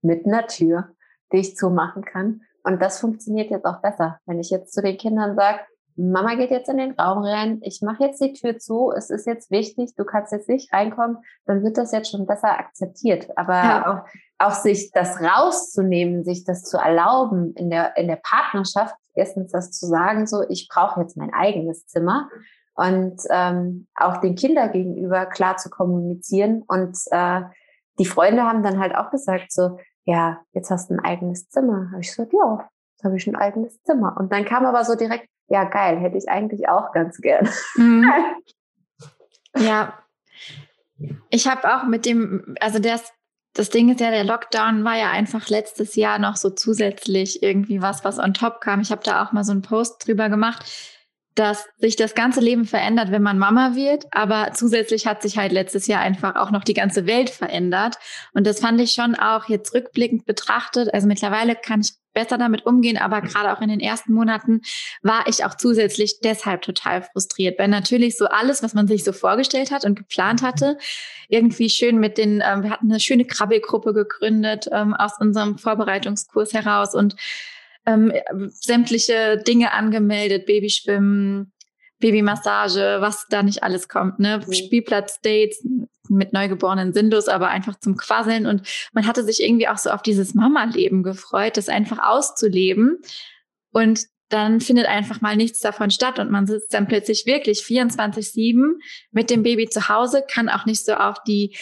mit 0.01 0.25
einer 0.25 0.47
Tür, 0.47 0.89
die 1.31 1.37
ich 1.37 1.55
zumachen 1.55 2.03
kann. 2.03 2.41
Und 2.63 2.81
das 2.81 2.99
funktioniert 2.99 3.51
jetzt 3.51 3.65
auch 3.65 3.81
besser. 3.81 4.19
Wenn 4.25 4.39
ich 4.39 4.49
jetzt 4.49 4.73
zu 4.73 4.81
den 4.81 4.97
Kindern 4.97 5.35
sage, 5.35 5.59
Mama 5.95 6.35
geht 6.35 6.49
jetzt 6.49 6.69
in 6.69 6.77
den 6.77 6.93
Raum 6.93 7.23
rein, 7.23 7.59
ich 7.61 7.81
mache 7.81 8.05
jetzt 8.05 8.19
die 8.19 8.33
Tür 8.33 8.57
zu, 8.57 8.91
es 8.91 9.09
ist 9.09 9.27
jetzt 9.27 9.51
wichtig, 9.51 9.93
du 9.95 10.05
kannst 10.05 10.31
jetzt 10.31 10.49
nicht 10.49 10.73
reinkommen, 10.73 11.17
dann 11.45 11.63
wird 11.63 11.77
das 11.77 11.91
jetzt 11.91 12.09
schon 12.09 12.25
besser 12.25 12.57
akzeptiert. 12.57 13.27
Aber 13.37 13.53
ja. 13.53 14.05
auch, 14.39 14.47
auch 14.47 14.53
sich 14.53 14.91
das 14.91 15.21
rauszunehmen, 15.21 16.23
sich 16.23 16.45
das 16.45 16.63
zu 16.63 16.77
erlauben 16.77 17.53
in 17.55 17.69
der, 17.69 17.95
in 17.97 18.07
der 18.07 18.19
Partnerschaft, 18.23 18.95
erstens 19.13 19.51
das 19.51 19.71
zu 19.71 19.85
sagen, 19.85 20.25
so, 20.25 20.43
ich 20.49 20.67
brauche 20.67 21.01
jetzt 21.01 21.15
mein 21.15 21.33
eigenes 21.33 21.85
Zimmer 21.85 22.29
und 22.75 23.21
ähm, 23.29 23.87
auch 23.95 24.17
den 24.17 24.35
Kindern 24.35 24.71
gegenüber 24.71 25.25
klar 25.25 25.57
zu 25.57 25.69
kommunizieren. 25.69 26.63
Und 26.67 26.97
äh, 27.11 27.41
die 27.99 28.05
Freunde 28.05 28.43
haben 28.43 28.63
dann 28.63 28.79
halt 28.79 28.95
auch 28.95 29.11
gesagt, 29.11 29.51
so, 29.51 29.79
ja, 30.05 30.41
jetzt 30.53 30.71
hast 30.71 30.89
du 30.89 30.95
ein 30.95 30.99
eigenes 30.99 31.49
Zimmer. 31.49 31.89
Habe 31.91 32.01
ich 32.01 32.09
gesagt, 32.09 32.33
ja, 32.33 32.67
jetzt 32.95 33.03
habe 33.03 33.17
ich 33.17 33.27
ein 33.27 33.35
eigenes 33.35 33.81
Zimmer. 33.83 34.15
Und 34.19 34.31
dann 34.31 34.45
kam 34.45 34.65
aber 34.65 34.83
so 34.85 34.95
direkt, 34.95 35.29
ja, 35.47 35.65
geil, 35.65 35.99
hätte 35.99 36.17
ich 36.17 36.29
eigentlich 36.29 36.67
auch 36.67 36.91
ganz 36.93 37.17
gern. 37.17 37.47
Mhm. 37.75 38.11
ja. 39.57 39.93
Ich 41.29 41.47
habe 41.47 41.75
auch 41.75 41.83
mit 41.83 42.05
dem, 42.05 42.55
also 42.59 42.79
das, 42.79 43.13
das 43.53 43.69
Ding 43.69 43.89
ist 43.89 43.99
ja, 43.99 44.09
der 44.09 44.23
Lockdown 44.23 44.83
war 44.83 44.97
ja 44.97 45.11
einfach 45.11 45.47
letztes 45.49 45.95
Jahr 45.95 46.17
noch 46.17 46.37
so 46.37 46.49
zusätzlich 46.49 47.43
irgendwie 47.43 47.83
was, 47.83 48.03
was 48.03 48.17
on 48.17 48.33
top 48.33 48.61
kam. 48.61 48.81
Ich 48.81 48.91
habe 48.91 49.03
da 49.03 49.23
auch 49.23 49.31
mal 49.31 49.43
so 49.43 49.51
einen 49.51 49.61
Post 49.61 50.07
drüber 50.07 50.29
gemacht 50.29 50.65
dass 51.35 51.65
sich 51.77 51.95
das 51.95 52.15
ganze 52.15 52.39
Leben 52.39 52.65
verändert, 52.65 53.11
wenn 53.11 53.23
man 53.23 53.39
Mama 53.39 53.75
wird. 53.75 54.05
Aber 54.11 54.51
zusätzlich 54.53 55.07
hat 55.07 55.21
sich 55.21 55.37
halt 55.37 55.51
letztes 55.51 55.87
Jahr 55.87 56.01
einfach 56.01 56.35
auch 56.35 56.51
noch 56.51 56.63
die 56.63 56.73
ganze 56.73 57.07
Welt 57.07 57.29
verändert. 57.29 57.97
Und 58.33 58.45
das 58.45 58.59
fand 58.59 58.79
ich 58.79 58.91
schon 58.91 59.15
auch 59.15 59.49
jetzt 59.49 59.73
rückblickend 59.73 60.25
betrachtet. 60.25 60.93
Also 60.93 61.07
mittlerweile 61.07 61.55
kann 61.55 61.81
ich 61.81 61.93
besser 62.13 62.37
damit 62.37 62.65
umgehen, 62.65 62.97
aber 62.97 63.21
gerade 63.21 63.51
auch 63.51 63.61
in 63.61 63.69
den 63.69 63.79
ersten 63.79 64.13
Monaten 64.13 64.61
war 65.01 65.27
ich 65.27 65.45
auch 65.45 65.55
zusätzlich 65.55 66.19
deshalb 66.23 66.61
total 66.61 67.01
frustriert, 67.01 67.59
weil 67.59 67.67
natürlich 67.67 68.17
so 68.17 68.25
alles, 68.25 68.63
was 68.63 68.73
man 68.73 68.87
sich 68.87 69.03
so 69.03 69.11
vorgestellt 69.11 69.71
hat 69.71 69.83
und 69.83 69.95
geplant 69.95 70.43
hatte, 70.43 70.77
irgendwie 71.27 71.69
schön 71.69 71.99
mit 71.99 72.17
den, 72.17 72.43
ähm, 72.45 72.63
wir 72.63 72.69
hatten 72.69 72.91
eine 72.91 72.99
schöne 72.99 73.25
Krabbelgruppe 73.25 73.93
gegründet 73.93 74.67
ähm, 74.71 74.93
aus 74.93 75.13
unserem 75.19 75.57
Vorbereitungskurs 75.57 76.53
heraus 76.53 76.93
und 76.93 77.15
ähm, 77.85 78.13
sämtliche 78.49 79.37
Dinge 79.37 79.73
angemeldet, 79.73 80.45
Babyschwimmen, 80.45 81.51
Babymassage, 81.99 82.97
was 82.99 83.25
da 83.29 83.43
nicht 83.43 83.63
alles 83.63 83.87
kommt, 83.87 84.19
ne? 84.19 84.41
Mhm. 84.45 84.53
Spielplatzdates 84.53 85.65
mit 86.09 86.33
Neugeborenen 86.33 86.93
sinnlos, 86.93 87.29
aber 87.29 87.47
einfach 87.47 87.79
zum 87.79 87.95
Quasseln. 87.95 88.45
Und 88.45 88.67
man 88.93 89.07
hatte 89.07 89.23
sich 89.23 89.41
irgendwie 89.41 89.69
auch 89.69 89.77
so 89.77 89.89
auf 89.89 90.01
dieses 90.01 90.33
Mama-Leben 90.33 91.01
gefreut, 91.01 91.55
das 91.55 91.69
einfach 91.69 91.99
auszuleben. 91.99 92.99
Und 93.71 94.01
dann 94.27 94.59
findet 94.59 94.87
einfach 94.87 95.21
mal 95.21 95.35
nichts 95.37 95.59
davon 95.59 95.91
statt 95.91 96.17
und 96.17 96.31
man 96.31 96.47
sitzt 96.47 96.73
dann 96.73 96.87
plötzlich 96.87 97.25
wirklich 97.25 97.59
24-7 97.59 98.73
mit 99.11 99.29
dem 99.29 99.43
Baby 99.43 99.69
zu 99.69 99.89
Hause, 99.89 100.23
kann 100.27 100.49
auch 100.49 100.65
nicht 100.65 100.83
so 100.83 100.95
auf 100.95 101.21
die, 101.23 101.55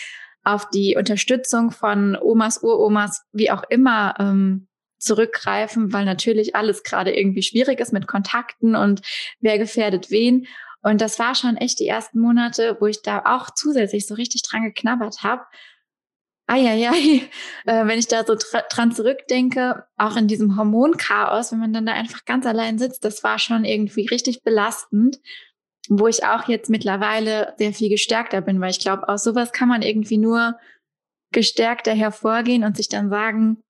auf 0.43 0.69
die 0.69 0.95
Unterstützung 0.97 1.71
von 1.71 2.15
Omas, 2.15 2.63
Uromas, 2.63 3.23
wie 3.33 3.51
auch 3.51 3.63
immer, 3.69 4.15
ähm, 4.19 4.67
zurückgreifen, 5.01 5.91
weil 5.93 6.05
natürlich 6.05 6.55
alles 6.55 6.83
gerade 6.83 7.11
irgendwie 7.11 7.43
schwierig 7.43 7.79
ist 7.79 7.93
mit 7.93 8.07
Kontakten 8.07 8.75
und 8.75 9.01
wer 9.39 9.57
gefährdet 9.57 10.11
wen. 10.11 10.47
Und 10.83 11.01
das 11.01 11.19
war 11.19 11.35
schon 11.35 11.57
echt 11.57 11.79
die 11.79 11.87
ersten 11.87 12.19
Monate, 12.19 12.77
wo 12.79 12.87
ich 12.87 13.01
da 13.01 13.23
auch 13.25 13.51
zusätzlich 13.53 14.07
so 14.07 14.15
richtig 14.15 14.41
dran 14.43 14.63
geknabbert 14.63 15.23
habe. 15.23 15.43
Eieiei, 16.47 17.29
äh, 17.65 17.85
wenn 17.85 17.99
ich 17.99 18.07
da 18.07 18.25
so 18.25 18.35
dran 18.69 18.91
zurückdenke, 18.91 19.85
auch 19.97 20.17
in 20.17 20.27
diesem 20.27 20.57
Hormonchaos, 20.57 21.51
wenn 21.51 21.59
man 21.59 21.73
dann 21.73 21.85
da 21.85 21.93
einfach 21.93 22.25
ganz 22.25 22.45
allein 22.45 22.77
sitzt, 22.77 23.05
das 23.05 23.23
war 23.23 23.39
schon 23.39 23.63
irgendwie 23.63 24.07
richtig 24.07 24.43
belastend, 24.43 25.19
wo 25.87 26.07
ich 26.07 26.25
auch 26.25 26.47
jetzt 26.47 26.69
mittlerweile 26.69 27.53
sehr 27.57 27.73
viel 27.73 27.89
gestärkter 27.89 28.41
bin, 28.41 28.59
weil 28.59 28.71
ich 28.71 28.79
glaube, 28.79 29.07
aus 29.07 29.23
sowas 29.23 29.51
kann 29.51 29.69
man 29.69 29.81
irgendwie 29.81 30.17
nur 30.17 30.57
gestärkter 31.31 31.93
hervorgehen 31.93 32.63
und 32.63 32.75
sich 32.75 32.89
dann 32.89 33.09
sagen, 33.09 33.63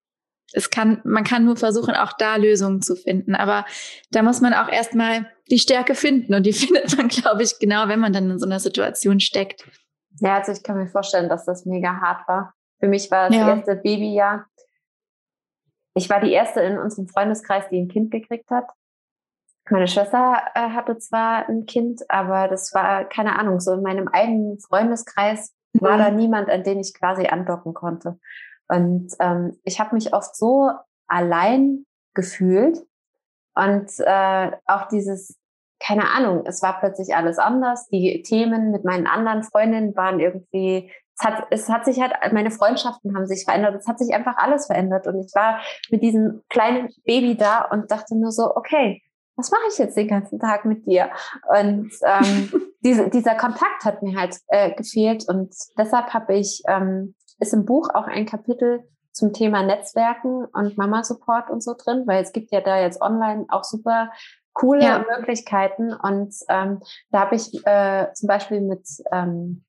es 0.53 0.69
kann, 0.69 1.01
man 1.03 1.23
kann 1.23 1.45
nur 1.45 1.55
versuchen, 1.55 1.95
auch 1.95 2.13
da 2.13 2.35
Lösungen 2.35 2.81
zu 2.81 2.95
finden. 2.95 3.35
Aber 3.35 3.65
da 4.11 4.21
muss 4.23 4.41
man 4.41 4.53
auch 4.53 4.69
erstmal 4.69 5.27
die 5.49 5.59
Stärke 5.59 5.95
finden. 5.95 6.33
Und 6.33 6.45
die 6.45 6.53
findet 6.53 6.95
man, 6.97 7.07
glaube 7.07 7.43
ich, 7.43 7.59
genau, 7.59 7.87
wenn 7.87 7.99
man 7.99 8.13
dann 8.13 8.29
in 8.29 8.39
so 8.39 8.45
einer 8.45 8.59
Situation 8.59 9.19
steckt. 9.19 9.65
Ja, 10.19 10.37
also 10.37 10.51
ich 10.51 10.63
kann 10.63 10.77
mir 10.77 10.87
vorstellen, 10.87 11.29
dass 11.29 11.45
das 11.45 11.65
mega 11.65 11.99
hart 12.01 12.27
war. 12.27 12.53
Für 12.79 12.87
mich 12.87 13.09
war 13.11 13.29
das 13.29 13.37
ja. 13.37 13.55
erste 13.55 13.75
Babyjahr. 13.75 14.45
Ich 15.93 16.09
war 16.09 16.21
die 16.21 16.31
erste 16.31 16.61
in 16.61 16.77
unserem 16.77 17.07
Freundeskreis, 17.07 17.69
die 17.69 17.79
ein 17.79 17.87
Kind 17.87 18.11
gekriegt 18.11 18.49
hat. 18.49 18.65
Meine 19.69 19.87
Schwester 19.87 20.41
äh, 20.55 20.69
hatte 20.69 20.97
zwar 20.97 21.47
ein 21.47 21.65
Kind, 21.65 22.01
aber 22.09 22.47
das 22.47 22.73
war, 22.73 23.05
keine 23.05 23.37
Ahnung, 23.37 23.59
so 23.59 23.73
in 23.73 23.83
meinem 23.83 24.07
eigenen 24.07 24.59
Freundeskreis 24.59 25.53
mhm. 25.73 25.81
war 25.81 25.97
da 25.97 26.09
niemand, 26.09 26.49
an 26.49 26.63
den 26.63 26.79
ich 26.79 26.93
quasi 26.93 27.27
andocken 27.27 27.73
konnte. 27.73 28.19
Und 28.71 29.11
ähm, 29.19 29.57
ich 29.65 29.81
habe 29.81 29.95
mich 29.95 30.13
oft 30.13 30.33
so 30.35 30.71
allein 31.07 31.85
gefühlt 32.13 32.77
und 33.53 33.91
äh, 33.99 34.51
auch 34.65 34.87
dieses, 34.87 35.37
keine 35.79 36.09
Ahnung, 36.09 36.43
es 36.45 36.61
war 36.61 36.79
plötzlich 36.79 37.13
alles 37.13 37.37
anders. 37.37 37.87
Die 37.89 38.21
Themen 38.21 38.71
mit 38.71 38.85
meinen 38.85 39.07
anderen 39.07 39.43
Freundinnen 39.43 39.93
waren 39.97 40.21
irgendwie, 40.21 40.89
es 41.17 41.25
hat, 41.25 41.47
es 41.51 41.69
hat 41.69 41.83
sich 41.83 41.99
halt, 41.99 42.13
meine 42.31 42.51
Freundschaften 42.51 43.13
haben 43.13 43.27
sich 43.27 43.43
verändert, 43.43 43.75
es 43.75 43.87
hat 43.87 43.99
sich 43.99 44.13
einfach 44.15 44.37
alles 44.37 44.67
verändert. 44.67 45.05
Und 45.05 45.19
ich 45.19 45.35
war 45.35 45.59
mit 45.89 46.01
diesem 46.01 46.41
kleinen 46.49 46.89
Baby 47.03 47.35
da 47.35 47.65
und 47.65 47.91
dachte 47.91 48.17
nur 48.17 48.31
so, 48.31 48.55
okay, 48.55 49.01
was 49.35 49.51
mache 49.51 49.63
ich 49.69 49.77
jetzt 49.79 49.97
den 49.97 50.07
ganzen 50.07 50.39
Tag 50.39 50.63
mit 50.63 50.85
dir? 50.85 51.09
Und 51.49 51.91
ähm, 52.05 52.51
diese, 52.81 53.09
dieser 53.09 53.35
Kontakt 53.35 53.83
hat 53.83 54.01
mir 54.01 54.17
halt 54.17 54.37
äh, 54.47 54.73
gefehlt 54.73 55.27
und 55.27 55.53
deshalb 55.77 56.13
habe 56.13 56.35
ich 56.35 56.61
ähm, 56.67 57.15
ist 57.41 57.53
im 57.53 57.65
Buch 57.65 57.89
auch 57.93 58.07
ein 58.07 58.25
Kapitel 58.25 58.87
zum 59.11 59.33
Thema 59.33 59.63
Netzwerken 59.63 60.45
und 60.45 60.77
Mama-Support 60.77 61.49
und 61.49 61.61
so 61.61 61.73
drin, 61.77 62.03
weil 62.05 62.23
es 62.23 62.31
gibt 62.31 62.51
ja 62.51 62.61
da 62.61 62.79
jetzt 62.79 63.01
online 63.01 63.45
auch 63.49 63.63
super 63.63 64.11
coole 64.53 64.83
ja. 64.83 65.05
Möglichkeiten. 65.17 65.93
Und 65.93 66.33
ähm, 66.49 66.79
da 67.09 67.21
habe 67.21 67.35
ich 67.35 67.65
äh, 67.65 68.13
zum 68.13 68.27
Beispiel 68.27 68.61
mit 68.61 68.87
ähm, 69.11 69.65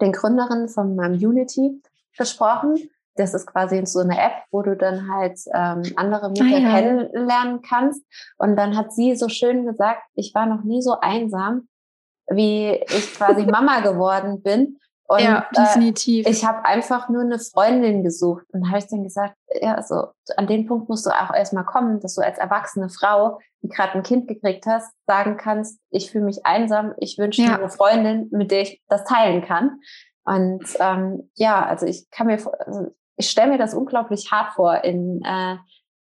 den 0.00 0.12
Gründerinnen 0.12 0.68
von 0.68 0.96
meinem 0.96 1.14
Unity 1.14 1.80
gesprochen. 2.16 2.90
Das 3.16 3.34
ist 3.34 3.46
quasi 3.46 3.84
so 3.84 4.00
eine 4.00 4.18
App, 4.18 4.44
wo 4.50 4.62
du 4.62 4.76
dann 4.76 5.12
halt 5.12 5.38
ähm, 5.52 5.82
andere 5.96 6.30
Mütter 6.30 6.44
ah, 6.44 6.58
ja. 6.58 6.70
kennenlernen 6.70 7.62
kannst. 7.62 8.04
Und 8.38 8.56
dann 8.56 8.76
hat 8.76 8.92
sie 8.92 9.16
so 9.16 9.28
schön 9.28 9.66
gesagt, 9.66 10.02
ich 10.14 10.34
war 10.34 10.46
noch 10.46 10.62
nie 10.62 10.82
so 10.82 10.98
einsam, 11.00 11.68
wie 12.28 12.70
ich 12.88 13.14
quasi 13.14 13.42
Mama 13.46 13.80
geworden 13.80 14.42
bin. 14.42 14.78
Und, 15.10 15.22
ja, 15.22 15.46
äh, 15.50 15.54
definitiv. 15.54 16.26
Äh, 16.26 16.30
ich 16.30 16.44
habe 16.44 16.66
einfach 16.66 17.08
nur 17.08 17.22
eine 17.22 17.38
Freundin 17.38 18.04
gesucht 18.04 18.44
und 18.52 18.68
habe 18.68 18.78
ich 18.78 18.88
dann 18.88 19.04
gesagt, 19.04 19.34
ja, 19.60 19.74
also 19.74 20.08
an 20.36 20.46
den 20.46 20.66
Punkt 20.66 20.90
musst 20.90 21.06
du 21.06 21.10
auch 21.10 21.34
erstmal 21.34 21.64
kommen, 21.64 21.98
dass 22.00 22.14
du 22.14 22.20
als 22.20 22.36
erwachsene 22.36 22.90
Frau, 22.90 23.40
die 23.62 23.68
gerade 23.68 23.94
ein 23.94 24.02
Kind 24.02 24.28
gekriegt 24.28 24.66
hast, 24.66 24.92
sagen 25.06 25.38
kannst, 25.38 25.80
ich 25.90 26.10
fühle 26.10 26.26
mich 26.26 26.44
einsam, 26.44 26.92
ich 26.98 27.16
wünsche 27.16 27.40
ja. 27.40 27.52
mir 27.52 27.58
eine 27.58 27.70
Freundin, 27.70 28.28
mit 28.32 28.50
der 28.50 28.60
ich 28.60 28.82
das 28.88 29.04
teilen 29.04 29.42
kann. 29.42 29.80
Und 30.24 30.64
ähm, 30.78 31.30
ja, 31.36 31.64
also 31.64 31.86
ich 31.86 32.10
kann 32.10 32.26
mir, 32.26 32.38
also 32.66 32.94
ich 33.16 33.30
stelle 33.30 33.52
mir 33.52 33.58
das 33.58 33.72
unglaublich 33.72 34.30
hart 34.30 34.52
vor, 34.52 34.84
in 34.84 35.22
äh, 35.24 35.56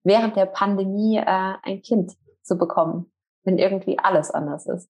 während 0.02 0.34
der 0.34 0.46
Pandemie 0.46 1.18
äh, 1.18 1.54
ein 1.62 1.82
Kind 1.82 2.14
zu 2.42 2.58
bekommen, 2.58 3.12
wenn 3.44 3.58
irgendwie 3.58 3.96
alles 4.00 4.32
anders 4.32 4.66
ist. 4.66 4.88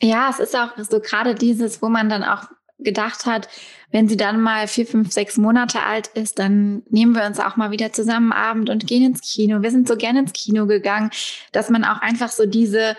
Ja, 0.00 0.30
es 0.30 0.38
ist 0.38 0.56
auch 0.56 0.70
so 0.78 1.00
gerade 1.00 1.34
dieses, 1.34 1.82
wo 1.82 1.90
man 1.90 2.08
dann 2.08 2.24
auch 2.24 2.44
gedacht 2.78 3.26
hat, 3.26 3.48
wenn 3.90 4.08
sie 4.08 4.16
dann 4.16 4.40
mal 4.40 4.68
vier, 4.68 4.86
fünf, 4.86 5.12
sechs 5.12 5.36
Monate 5.36 5.82
alt 5.82 6.08
ist, 6.08 6.38
dann 6.38 6.82
nehmen 6.90 7.14
wir 7.14 7.24
uns 7.24 7.40
auch 7.40 7.56
mal 7.56 7.70
wieder 7.70 7.92
zusammen 7.92 8.32
Abend 8.32 8.68
und 8.68 8.86
gehen 8.86 9.04
ins 9.04 9.22
Kino. 9.22 9.62
Wir 9.62 9.70
sind 9.70 9.88
so 9.88 9.96
gerne 9.96 10.20
ins 10.20 10.32
Kino 10.32 10.66
gegangen, 10.66 11.10
dass 11.52 11.70
man 11.70 11.84
auch 11.84 12.00
einfach 12.02 12.30
so 12.30 12.46
diese 12.46 12.96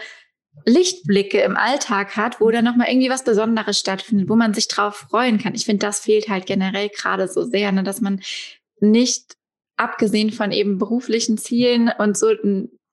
Lichtblicke 0.65 1.39
im 1.41 1.55
Alltag 1.55 2.17
hat, 2.17 2.41
wo 2.41 2.49
dann 2.49 2.65
nochmal 2.65 2.88
irgendwie 2.89 3.09
was 3.09 3.23
Besonderes 3.23 3.80
stattfindet, 3.80 4.30
wo 4.30 4.36
man 4.36 4.53
sich 4.53 4.67
drauf 4.67 5.05
freuen 5.09 5.38
kann. 5.38 5.53
Ich 5.53 5.65
finde, 5.65 5.86
das 5.86 5.99
fehlt 5.99 6.30
halt 6.30 6.47
generell 6.47 6.89
gerade 6.89 7.28
so 7.28 7.43
sehr, 7.43 7.71
ne, 7.71 7.84
dass 7.84 8.01
man 8.01 8.21
nicht, 8.80 9.36
abgesehen 9.78 10.32
von 10.32 10.51
eben 10.51 10.80
beruflichen 10.80 11.38
Zielen 11.38 11.91
und 11.99 12.17
so 12.17 12.30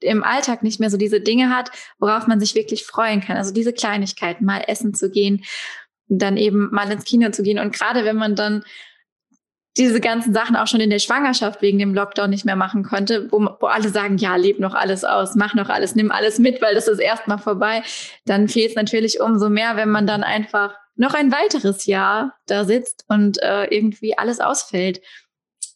im 0.00 0.22
Alltag 0.22 0.62
nicht 0.62 0.80
mehr 0.80 0.90
so 0.90 0.98
diese 0.98 1.20
Dinge 1.22 1.48
hat, 1.48 1.70
worauf 1.98 2.26
man 2.26 2.38
sich 2.38 2.54
wirklich 2.54 2.84
freuen 2.84 3.22
kann. 3.22 3.38
Also 3.38 3.54
diese 3.54 3.72
Kleinigkeiten, 3.72 4.44
mal 4.44 4.64
essen 4.66 4.92
zu 4.92 5.10
gehen, 5.10 5.42
dann 6.18 6.36
eben 6.36 6.70
mal 6.72 6.90
ins 6.90 7.04
Kino 7.04 7.30
zu 7.30 7.42
gehen. 7.42 7.58
Und 7.58 7.74
gerade 7.74 8.04
wenn 8.04 8.16
man 8.16 8.36
dann 8.36 8.64
diese 9.76 10.00
ganzen 10.00 10.32
Sachen 10.32 10.54
auch 10.54 10.68
schon 10.68 10.80
in 10.80 10.90
der 10.90 11.00
Schwangerschaft 11.00 11.60
wegen 11.60 11.78
dem 11.78 11.94
Lockdown 11.94 12.30
nicht 12.30 12.44
mehr 12.44 12.54
machen 12.56 12.84
konnte, 12.84 13.30
wo, 13.32 13.40
wo 13.60 13.66
alle 13.66 13.88
sagen, 13.88 14.18
ja, 14.18 14.36
leb 14.36 14.60
noch 14.60 14.74
alles 14.74 15.04
aus, 15.04 15.34
mach 15.34 15.54
noch 15.54 15.68
alles, 15.68 15.96
nimm 15.96 16.12
alles 16.12 16.38
mit, 16.38 16.62
weil 16.62 16.74
das 16.74 16.86
ist 16.86 17.00
erstmal 17.00 17.38
vorbei, 17.38 17.82
dann 18.24 18.48
fehlt 18.48 18.70
es 18.70 18.76
natürlich 18.76 19.20
umso 19.20 19.50
mehr, 19.50 19.76
wenn 19.76 19.90
man 19.90 20.06
dann 20.06 20.22
einfach 20.22 20.74
noch 20.96 21.14
ein 21.14 21.32
weiteres 21.32 21.86
Jahr 21.86 22.34
da 22.46 22.64
sitzt 22.64 23.04
und 23.08 23.42
äh, 23.42 23.64
irgendwie 23.64 24.16
alles 24.16 24.38
ausfällt. 24.38 25.00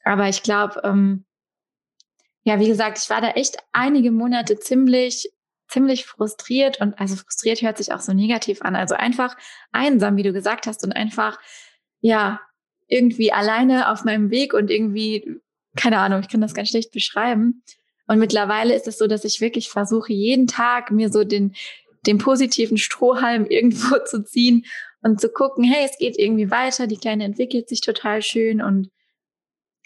Aber 0.05 0.29
ich 0.29 0.45
glaube, 0.45 0.81
ähm, 0.85 1.25
ja, 2.45 2.61
wie 2.61 2.69
gesagt, 2.69 2.99
ich 3.03 3.11
war 3.11 3.21
da 3.21 3.31
echt 3.31 3.57
einige 3.73 4.13
Monate 4.13 4.61
ziemlich, 4.61 5.29
ziemlich 5.69 6.07
frustriert 6.07 6.81
und 6.81 6.99
also 6.99 7.17
frustriert 7.17 7.63
hört 7.63 7.79
sich 7.79 7.93
auch 7.93 8.01
so 8.01 8.13
negativ 8.13 8.63
an. 8.63 8.75
Also 8.75 8.95
einfach 8.95 9.37
einsam, 9.73 10.17
wie 10.17 10.23
du 10.23 10.33
gesagt 10.33 10.67
hast, 10.67 10.85
und 10.85 10.93
einfach, 10.93 11.39
ja, 12.01 12.41
irgendwie 12.89 13.33
alleine 13.33 13.91
auf 13.91 14.05
meinem 14.05 14.31
Weg 14.31 14.55
und 14.55 14.71
irgendwie, 14.71 15.41
keine 15.77 15.99
Ahnung, 15.99 16.21
ich 16.21 16.29
kann 16.29 16.41
das 16.41 16.55
ganz 16.55 16.71
schlecht 16.71 16.91
beschreiben. 16.91 17.63
Und 18.07 18.19
mittlerweile 18.19 18.75
ist 18.75 18.89
es 18.89 18.97
so, 18.97 19.07
dass 19.07 19.25
ich 19.25 19.41
wirklich 19.41 19.69
versuche, 19.69 20.13
jeden 20.13 20.47
Tag 20.47 20.91
mir 20.91 21.11
so 21.11 21.25
den, 21.25 21.55
den 22.07 22.19
positiven 22.19 22.79
Strohhalm 22.79 23.47
irgendwo 23.51 23.99
zu 24.05 24.25
ziehen 24.25 24.65
und 25.03 25.21
zu 25.21 25.29
gucken, 25.29 25.65
hey, 25.65 25.85
es 25.85 25.99
geht 25.99 26.19
irgendwie 26.19 26.51
weiter, 26.51 26.87
die 26.87 26.97
Kleine 26.97 27.25
entwickelt 27.25 27.69
sich 27.69 27.83
total 27.83 28.23
schön 28.23 28.63
und 28.63 28.91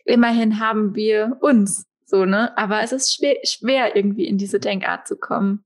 immerhin 0.05 0.59
haben 0.59 0.95
wir 0.95 1.39
uns, 1.41 1.87
so, 2.05 2.25
ne? 2.25 2.57
Aber 2.57 2.83
es 2.83 2.93
ist 2.93 3.15
schwer, 3.15 3.37
schwer 3.45 3.97
irgendwie 3.97 4.27
in 4.27 4.39
diese 4.39 4.61
Denkart 4.61 5.07
zu 5.09 5.17
kommen. 5.17 5.65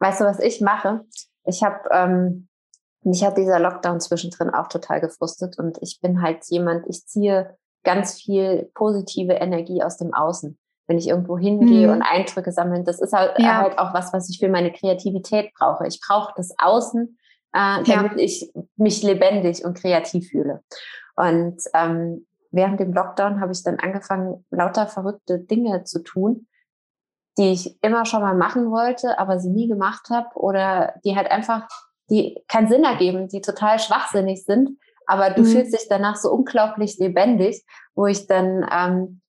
Weißt 0.00 0.20
du, 0.20 0.24
was 0.24 0.40
ich 0.40 0.60
mache? 0.60 1.04
Ich 1.44 1.62
habe 1.62 1.88
ähm, 1.90 2.48
mich 3.02 3.24
hat 3.24 3.38
dieser 3.38 3.58
Lockdown 3.58 4.00
zwischendrin 4.00 4.50
auch 4.50 4.68
total 4.68 5.00
gefrustet 5.00 5.58
und 5.58 5.78
ich 5.80 6.00
bin 6.00 6.22
halt 6.22 6.44
jemand, 6.48 6.86
ich 6.88 7.06
ziehe 7.06 7.56
ganz 7.84 8.20
viel 8.20 8.70
positive 8.74 9.34
Energie 9.34 9.82
aus 9.82 9.96
dem 9.96 10.12
Außen. 10.12 10.58
Wenn 10.86 10.98
ich 10.98 11.08
irgendwo 11.08 11.38
hingehe 11.38 11.86
mhm. 11.86 11.94
und 11.94 12.02
Eindrücke 12.02 12.50
sammeln, 12.50 12.84
das 12.84 13.00
ist 13.00 13.12
halt, 13.12 13.38
ja. 13.38 13.58
halt, 13.58 13.78
auch 13.78 13.92
was, 13.92 14.12
was 14.12 14.28
ich 14.30 14.38
für 14.38 14.48
meine 14.48 14.72
Kreativität 14.72 15.52
brauche. 15.54 15.86
Ich 15.86 16.00
brauche 16.00 16.32
das 16.36 16.54
Außen, 16.58 17.18
äh, 17.52 17.82
damit 17.84 18.12
ja. 18.12 18.18
ich 18.18 18.50
mich 18.76 19.02
lebendig 19.02 19.64
und 19.64 19.76
kreativ 19.76 20.28
fühle. 20.30 20.62
Und 21.14 21.62
ähm, 21.74 22.26
während 22.50 22.80
dem 22.80 22.92
Lockdown 22.92 23.40
habe 23.40 23.52
ich 23.52 23.62
dann 23.62 23.78
angefangen, 23.78 24.44
lauter 24.50 24.86
verrückte 24.86 25.38
Dinge 25.38 25.84
zu 25.84 26.02
tun, 26.02 26.46
die 27.38 27.52
ich 27.52 27.82
immer 27.82 28.04
schon 28.04 28.20
mal 28.20 28.34
machen 28.34 28.70
wollte, 28.70 29.18
aber 29.18 29.38
sie 29.38 29.50
nie 29.50 29.68
gemacht 29.68 30.10
habe 30.10 30.28
oder 30.34 30.94
die 31.04 31.16
halt 31.16 31.30
einfach 31.30 31.68
die 32.10 32.42
keinen 32.48 32.68
Sinn 32.68 32.84
ergeben, 32.84 33.28
die 33.28 33.40
total 33.40 33.78
schwachsinnig 33.78 34.44
sind, 34.44 34.70
aber 35.06 35.30
du 35.30 35.42
mhm. 35.42 35.46
fühlst 35.46 35.72
dich 35.72 35.86
danach 35.88 36.16
so 36.16 36.30
unglaublich 36.30 36.98
lebendig, 36.98 37.64
wo 37.94 38.06
ich 38.06 38.26
dann, 38.26 38.66
ähm, 38.70 39.20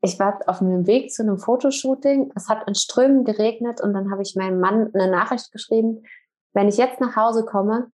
ich 0.00 0.18
war 0.18 0.40
auf 0.46 0.58
dem 0.58 0.86
Weg 0.86 1.12
zu 1.12 1.22
einem 1.22 1.38
Fotoshooting, 1.38 2.32
es 2.34 2.48
hat 2.48 2.66
in 2.66 2.74
Strömen 2.74 3.24
geregnet 3.24 3.80
und 3.80 3.94
dann 3.94 4.10
habe 4.10 4.22
ich 4.22 4.36
meinem 4.36 4.60
Mann 4.60 4.90
eine 4.94 5.10
Nachricht 5.10 5.52
geschrieben, 5.52 6.02
wenn 6.52 6.68
ich 6.68 6.76
jetzt 6.76 7.00
nach 7.00 7.16
Hause 7.16 7.44
komme, 7.44 7.90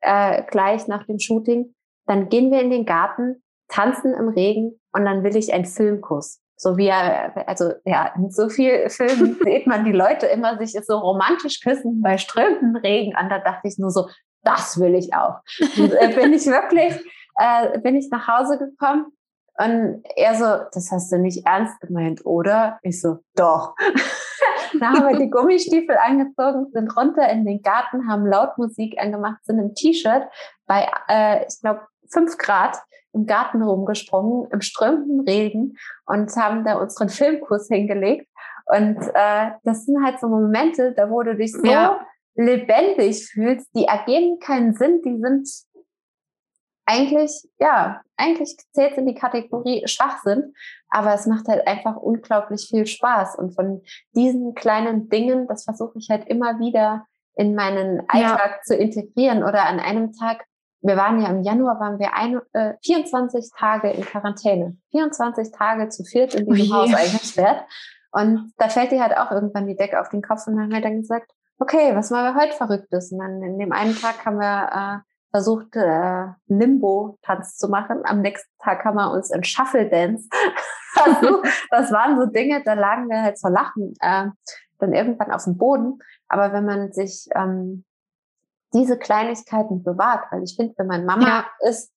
äh, 0.00 0.42
gleich 0.44 0.86
nach 0.88 1.04
dem 1.04 1.18
Shooting, 1.18 1.74
dann 2.06 2.28
gehen 2.28 2.50
wir 2.50 2.60
in 2.60 2.70
den 2.70 2.84
Garten, 2.84 3.42
tanzen 3.68 4.14
im 4.14 4.28
Regen 4.28 4.80
und 4.92 5.04
dann 5.04 5.24
will 5.24 5.36
ich 5.36 5.52
einen 5.52 5.64
Filmkuss. 5.64 6.43
So 6.56 6.76
wie 6.76 6.86
er, 6.86 7.48
also 7.48 7.72
ja, 7.84 8.12
in 8.16 8.30
so 8.30 8.48
viel 8.48 8.88
Filmen 8.88 9.38
sieht 9.44 9.66
man 9.66 9.84
die 9.84 9.92
Leute 9.92 10.26
immer 10.26 10.58
sich 10.58 10.78
so 10.84 10.98
romantisch 10.98 11.60
küssen 11.60 12.00
bei 12.02 12.18
strömendem 12.18 12.76
Regen 12.76 13.14
an. 13.14 13.28
Da 13.28 13.38
dachte 13.38 13.68
ich 13.68 13.78
nur 13.78 13.90
so, 13.90 14.08
das 14.42 14.78
will 14.78 14.94
ich 14.94 15.14
auch. 15.14 15.40
Und, 15.78 15.92
äh, 15.92 16.14
bin 16.14 16.32
ich 16.32 16.46
wirklich, 16.46 16.94
äh, 17.38 17.78
bin 17.80 17.96
ich 17.96 18.08
nach 18.10 18.28
Hause 18.28 18.58
gekommen 18.58 19.06
und 19.56 20.02
er 20.16 20.34
so, 20.34 20.68
das 20.72 20.90
hast 20.90 21.12
du 21.12 21.18
nicht 21.18 21.46
ernst 21.46 21.80
gemeint, 21.80 22.26
oder? 22.26 22.78
Ich 22.82 23.00
so, 23.00 23.18
doch. 23.36 23.74
Dann 24.80 24.92
haben 24.92 25.08
wir 25.08 25.18
die 25.18 25.30
Gummistiefel 25.30 25.96
angezogen, 25.96 26.66
sind 26.72 26.96
runter 26.96 27.28
in 27.28 27.44
den 27.44 27.62
Garten, 27.62 28.08
haben 28.08 28.26
laut 28.26 28.58
Musik 28.58 29.00
angemacht, 29.00 29.44
sind 29.44 29.60
im 29.60 29.74
T-Shirt 29.74 30.24
bei, 30.66 30.88
äh, 31.08 31.46
ich 31.46 31.60
glaube, 31.60 31.82
fünf 32.10 32.38
Grad 32.38 32.78
im 33.12 33.26
Garten 33.26 33.62
rumgesprungen, 33.62 34.50
im 34.50 34.60
strömenden 34.60 35.20
Regen 35.20 35.76
und 36.06 36.34
haben 36.36 36.64
da 36.64 36.78
unseren 36.78 37.08
Filmkurs 37.08 37.68
hingelegt. 37.68 38.28
Und 38.66 38.98
äh, 39.14 39.50
das 39.62 39.84
sind 39.84 40.04
halt 40.04 40.18
so 40.20 40.28
Momente, 40.28 40.92
da 40.96 41.10
wo 41.10 41.22
du 41.22 41.36
dich 41.36 41.52
so 41.52 41.64
ja. 41.64 42.04
lebendig 42.34 43.26
fühlst, 43.26 43.68
die 43.76 43.84
ergeben 43.84 44.38
keinen 44.40 44.74
Sinn, 44.74 45.00
die 45.04 45.18
sind 45.20 45.48
eigentlich, 46.86 47.48
ja, 47.58 48.02
eigentlich 48.16 48.56
zählt 48.72 48.96
in 48.98 49.06
die 49.06 49.14
Kategorie 49.14 49.86
Schwachsinn, 49.86 50.54
aber 50.88 51.14
es 51.14 51.26
macht 51.26 51.48
halt 51.48 51.66
einfach 51.66 51.96
unglaublich 51.96 52.66
viel 52.68 52.86
Spaß. 52.86 53.36
Und 53.38 53.54
von 53.54 53.82
diesen 54.14 54.54
kleinen 54.54 55.08
Dingen, 55.08 55.46
das 55.46 55.64
versuche 55.64 55.98
ich 55.98 56.08
halt 56.10 56.28
immer 56.28 56.58
wieder 56.58 57.06
in 57.36 57.54
meinen 57.54 58.00
Alltag 58.08 58.50
ja. 58.56 58.62
zu 58.62 58.76
integrieren 58.76 59.42
oder 59.42 59.64
an 59.66 59.80
einem 59.80 60.12
Tag 60.12 60.44
wir 60.84 60.96
waren 60.98 61.20
ja 61.20 61.28
im 61.28 61.42
Januar, 61.42 61.80
waren 61.80 61.98
wir 61.98 62.14
ein, 62.14 62.40
äh, 62.52 62.74
24 62.84 63.50
Tage 63.56 63.90
in 63.90 64.04
Quarantäne. 64.04 64.76
24 64.90 65.50
Tage 65.50 65.88
zu 65.88 66.04
viert 66.04 66.34
in 66.34 66.46
diesem 66.46 66.70
oh 66.70 66.76
Haus 66.76 66.94
eingesperrt. 66.94 67.64
Und 68.12 68.52
da 68.58 68.68
fällt 68.68 68.92
dir 68.92 69.02
halt 69.02 69.16
auch 69.16 69.30
irgendwann 69.30 69.66
die 69.66 69.76
Decke 69.76 69.98
auf 69.98 70.10
den 70.10 70.22
Kopf 70.22 70.46
und 70.46 70.56
dann 70.56 70.64
haben 70.64 70.72
wir 70.72 70.82
dann 70.82 71.00
gesagt, 71.00 71.32
okay, 71.58 71.96
was 71.96 72.10
machen 72.10 72.34
wir 72.34 72.40
heute 72.40 72.54
Verrücktes? 72.54 73.10
Und 73.10 73.18
dann 73.18 73.42
in 73.42 73.58
dem 73.58 73.72
einen 73.72 73.96
Tag 73.96 74.24
haben 74.26 74.36
wir 74.36 74.70
äh, 74.72 75.10
versucht, 75.30 75.74
äh, 75.74 76.26
Limbo-Tanz 76.48 77.56
zu 77.56 77.68
machen. 77.68 78.02
Am 78.04 78.20
nächsten 78.20 78.52
Tag 78.62 78.84
haben 78.84 78.96
wir 78.96 79.10
uns 79.10 79.30
in 79.30 79.42
Shuffle 79.42 79.88
Dance 79.88 80.28
versucht. 80.92 81.48
das 81.70 81.90
waren 81.92 82.20
so 82.20 82.26
Dinge, 82.26 82.62
da 82.62 82.74
lagen 82.74 83.08
wir 83.08 83.22
halt 83.22 83.40
vor 83.40 83.50
Lachen 83.50 83.94
äh, 84.00 84.26
dann 84.78 84.92
irgendwann 84.92 85.32
auf 85.32 85.44
dem 85.44 85.56
Boden. 85.56 85.98
Aber 86.28 86.52
wenn 86.52 86.66
man 86.66 86.92
sich 86.92 87.26
ähm, 87.34 87.84
diese 88.74 88.98
Kleinigkeiten 88.98 89.82
bewahrt, 89.82 90.30
weil 90.30 90.42
ich 90.42 90.56
finde, 90.56 90.74
wenn 90.76 90.86
man 90.86 91.06
Mama 91.06 91.46
ja. 91.62 91.68
ist, 91.70 91.92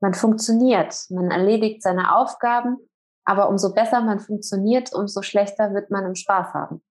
man 0.00 0.14
funktioniert, 0.14 0.94
man 1.10 1.30
erledigt 1.30 1.82
seine 1.82 2.16
Aufgaben, 2.16 2.78
aber 3.24 3.48
umso 3.48 3.72
besser 3.72 4.00
man 4.00 4.18
funktioniert, 4.18 4.92
umso 4.92 5.22
schlechter 5.22 5.74
wird 5.74 5.90
man 5.90 6.04
im 6.06 6.16
Spaß 6.16 6.54
haben. 6.54 6.82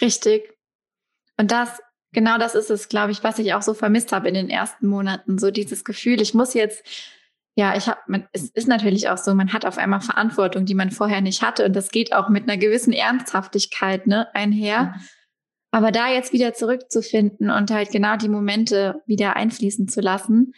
Richtig. 0.00 0.58
Und 1.38 1.52
das, 1.52 1.80
genau 2.12 2.38
das 2.38 2.54
ist 2.54 2.70
es, 2.70 2.88
glaube 2.88 3.12
ich, 3.12 3.22
was 3.22 3.38
ich 3.38 3.54
auch 3.54 3.62
so 3.62 3.74
vermisst 3.74 4.12
habe 4.12 4.28
in 4.28 4.34
den 4.34 4.50
ersten 4.50 4.88
Monaten. 4.88 5.38
So 5.38 5.50
dieses 5.50 5.84
Gefühl, 5.84 6.20
ich 6.20 6.34
muss 6.34 6.54
jetzt, 6.54 6.84
ja, 7.54 7.76
ich 7.76 7.86
habe, 7.88 8.00
es 8.32 8.50
ist 8.50 8.66
natürlich 8.66 9.08
auch 9.08 9.18
so, 9.18 9.34
man 9.34 9.52
hat 9.52 9.64
auf 9.64 9.78
einmal 9.78 10.00
Verantwortung, 10.00 10.64
die 10.64 10.74
man 10.74 10.90
vorher 10.90 11.20
nicht 11.20 11.42
hatte. 11.42 11.64
Und 11.64 11.76
das 11.76 11.90
geht 11.90 12.12
auch 12.12 12.28
mit 12.28 12.44
einer 12.44 12.56
gewissen 12.56 12.92
Ernsthaftigkeit 12.92 14.06
ne, 14.06 14.34
einher. 14.34 14.84
Mhm. 14.84 15.00
Aber 15.72 15.90
da 15.90 16.10
jetzt 16.12 16.32
wieder 16.32 16.52
zurückzufinden 16.52 17.50
und 17.50 17.70
halt 17.70 17.90
genau 17.90 18.16
die 18.16 18.28
Momente 18.28 19.02
wieder 19.06 19.36
einfließen 19.36 19.88
zu 19.88 20.00
lassen 20.02 20.52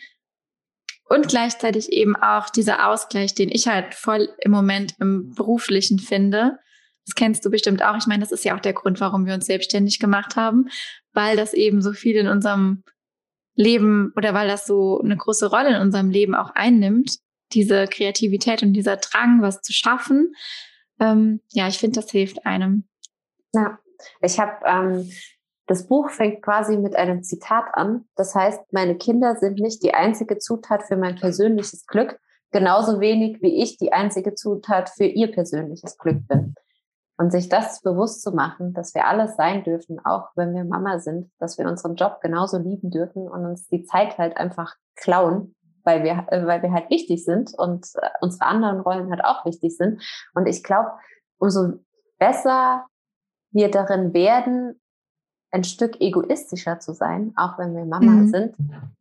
und 1.05 1.29
gleichzeitig 1.29 1.93
eben 1.93 2.17
auch 2.17 2.51
dieser 2.51 2.89
Ausgleich, 2.89 3.35
den 3.35 3.49
ich 3.49 3.69
halt 3.69 3.95
voll 3.95 4.29
im 4.41 4.51
Moment 4.51 4.95
im 5.01 5.33
beruflichen 5.35 6.01
finde. 6.01 6.59
Das 7.07 7.15
kennst 7.15 7.45
du 7.45 7.51
bestimmt 7.51 7.83
auch. 7.83 7.97
Ich 7.97 8.07
meine, 8.07 8.23
das 8.23 8.33
ist 8.33 8.45
ja 8.45 8.57
auch 8.57 8.61
der 8.61 8.73
Grund, 8.73 9.01
warum 9.01 9.25
wir 9.25 9.35
uns 9.35 9.47
selbstständig 9.47 10.01
gemacht 10.01 10.35
haben, 10.35 10.67
weil 11.13 11.37
das 11.37 11.55
eben 11.55 11.81
so 11.81 11.93
viel 11.93 12.17
in 12.17 12.27
unserem 12.27 12.83
Leben 13.55 14.13
oder 14.17 14.35
weil 14.35 14.49
das 14.49 14.67
so 14.67 15.01
eine 15.01 15.17
große 15.17 15.49
Rolle 15.49 15.77
in 15.77 15.81
unserem 15.81 16.11
Leben 16.11 16.35
auch 16.35 16.51
einnimmt, 16.55 17.19
diese 17.53 17.87
Kreativität 17.87 18.65
und 18.65 18.73
dieser 18.73 18.97
Drang, 18.97 19.43
was 19.43 19.63
zu 19.63 19.73
schaffen. 19.73 20.33
Ähm, 20.99 21.41
ja, 21.53 21.69
ich 21.69 21.79
finde, 21.79 22.01
das 22.01 22.11
hilft 22.11 22.45
einem. 22.47 22.89
Ja, 23.53 23.79
ich 24.21 24.39
habe 24.39 24.53
ähm, 24.67 25.11
das 25.67 25.87
Buch 25.87 26.11
fängt 26.11 26.43
quasi 26.43 26.77
mit 26.77 26.95
einem 26.95 27.23
Zitat 27.23 27.67
an. 27.73 28.07
Das 28.17 28.35
heißt, 28.35 28.73
meine 28.73 28.97
Kinder 28.97 29.37
sind 29.37 29.59
nicht 29.59 29.83
die 29.83 29.95
einzige 29.95 30.39
Zutat 30.39 30.83
für 30.83 30.97
mein 30.97 31.17
persönliches 31.17 31.87
Glück, 31.87 32.19
genauso 32.51 33.01
wenig 33.01 33.41
wie 33.41 33.63
ich 33.63 33.79
die 33.79 33.93
einzige 33.93 34.35
Zutat 34.35 34.91
für 34.91 35.05
ihr 35.05 35.33
persönliches 35.33 35.97
Glück 35.97 36.27
bin. 36.29 36.55
Und 37.17 37.31
sich 37.31 37.49
das 37.49 37.81
bewusst 37.81 38.23
zu 38.23 38.33
machen, 38.33 38.75
dass 38.75 38.95
wir 38.95 39.07
alles 39.07 39.37
sein 39.37 39.63
dürfen, 39.63 40.05
auch 40.05 40.31
wenn 40.35 40.53
wir 40.53 40.65
Mama 40.65 40.99
sind, 40.99 41.31
dass 41.39 41.59
wir 41.59 41.67
unseren 41.67 41.95
Job 41.95 42.21
genauso 42.21 42.59
lieben 42.59 42.91
dürfen 42.91 43.29
und 43.29 43.47
uns 43.47 43.69
die 43.69 43.85
Zeit 43.85 44.19
halt 44.19 44.37
einfach 44.37 44.75
klauen, 44.97 45.55
weil 45.85 46.03
wir, 46.03 46.27
äh, 46.29 46.45
weil 46.45 46.61
wir 46.63 46.73
halt 46.73 46.91
wichtig 46.91 47.25
sind 47.25 47.53
und 47.57 47.87
äh, 48.03 48.09
unsere 48.21 48.47
anderen 48.47 48.81
Rollen 48.81 49.11
halt 49.11 49.25
auch 49.25 49.45
wichtig 49.45 49.77
sind. 49.77 50.03
Und 50.35 50.47
ich 50.47 50.65
glaube, 50.65 50.91
umso 51.39 51.75
besser 52.19 52.85
wir 53.55 53.71
darin 53.71 54.13
werden, 54.13 54.81
ein 55.51 55.65
Stück 55.65 56.01
egoistischer 56.01 56.81
zu 56.81 56.93
sein, 56.93 57.33
auch 57.37 57.59
wenn 57.59 57.75
wir 57.75 57.85
Mama 57.85 58.11
mhm. 58.11 58.29
sind, 58.29 58.57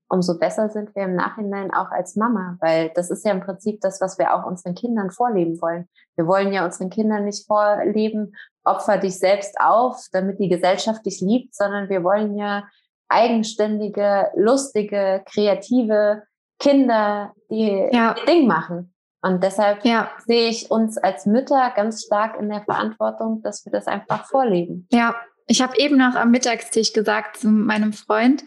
umso 0.07 0.37
besser 0.37 0.69
sind 0.69 0.95
wir 0.95 1.03
im 1.03 1.15
Nachhinein 1.15 1.73
auch 1.73 1.89
als 1.89 2.15
Mama, 2.15 2.57
weil 2.61 2.91
das 2.93 3.09
ist 3.09 3.25
ja 3.25 3.31
im 3.31 3.41
Prinzip 3.41 3.81
das, 3.81 3.99
was 3.99 4.19
wir 4.19 4.35
auch 4.35 4.45
unseren 4.45 4.75
Kindern 4.75 5.09
vorleben 5.09 5.59
wollen. 5.59 5.89
Wir 6.15 6.27
wollen 6.27 6.53
ja 6.53 6.63
unseren 6.63 6.91
Kindern 6.91 7.25
nicht 7.25 7.47
vorleben, 7.47 8.35
opfer 8.63 8.99
dich 8.99 9.17
selbst 9.17 9.59
auf, 9.59 10.05
damit 10.11 10.39
die 10.39 10.49
Gesellschaft 10.49 11.03
dich 11.05 11.21
liebt, 11.21 11.55
sondern 11.55 11.89
wir 11.89 12.03
wollen 12.03 12.37
ja 12.37 12.65
eigenständige, 13.09 14.29
lustige, 14.35 15.23
kreative 15.25 16.23
Kinder, 16.59 17.33
die 17.49 17.89
ja. 17.91 18.15
ihr 18.15 18.25
Ding 18.27 18.47
machen. 18.47 18.92
Und 19.23 19.41
deshalb 19.41 19.85
ja. 19.85 20.11
sehe 20.27 20.49
ich 20.49 20.69
uns 20.69 20.97
als 20.97 21.25
Mütter 21.25 21.71
ganz 21.75 22.03
stark 22.03 22.37
in 22.37 22.49
der 22.49 22.61
Verantwortung, 22.61 23.41
dass 23.41 23.65
wir 23.65 23.71
das 23.71 23.87
einfach 23.87 24.25
vorleben. 24.27 24.85
Ja, 24.91 25.15
ich 25.47 25.61
habe 25.61 25.77
eben 25.77 25.97
noch 25.97 26.15
am 26.15 26.29
Mittagstisch 26.29 26.91
gesagt 26.91 27.37
zu 27.37 27.47
meinem 27.47 27.93
Freund, 27.93 28.43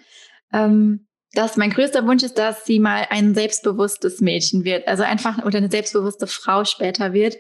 ähm, 0.53 1.09
dass 1.33 1.57
mein 1.57 1.70
größter 1.70 2.07
Wunsch 2.07 2.22
ist, 2.22 2.37
dass 2.37 2.66
sie 2.66 2.79
mal 2.79 3.07
ein 3.09 3.35
selbstbewusstes 3.35 4.20
Mädchen 4.20 4.64
wird, 4.64 4.87
also 4.87 5.03
einfach 5.03 5.45
oder 5.45 5.59
eine 5.59 5.70
selbstbewusste 5.70 6.27
Frau 6.27 6.64
später 6.64 7.14
wird, 7.14 7.37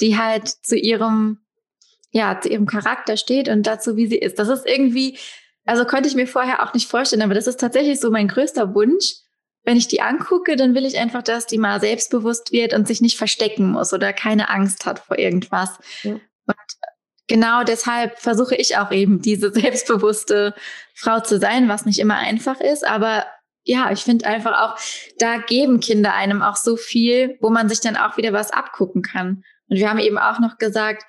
die 0.00 0.18
halt 0.18 0.48
zu 0.48 0.76
ihrem 0.76 1.38
ja 2.10 2.40
zu 2.40 2.48
ihrem 2.48 2.66
Charakter 2.66 3.16
steht 3.16 3.48
und 3.48 3.66
dazu, 3.66 3.96
wie 3.96 4.08
sie 4.08 4.18
ist. 4.18 4.38
Das 4.40 4.48
ist 4.48 4.66
irgendwie, 4.66 5.18
also 5.64 5.84
konnte 5.84 6.08
ich 6.08 6.14
mir 6.16 6.26
vorher 6.26 6.62
auch 6.62 6.74
nicht 6.74 6.88
vorstellen, 6.88 7.22
aber 7.22 7.34
das 7.34 7.46
ist 7.46 7.60
tatsächlich 7.60 8.00
so 8.00 8.10
mein 8.10 8.28
größter 8.28 8.74
Wunsch. 8.74 9.14
Wenn 9.64 9.76
ich 9.76 9.88
die 9.88 10.02
angucke, 10.02 10.56
dann 10.56 10.74
will 10.74 10.84
ich 10.84 10.98
einfach, 10.98 11.22
dass 11.22 11.46
die 11.46 11.58
mal 11.58 11.80
selbstbewusst 11.80 12.52
wird 12.52 12.74
und 12.74 12.86
sich 12.86 13.00
nicht 13.00 13.16
verstecken 13.16 13.70
muss 13.70 13.92
oder 13.92 14.12
keine 14.12 14.48
Angst 14.48 14.86
hat 14.86 14.98
vor 14.98 15.18
irgendwas. 15.18 15.78
Ja. 16.02 16.12
Und 16.12 16.56
genau 17.28 17.62
deshalb 17.62 18.18
versuche 18.18 18.56
ich 18.56 18.76
auch 18.76 18.90
eben 18.90 19.22
diese 19.22 19.52
selbstbewusste 19.54 20.54
Frau 20.94 21.20
zu 21.20 21.38
sein, 21.38 21.68
was 21.68 21.86
nicht 21.86 21.98
immer 21.98 22.16
einfach 22.16 22.60
ist. 22.60 22.86
Aber 22.86 23.24
ja, 23.64 23.92
ich 23.92 24.00
finde 24.00 24.26
einfach 24.26 24.60
auch, 24.60 24.78
da 25.18 25.38
geben 25.38 25.80
Kinder 25.80 26.14
einem 26.14 26.42
auch 26.42 26.56
so 26.56 26.76
viel, 26.76 27.38
wo 27.40 27.50
man 27.50 27.68
sich 27.68 27.80
dann 27.80 27.96
auch 27.96 28.16
wieder 28.16 28.32
was 28.32 28.50
abgucken 28.50 29.02
kann. 29.02 29.44
Und 29.68 29.76
wir 29.76 29.88
haben 29.88 30.00
eben 30.00 30.18
auch 30.18 30.40
noch 30.40 30.58
gesagt, 30.58 31.04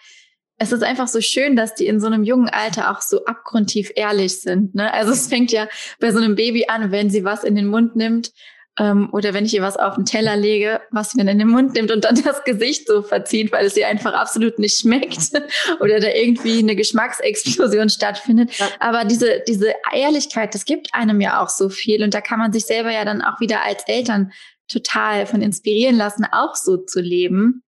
es 0.57 0.71
ist 0.71 0.83
einfach 0.83 1.07
so 1.07 1.21
schön, 1.21 1.55
dass 1.55 1.75
die 1.75 1.87
in 1.87 1.99
so 1.99 2.07
einem 2.07 2.23
jungen 2.23 2.49
Alter 2.49 2.91
auch 2.91 3.01
so 3.01 3.25
abgrundtief 3.25 3.91
ehrlich 3.95 4.41
sind. 4.41 4.75
Ne? 4.75 4.93
Also 4.93 5.11
es 5.11 5.27
fängt 5.27 5.51
ja 5.51 5.67
bei 5.99 6.11
so 6.11 6.19
einem 6.19 6.35
Baby 6.35 6.65
an, 6.67 6.91
wenn 6.91 7.09
sie 7.09 7.23
was 7.23 7.43
in 7.43 7.55
den 7.55 7.67
Mund 7.67 7.95
nimmt 7.95 8.31
ähm, 8.79 9.09
oder 9.11 9.33
wenn 9.33 9.45
ich 9.45 9.53
ihr 9.53 9.61
was 9.61 9.77
auf 9.77 9.95
den 9.95 10.05
Teller 10.05 10.35
lege, 10.35 10.81
was 10.91 11.11
sie 11.11 11.17
dann 11.17 11.27
in 11.27 11.39
den 11.39 11.47
Mund 11.47 11.73
nimmt 11.73 11.91
und 11.91 12.05
dann 12.05 12.15
das 12.23 12.43
Gesicht 12.43 12.87
so 12.87 13.01
verzieht, 13.01 13.51
weil 13.51 13.65
es 13.65 13.77
ihr 13.77 13.87
einfach 13.87 14.13
absolut 14.13 14.59
nicht 14.59 14.79
schmeckt 14.79 15.31
oder 15.79 15.99
da 15.99 16.07
irgendwie 16.09 16.59
eine 16.59 16.75
Geschmacksexplosion 16.75 17.89
stattfindet. 17.89 18.57
Ja. 18.57 18.67
Aber 18.79 19.05
diese, 19.05 19.43
diese 19.47 19.73
Ehrlichkeit, 19.93 20.55
das 20.55 20.65
gibt 20.65 20.93
einem 20.93 21.21
ja 21.21 21.43
auch 21.43 21.49
so 21.49 21.69
viel 21.69 22.03
und 22.03 22.13
da 22.13 22.21
kann 22.21 22.39
man 22.39 22.53
sich 22.53 22.65
selber 22.65 22.91
ja 22.91 23.05
dann 23.05 23.21
auch 23.21 23.39
wieder 23.39 23.63
als 23.63 23.83
Eltern 23.87 24.31
total 24.67 25.25
von 25.25 25.41
inspirieren 25.41 25.97
lassen, 25.97 26.25
auch 26.31 26.55
so 26.55 26.77
zu 26.77 27.01
leben. 27.01 27.63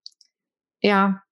Ja. 0.80 1.24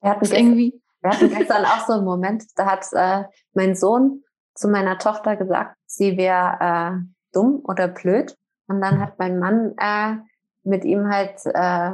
Wir 0.00 0.10
hatten, 0.10 0.20
gestern, 0.20 0.38
irgendwie 0.38 0.82
wir 1.02 1.10
hatten 1.10 1.28
gestern 1.30 1.64
auch 1.64 1.86
so 1.86 1.94
einen 1.94 2.04
Moment, 2.04 2.44
da 2.56 2.66
hat 2.66 2.86
äh, 2.92 3.24
mein 3.54 3.74
Sohn 3.74 4.22
zu 4.54 4.68
meiner 4.68 4.98
Tochter 4.98 5.36
gesagt, 5.36 5.76
sie 5.86 6.16
wäre 6.16 6.56
äh, 6.60 6.90
dumm 7.32 7.60
oder 7.64 7.88
blöd. 7.88 8.36
Und 8.66 8.80
dann 8.80 9.00
hat 9.00 9.18
mein 9.18 9.38
Mann 9.38 9.74
äh, 9.78 10.16
mit 10.62 10.84
ihm 10.84 11.08
halt 11.10 11.40
äh, 11.46 11.92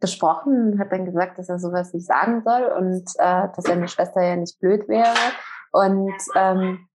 gesprochen 0.00 0.72
und 0.72 0.78
hat 0.78 0.92
dann 0.92 1.06
gesagt, 1.06 1.38
dass 1.38 1.48
er 1.48 1.58
sowas 1.58 1.94
nicht 1.94 2.06
sagen 2.06 2.42
soll 2.44 2.64
und 2.64 3.04
äh, 3.18 3.48
dass 3.54 3.64
seine 3.64 3.88
Schwester 3.88 4.22
ja 4.22 4.36
nicht 4.36 4.58
blöd 4.60 4.88
wäre. 4.88 5.14
Und 5.72 6.12
ähm, 6.34 6.86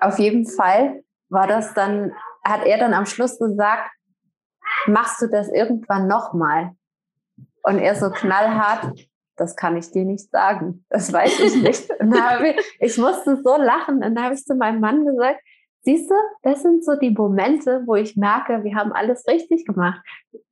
auf 0.00 0.18
jeden 0.18 0.46
Fall 0.46 1.02
war 1.30 1.46
das 1.46 1.72
dann, 1.74 2.12
hat 2.44 2.64
er 2.64 2.78
dann 2.78 2.94
am 2.94 3.06
Schluss 3.06 3.38
gesagt, 3.38 3.90
machst 4.86 5.22
du 5.22 5.28
das 5.28 5.48
irgendwann 5.48 6.08
nochmal? 6.08 6.72
Und 7.62 7.78
er 7.78 7.94
so 7.94 8.10
knallhart, 8.10 8.92
das 9.36 9.56
kann 9.56 9.76
ich 9.76 9.90
dir 9.90 10.04
nicht 10.04 10.30
sagen. 10.30 10.84
Das 10.88 11.12
weiß 11.12 11.40
ich 11.40 11.62
nicht. 11.62 11.90
ich, 11.90 12.56
ich 12.80 12.98
musste 12.98 13.40
so 13.42 13.56
lachen. 13.56 13.96
Und 13.96 14.14
dann 14.14 14.22
habe 14.22 14.34
ich 14.34 14.44
zu 14.44 14.54
meinem 14.54 14.80
Mann 14.80 15.04
gesagt, 15.04 15.40
Siehst 15.84 16.08
du, 16.10 16.14
das 16.42 16.62
sind 16.62 16.84
so 16.84 16.94
die 16.94 17.10
Momente, 17.10 17.82
wo 17.86 17.96
ich 17.96 18.16
merke, 18.16 18.62
wir 18.62 18.76
haben 18.76 18.92
alles 18.92 19.26
richtig 19.26 19.66
gemacht. 19.66 20.00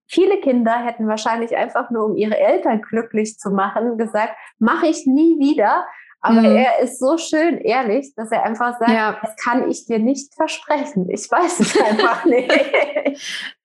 Viele 0.09 0.41
Kinder 0.41 0.77
hätten 0.85 1.07
wahrscheinlich 1.07 1.57
einfach 1.57 1.91
nur, 1.91 2.07
um 2.07 2.17
ihre 2.17 2.37
Eltern 2.37 2.83
glücklich 2.83 3.39
zu 3.39 3.51
machen, 3.51 3.97
gesagt, 3.97 4.35
mache 4.59 4.89
ich 4.89 5.07
nie 5.07 5.39
wieder. 5.39 5.87
Aber 6.21 6.41
mhm. 6.41 6.57
er 6.57 6.81
ist 6.81 6.99
so 6.99 7.17
schön 7.17 7.59
ehrlich, 7.59 8.13
dass 8.17 8.33
er 8.33 8.43
einfach 8.43 8.79
sagt, 8.81 8.91
ja. 8.91 9.19
das 9.23 9.37
kann 9.37 9.71
ich 9.71 9.87
dir 9.87 10.01
nicht 10.01 10.35
versprechen. 10.35 11.09
Ich 11.09 11.31
weiß 11.31 11.61
es 11.61 11.81
einfach 11.81 12.25
nicht. 12.25 12.51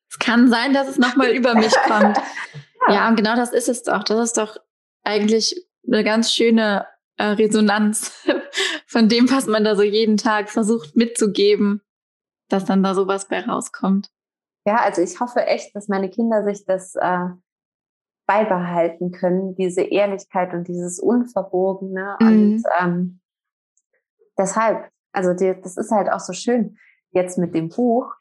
es 0.10 0.20
kann 0.20 0.48
sein, 0.50 0.72
dass 0.72 0.88
es 0.88 1.00
nochmal 1.00 1.32
über 1.32 1.56
mich 1.56 1.74
kommt. 1.88 2.18
ja. 2.88 2.94
ja, 2.94 3.08
und 3.10 3.16
genau 3.16 3.36
das 3.36 3.52
ist 3.52 3.70
es 3.70 3.82
doch. 3.82 4.04
Das 4.04 4.20
ist 4.20 4.38
doch 4.38 4.56
eigentlich 5.06 5.68
eine 5.88 6.04
ganz 6.04 6.34
schöne 6.34 6.88
äh, 7.18 7.26
Resonanz 7.26 8.26
von 8.88 9.08
dem, 9.08 9.30
was 9.30 9.48
man 9.48 9.64
da 9.64 9.76
so 9.76 9.84
jeden 9.84 10.18
Tag 10.18 10.50
versucht 10.50 10.96
mitzugeben, 10.96 11.82
dass 12.50 12.66
dann 12.66 12.84
da 12.84 12.94
sowas 12.94 13.28
bei 13.28 13.42
rauskommt. 13.42 14.10
Ja, 14.68 14.78
also 14.78 15.02
ich 15.02 15.20
hoffe 15.20 15.46
echt, 15.46 15.76
dass 15.76 15.88
meine 15.88 16.10
Kinder 16.10 16.44
sich 16.44 16.66
das 16.66 16.96
äh, 16.96 17.28
beibehalten 18.26 19.12
können, 19.12 19.56
diese 19.56 19.82
Ehrlichkeit 19.82 20.54
und 20.54 20.68
dieses 20.68 21.00
Unverbogene. 21.00 22.18
Mhm. 22.20 22.28
Und 22.28 22.64
ähm, 22.80 23.20
deshalb, 24.38 24.90
also 25.12 25.34
die, 25.34 25.56
das 25.62 25.78
ist 25.78 25.92
halt 25.92 26.12
auch 26.12 26.20
so 26.20 26.34
schön 26.34 26.78
jetzt 27.12 27.38
mit 27.38 27.54
dem 27.54 27.70
Buch, 27.70 28.12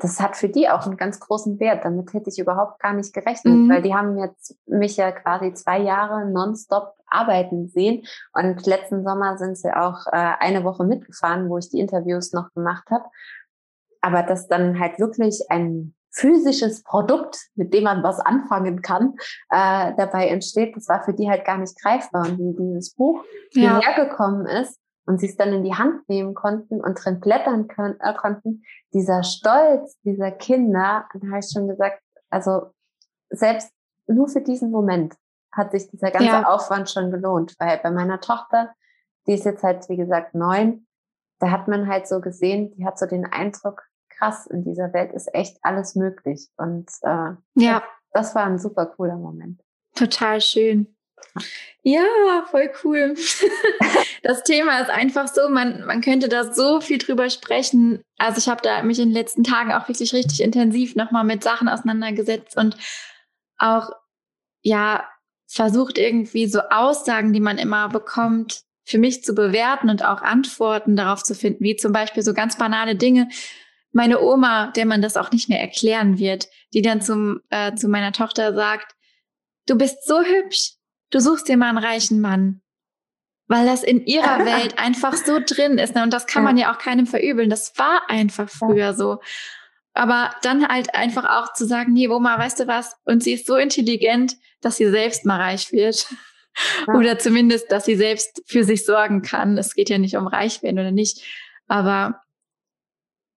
das 0.00 0.20
hat 0.20 0.36
für 0.36 0.48
die 0.48 0.68
auch 0.68 0.86
einen 0.86 0.96
ganz 0.96 1.18
großen 1.20 1.58
Wert. 1.58 1.84
Damit 1.84 2.12
hätte 2.12 2.30
ich 2.30 2.38
überhaupt 2.38 2.80
gar 2.80 2.92
nicht 2.92 3.12
gerechnet, 3.12 3.54
mhm. 3.54 3.70
weil 3.70 3.82
die 3.82 3.94
haben 3.94 4.18
jetzt 4.18 4.56
mich 4.66 4.96
ja 4.96 5.10
quasi 5.12 5.52
zwei 5.54 5.78
Jahre 5.80 6.30
nonstop 6.30 6.94
arbeiten 7.06 7.68
sehen. 7.68 8.04
Und 8.32 8.66
letzten 8.66 9.02
Sommer 9.02 9.38
sind 9.38 9.56
sie 9.58 9.74
auch 9.74 10.06
äh, 10.06 10.34
eine 10.38 10.64
Woche 10.64 10.84
mitgefahren, 10.84 11.48
wo 11.48 11.58
ich 11.58 11.68
die 11.68 11.80
Interviews 11.80 12.32
noch 12.32 12.52
gemacht 12.54 12.88
habe. 12.90 13.04
Aber 14.00 14.22
dass 14.22 14.46
dann 14.46 14.78
halt 14.78 14.98
wirklich 14.98 15.42
ein 15.50 15.94
physisches 16.10 16.82
Produkt, 16.82 17.48
mit 17.54 17.74
dem 17.74 17.84
man 17.84 18.02
was 18.02 18.18
anfangen 18.20 18.82
kann, 18.82 19.14
äh, 19.50 19.92
dabei 19.96 20.28
entsteht, 20.28 20.76
das 20.76 20.88
war 20.88 21.02
für 21.02 21.12
die 21.12 21.28
halt 21.28 21.44
gar 21.44 21.58
nicht 21.58 21.80
greifbar. 21.80 22.26
Und 22.26 22.38
wie 22.38 22.56
dieses 22.56 22.94
Buch 22.94 23.24
ja. 23.52 23.78
hierher 23.80 24.06
gekommen 24.06 24.46
ist, 24.46 24.78
und 25.08 25.18
sie 25.18 25.26
es 25.26 25.36
dann 25.36 25.54
in 25.54 25.64
die 25.64 25.74
Hand 25.74 26.06
nehmen 26.10 26.34
konnten 26.34 26.82
und 26.82 27.02
drin 27.02 27.18
blättern 27.18 27.66
können, 27.66 27.98
äh, 28.00 28.12
konnten, 28.12 28.62
dieser 28.92 29.22
Stolz 29.22 29.98
dieser 30.02 30.30
Kinder, 30.30 31.08
da 31.14 31.28
habe 31.28 31.38
ich 31.38 31.50
schon 31.50 31.66
gesagt, 31.66 32.02
also 32.28 32.74
selbst 33.30 33.72
nur 34.06 34.28
für 34.28 34.42
diesen 34.42 34.70
Moment 34.70 35.14
hat 35.50 35.72
sich 35.72 35.88
dieser 35.88 36.10
ganze 36.10 36.26
ja. 36.26 36.46
Aufwand 36.46 36.90
schon 36.90 37.10
gelohnt, 37.10 37.54
weil 37.58 37.78
bei 37.78 37.90
meiner 37.90 38.20
Tochter, 38.20 38.74
die 39.26 39.32
ist 39.32 39.46
jetzt 39.46 39.62
halt, 39.62 39.88
wie 39.88 39.96
gesagt, 39.96 40.34
neun, 40.34 40.86
da 41.38 41.50
hat 41.50 41.68
man 41.68 41.88
halt 41.88 42.06
so 42.06 42.20
gesehen, 42.20 42.72
die 42.72 42.84
hat 42.84 42.98
so 42.98 43.06
den 43.06 43.24
Eindruck, 43.24 43.84
krass, 44.10 44.46
in 44.46 44.62
dieser 44.62 44.92
Welt 44.92 45.12
ist 45.12 45.32
echt 45.34 45.56
alles 45.62 45.94
möglich. 45.94 46.50
Und 46.58 46.90
äh, 47.00 47.32
ja. 47.54 47.80
das, 47.80 47.82
das 48.12 48.34
war 48.34 48.44
ein 48.44 48.58
super 48.58 48.84
cooler 48.84 49.16
Moment. 49.16 49.62
Total 49.94 50.42
schön. 50.42 50.97
Ja, 51.82 52.04
voll 52.50 52.70
cool. 52.84 53.14
Das 54.24 54.42
Thema 54.42 54.80
ist 54.80 54.90
einfach 54.90 55.28
so, 55.28 55.48
man, 55.48 55.86
man 55.86 56.00
könnte 56.00 56.28
da 56.28 56.52
so 56.52 56.80
viel 56.80 56.98
drüber 56.98 57.30
sprechen. 57.30 58.02
Also 58.18 58.38
ich 58.38 58.48
habe 58.48 58.60
da 58.62 58.82
mich 58.82 58.98
in 58.98 59.10
den 59.10 59.14
letzten 59.14 59.44
Tagen 59.44 59.72
auch 59.72 59.88
wirklich 59.88 60.12
richtig 60.12 60.42
intensiv 60.42 60.96
nochmal 60.96 61.22
mit 61.22 61.44
Sachen 61.44 61.68
auseinandergesetzt 61.68 62.56
und 62.56 62.76
auch, 63.58 63.90
ja, 64.62 65.08
versucht 65.46 65.98
irgendwie 65.98 66.46
so 66.46 66.60
Aussagen, 66.70 67.32
die 67.32 67.40
man 67.40 67.58
immer 67.58 67.88
bekommt, 67.88 68.62
für 68.84 68.98
mich 68.98 69.22
zu 69.22 69.34
bewerten 69.34 69.88
und 69.88 70.04
auch 70.04 70.20
Antworten 70.20 70.96
darauf 70.96 71.22
zu 71.22 71.34
finden, 71.34 71.62
wie 71.62 71.76
zum 71.76 71.92
Beispiel 71.92 72.22
so 72.22 72.34
ganz 72.34 72.58
banale 72.58 72.96
Dinge. 72.96 73.28
Meine 73.92 74.20
Oma, 74.20 74.72
der 74.72 74.84
man 74.84 75.00
das 75.00 75.16
auch 75.16 75.30
nicht 75.30 75.48
mehr 75.48 75.60
erklären 75.60 76.18
wird, 76.18 76.48
die 76.74 76.82
dann 76.82 77.00
zum, 77.00 77.40
äh, 77.50 77.74
zu 77.74 77.88
meiner 77.88 78.12
Tochter 78.12 78.54
sagt, 78.54 78.94
du 79.66 79.76
bist 79.76 80.06
so 80.06 80.20
hübsch, 80.20 80.77
du 81.10 81.20
suchst 81.20 81.48
dir 81.48 81.56
mal 81.56 81.68
einen 81.68 81.78
reichen 81.78 82.20
Mann. 82.20 82.60
Weil 83.46 83.66
das 83.66 83.82
in 83.82 84.04
ihrer 84.04 84.38
Welt 84.44 84.78
einfach 84.78 85.14
so 85.14 85.40
drin 85.44 85.78
ist. 85.78 85.94
Ne? 85.94 86.02
Und 86.02 86.12
das 86.12 86.26
kann 86.26 86.42
man 86.44 86.56
ja 86.56 86.72
auch 86.72 86.78
keinem 86.78 87.06
verübeln. 87.06 87.50
Das 87.50 87.76
war 87.78 88.08
einfach 88.08 88.48
früher 88.48 88.94
so. 88.94 89.20
Aber 89.94 90.30
dann 90.42 90.68
halt 90.68 90.94
einfach 90.94 91.24
auch 91.24 91.52
zu 91.54 91.66
sagen, 91.66 91.92
nee, 91.92 92.08
Oma, 92.08 92.38
weißt 92.38 92.60
du 92.60 92.66
was? 92.66 92.96
Und 93.04 93.22
sie 93.22 93.32
ist 93.32 93.46
so 93.46 93.56
intelligent, 93.56 94.36
dass 94.60 94.76
sie 94.76 94.88
selbst 94.90 95.24
mal 95.24 95.40
reich 95.40 95.72
wird. 95.72 96.06
Oder 96.88 97.18
zumindest, 97.18 97.70
dass 97.72 97.84
sie 97.84 97.96
selbst 97.96 98.42
für 98.46 98.64
sich 98.64 98.84
sorgen 98.84 99.22
kann. 99.22 99.56
Es 99.58 99.74
geht 99.74 99.88
ja 99.88 99.98
nicht 99.98 100.16
um 100.16 100.26
reich 100.26 100.62
werden 100.62 100.78
oder 100.78 100.90
nicht. 100.90 101.24
Aber 101.66 102.22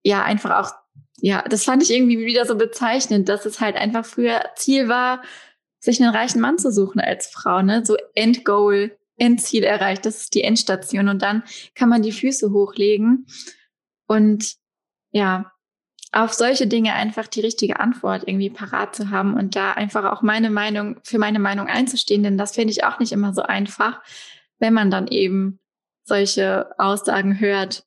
ja, 0.03 0.23
einfach 0.23 0.59
auch, 0.59 0.71
ja, 1.17 1.43
das 1.47 1.63
fand 1.63 1.83
ich 1.83 1.91
irgendwie 1.91 2.25
wieder 2.25 2.45
so 2.45 2.55
bezeichnend, 2.55 3.29
dass 3.29 3.45
es 3.45 3.59
halt 3.59 3.75
einfach 3.75 4.05
früher 4.05 4.43
Ziel 4.55 4.87
war, 4.87 5.21
sich 5.81 6.01
einen 6.01 6.15
reichen 6.15 6.39
Mann 6.39 6.57
zu 6.57 6.71
suchen 6.71 7.01
als 7.01 7.27
Frau, 7.27 7.61
ne? 7.61 7.83
So 7.85 7.97
Endgoal 8.13 8.95
Endziel 9.17 9.63
erreicht, 9.63 10.05
das 10.05 10.21
ist 10.21 10.33
die 10.33 10.43
Endstation 10.43 11.09
und 11.09 11.21
dann 11.21 11.43
kann 11.75 11.89
man 11.89 12.01
die 12.01 12.11
Füße 12.11 12.51
hochlegen 12.51 13.27
und 14.07 14.55
ja, 15.11 15.51
auf 16.11 16.33
solche 16.33 16.67
Dinge 16.67 16.93
einfach 16.93 17.27
die 17.27 17.41
richtige 17.41 17.79
Antwort 17.79 18.23
irgendwie 18.27 18.49
parat 18.49 18.95
zu 18.95 19.11
haben 19.11 19.35
und 19.35 19.55
da 19.55 19.71
einfach 19.73 20.11
auch 20.11 20.21
meine 20.21 20.49
Meinung, 20.49 20.99
für 21.03 21.19
meine 21.19 21.39
Meinung 21.39 21.67
einzustehen, 21.67 22.23
denn 22.23 22.37
das 22.37 22.53
finde 22.53 22.71
ich 22.71 22.83
auch 22.83 22.99
nicht 22.99 23.11
immer 23.11 23.33
so 23.33 23.43
einfach, 23.43 24.01
wenn 24.59 24.73
man 24.73 24.91
dann 24.91 25.07
eben 25.07 25.59
solche 26.03 26.71
Aussagen 26.77 27.39
hört. 27.39 27.85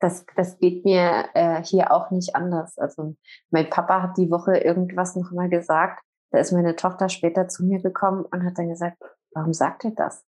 Das, 0.00 0.24
das 0.36 0.58
geht 0.58 0.84
mir 0.84 1.26
äh, 1.34 1.62
hier 1.64 1.90
auch 1.90 2.10
nicht 2.10 2.36
anders. 2.36 2.78
Also 2.78 3.16
mein 3.50 3.68
Papa 3.68 4.02
hat 4.02 4.16
die 4.16 4.30
Woche 4.30 4.58
irgendwas 4.58 5.16
nochmal 5.16 5.48
gesagt. 5.48 6.04
Da 6.30 6.38
ist 6.38 6.52
meine 6.52 6.76
Tochter 6.76 7.08
später 7.08 7.48
zu 7.48 7.64
mir 7.64 7.80
gekommen 7.80 8.24
und 8.24 8.44
hat 8.44 8.58
dann 8.58 8.68
gesagt, 8.68 8.98
warum 9.32 9.52
sagt 9.52 9.84
ihr 9.84 9.94
das? 9.94 10.24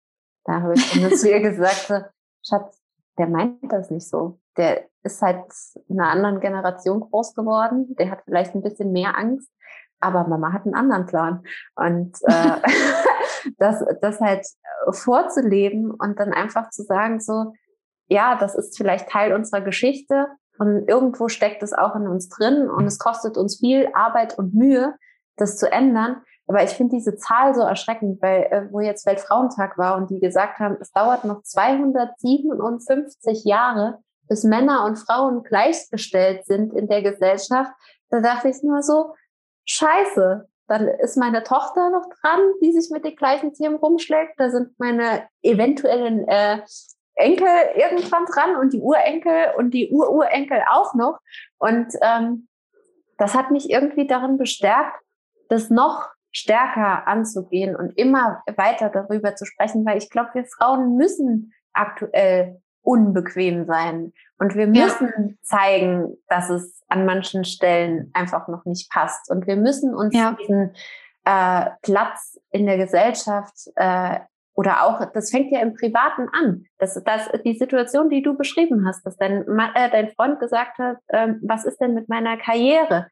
Da 0.45 0.63
habe 0.63 0.75
ich 0.75 1.03
dann 1.03 1.13
zu 1.15 1.31
ihr 1.31 1.41
gesagt, 1.41 1.87
so, 1.89 2.01
Schatz, 2.43 2.81
der 3.19 3.27
meint 3.27 3.73
das 3.73 3.91
nicht 3.91 4.09
so. 4.09 4.39
Der 4.57 4.85
ist 5.03 5.21
halt 5.23 5.45
in 5.89 6.01
einer 6.01 6.11
anderen 6.11 6.41
Generation 6.41 7.01
groß 7.01 7.35
geworden. 7.35 7.95
Der 7.97 8.11
hat 8.11 8.23
vielleicht 8.25 8.55
ein 8.55 8.63
bisschen 8.63 8.93
mehr 8.93 9.17
Angst, 9.17 9.51
aber 10.01 10.27
Mama 10.27 10.53
hat 10.53 10.65
einen 10.65 10.75
anderen 10.75 11.07
Plan. 11.07 11.43
Und 11.75 12.17
äh, 12.23 12.57
das, 13.59 13.85
das 14.01 14.21
halt 14.21 14.47
vorzuleben 14.91 15.91
und 15.91 16.19
dann 16.19 16.33
einfach 16.33 16.71
zu 16.71 16.83
sagen, 16.83 17.21
so, 17.21 17.53
ja, 18.09 18.37
das 18.37 18.55
ist 18.55 18.77
vielleicht 18.77 19.09
Teil 19.11 19.35
unserer 19.35 19.61
Geschichte 19.61 20.29
und 20.59 20.89
irgendwo 20.89 21.29
steckt 21.29 21.63
es 21.63 21.73
auch 21.73 21.95
in 21.95 22.09
uns 22.09 22.29
drin 22.29 22.71
und 22.71 22.87
es 22.87 22.99
kostet 22.99 23.37
uns 23.37 23.59
viel 23.59 23.91
Arbeit 23.95 24.39
und 24.39 24.55
Mühe, 24.55 24.95
das 25.41 25.57
zu 25.57 25.71
ändern. 25.71 26.23
Aber 26.47 26.63
ich 26.63 26.71
finde 26.71 26.97
diese 26.97 27.17
Zahl 27.17 27.55
so 27.55 27.61
erschreckend, 27.61 28.23
weil 28.23 28.49
äh, 28.51 28.73
wo 28.73 28.81
jetzt 28.81 29.07
Weltfrauentag 29.07 29.77
war 29.77 29.97
und 29.97 30.11
die 30.11 30.19
gesagt 30.19 30.59
haben, 30.59 30.79
es 30.81 30.91
dauert 30.93 31.25
noch 31.25 31.43
257 31.43 33.45
Jahre, 33.45 33.99
bis 34.29 34.45
Männer 34.45 34.85
und 34.85 34.97
Frauen 34.97 35.43
gleichgestellt 35.43 36.47
sind 36.47 36.73
in 36.73 36.89
der 36.89 37.03
Gesellschaft. 37.03 37.73
Da 38.11 38.21
dachte 38.21 38.49
ich 38.49 38.63
nur 38.63 38.83
so, 38.83 39.15
scheiße, 39.67 40.49
dann 40.69 40.89
ist 40.89 41.17
meine 41.17 41.43
Tochter 41.43 41.91
noch 41.91 42.07
dran, 42.21 42.41
die 42.63 42.73
sich 42.73 42.91
mit 42.91 43.05
den 43.05 43.17
gleichen 43.17 43.55
Themen 43.55 43.77
rumschlägt. 43.77 44.39
Da 44.39 44.51
sind 44.51 44.79
meine 44.79 45.27
eventuellen 45.43 46.29
äh, 46.29 46.61
Enkel 47.15 47.49
irgendwann 47.75 48.27
dran 48.27 48.57
und 48.57 48.73
die 48.73 48.81
Urenkel 48.81 49.55
und 49.57 49.73
die 49.73 49.91
Ururenkel 49.91 50.63
auch 50.71 50.95
noch. 50.95 51.19
Und 51.59 51.89
ähm, 52.03 52.49
das 53.17 53.35
hat 53.35 53.51
mich 53.51 53.71
irgendwie 53.71 54.07
darin 54.07 54.39
bestärkt, 54.39 55.01
das 55.49 55.71
noch 55.71 56.09
stärker 56.31 57.07
anzugehen 57.07 57.75
und 57.75 57.97
immer 57.99 58.43
weiter 58.57 58.91
darüber 58.91 59.35
zu 59.35 59.45
sprechen, 59.45 59.85
weil 59.87 59.99
ich 59.99 60.11
glaube, 60.11 60.31
wir 60.35 60.45
Frauen 60.45 60.97
müssen 60.97 61.53
aktuell 61.73 62.61
unbequem 62.83 63.67
sein 63.67 64.13
und 64.39 64.55
wir 64.55 64.67
müssen 64.67 65.11
ja. 65.17 65.35
zeigen, 65.43 66.17
dass 66.29 66.49
es 66.49 66.81
an 66.89 67.05
manchen 67.05 67.45
Stellen 67.45 68.11
einfach 68.15 68.49
noch 68.49 68.65
nicht 68.65 68.91
passt 68.91 69.31
und 69.31 69.47
wir 69.47 69.57
müssen 69.57 69.95
uns 69.95 70.15
ja. 70.15 70.37
diesen 70.41 70.75
äh, 71.25 71.71
Platz 71.83 72.39
in 72.51 72.67
der 72.67 72.79
Gesellschaft 72.79 73.55
äh, 73.77 74.21
oder 74.55 74.85
auch, 74.85 75.05
das 75.13 75.31
fängt 75.31 75.53
ja 75.53 75.61
im 75.61 75.75
Privaten 75.75 76.29
an. 76.33 76.65
Das, 76.79 77.01
das, 77.05 77.29
die 77.45 77.57
Situation, 77.57 78.11
die 78.11 78.23
du 78.23 78.37
beschrieben 78.37 78.89
hast, 78.89 79.07
dass 79.07 79.17
dein, 79.17 79.43
äh, 79.75 79.91
dein 79.91 80.11
Freund 80.11 80.41
gesagt 80.41 80.79
hat, 80.79 80.97
äh, 81.09 81.35
was 81.43 81.65
ist 81.65 81.81
denn 81.81 81.95
mit 81.95 82.09
meiner 82.09 82.37
Karriere? 82.39 83.07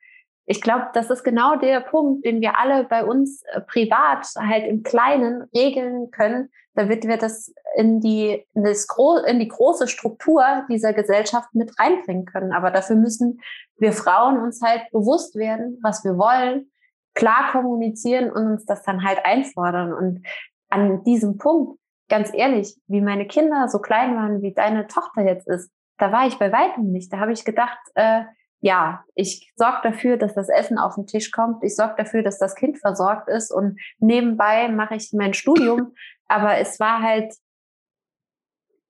Ich 0.47 0.61
glaube, 0.63 0.87
das 0.95 1.11
ist 1.11 1.25
genau 1.25 1.57
der 1.57 1.81
Punkt, 1.81 2.25
den 2.25 2.41
wir 2.41 2.59
alle 2.59 2.85
bei 2.85 3.05
uns 3.05 3.43
äh, 3.53 3.61
privat 3.61 4.27
halt 4.39 4.67
im 4.67 4.85
Kleinen 4.85 5.43
regeln 5.55 6.11
können, 6.13 6.51
damit 6.75 7.05
wir 7.07 7.17
das 7.17 7.53
in 7.75 8.01
die, 8.01 8.47
in, 8.55 8.63
das 8.63 8.87
Gro 8.87 9.17
in 9.19 9.41
die 9.41 9.49
große 9.49 9.89
Struktur 9.89 10.45
dieser 10.71 10.93
Gesellschaft 10.93 11.53
mit 11.55 11.79
reinbringen 11.81 12.27
können. 12.27 12.53
Aber 12.53 12.71
dafür 12.71 12.97
müssen 12.97 13.41
wir 13.77 13.93
Frauen 13.93 14.39
uns 14.39 14.63
halt 14.63 14.83
bewusst 14.93 15.35
werden, 15.35 15.81
was 15.83 16.05
wir 16.05 16.17
wollen, 16.17 16.71
klar 17.15 17.51
kommunizieren 17.51 18.31
und 18.31 18.47
uns 18.47 18.67
das 18.67 18.83
dann 18.83 19.03
halt 19.05 19.25
einfordern. 19.25 19.93
Und 19.93 20.25
an 20.69 21.03
diesem 21.03 21.39
Punkt, 21.39 21.81
ganz 22.09 22.33
ehrlich, 22.33 22.79
wie 22.87 23.01
meine 23.01 23.27
Kinder 23.27 23.69
so 23.69 23.81
klein 23.81 24.15
waren, 24.15 24.43
wie 24.43 24.55
deine 24.55 24.87
Tochter 24.87 25.23
jetzt 25.23 25.49
ist, 25.49 25.73
da 25.99 26.13
war 26.13 26.27
ich 26.27 26.39
bei 26.39 26.53
weitem 26.53 26.93
nicht. 26.93 27.13
Da 27.13 27.19
habe 27.19 27.33
ich 27.33 27.45
gedacht, 27.45 27.79
äh, 27.95 28.23
ja, 28.61 29.05
ich 29.15 29.53
sorge 29.57 29.79
dafür, 29.83 30.17
dass 30.17 30.35
das 30.35 30.49
Essen 30.49 30.79
auf 30.79 30.95
den 30.95 31.07
Tisch 31.07 31.31
kommt. 31.31 31.63
Ich 31.63 31.77
sorge 31.77 31.95
dafür, 31.99 32.23
dass 32.23 32.39
das 32.39 32.55
Kind 32.55 32.79
versorgt 32.79 33.29
ist 33.29 33.53
und 33.53 33.79
nebenbei 33.99 34.69
mache 34.69 34.97
ich 34.97 35.13
mein 35.13 35.35
Studium. 35.35 35.93
Aber 36.27 36.59
es 36.59 36.81
war 36.81 37.03
halt, 37.03 37.35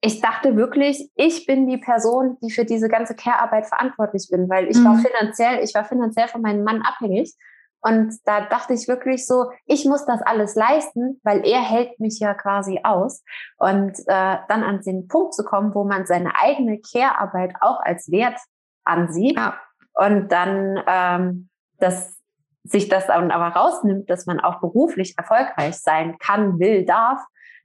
ich 0.00 0.20
dachte 0.20 0.56
wirklich, 0.56 1.10
ich 1.14 1.46
bin 1.46 1.66
die 1.66 1.78
Person, 1.78 2.38
die 2.42 2.50
für 2.50 2.64
diese 2.64 2.88
ganze 2.88 3.14
Care-Arbeit 3.14 3.66
verantwortlich 3.66 4.28
bin, 4.30 4.48
weil 4.48 4.68
ich 4.68 4.78
mhm. 4.78 4.84
war 4.84 4.98
finanziell, 4.98 5.62
ich 5.62 5.74
war 5.74 5.84
finanziell 5.84 6.28
von 6.28 6.42
meinem 6.42 6.64
Mann 6.64 6.82
abhängig. 6.82 7.34
Und 7.82 8.14
da 8.24 8.40
dachte 8.46 8.74
ich 8.74 8.88
wirklich 8.88 9.26
so, 9.26 9.50
ich 9.64 9.84
muss 9.84 10.06
das 10.06 10.20
alles 10.22 10.54
leisten, 10.54 11.20
weil 11.22 11.46
er 11.46 11.60
hält 11.60 12.00
mich 12.00 12.18
ja 12.18 12.34
quasi 12.34 12.80
aus. 12.82 13.22
Und 13.58 13.98
äh, 14.06 14.38
dann 14.48 14.64
an 14.64 14.80
den 14.80 15.06
Punkt 15.08 15.34
zu 15.34 15.44
kommen, 15.44 15.74
wo 15.74 15.84
man 15.84 16.06
seine 16.06 16.34
eigene 16.36 16.80
Care-Arbeit 16.80 17.54
auch 17.60 17.80
als 17.80 18.10
Wert 18.10 18.40
ansieht 18.87 19.37
ja. 19.37 19.59
und 19.95 20.32
dann 20.32 20.82
ähm, 20.87 21.49
dass 21.78 22.16
sich 22.64 22.89
das 22.89 23.07
dann 23.07 23.30
aber 23.30 23.49
rausnimmt, 23.49 24.11
dass 24.11 24.26
man 24.26 24.41
auch 24.41 24.61
beruflich 24.61 25.14
erfolgreich 25.16 25.76
sein 25.76 26.18
kann, 26.18 26.59
will, 26.59 26.84
darf, 26.84 27.20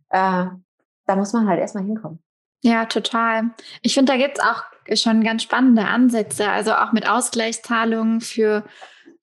äh, 0.10 0.46
da 1.06 1.16
muss 1.16 1.34
man 1.34 1.48
halt 1.48 1.60
erstmal 1.60 1.84
hinkommen. 1.84 2.22
Ja, 2.64 2.86
total. 2.86 3.52
Ich 3.82 3.96
finde, 3.96 4.14
da 4.14 4.18
gibt's 4.18 4.40
auch 4.40 4.64
schon 4.94 5.24
ganz 5.24 5.44
spannende 5.44 5.86
Ansätze, 5.86 6.50
also 6.50 6.74
auch 6.74 6.92
mit 6.92 7.10
Ausgleichszahlungen 7.10 8.22
für, 8.22 8.64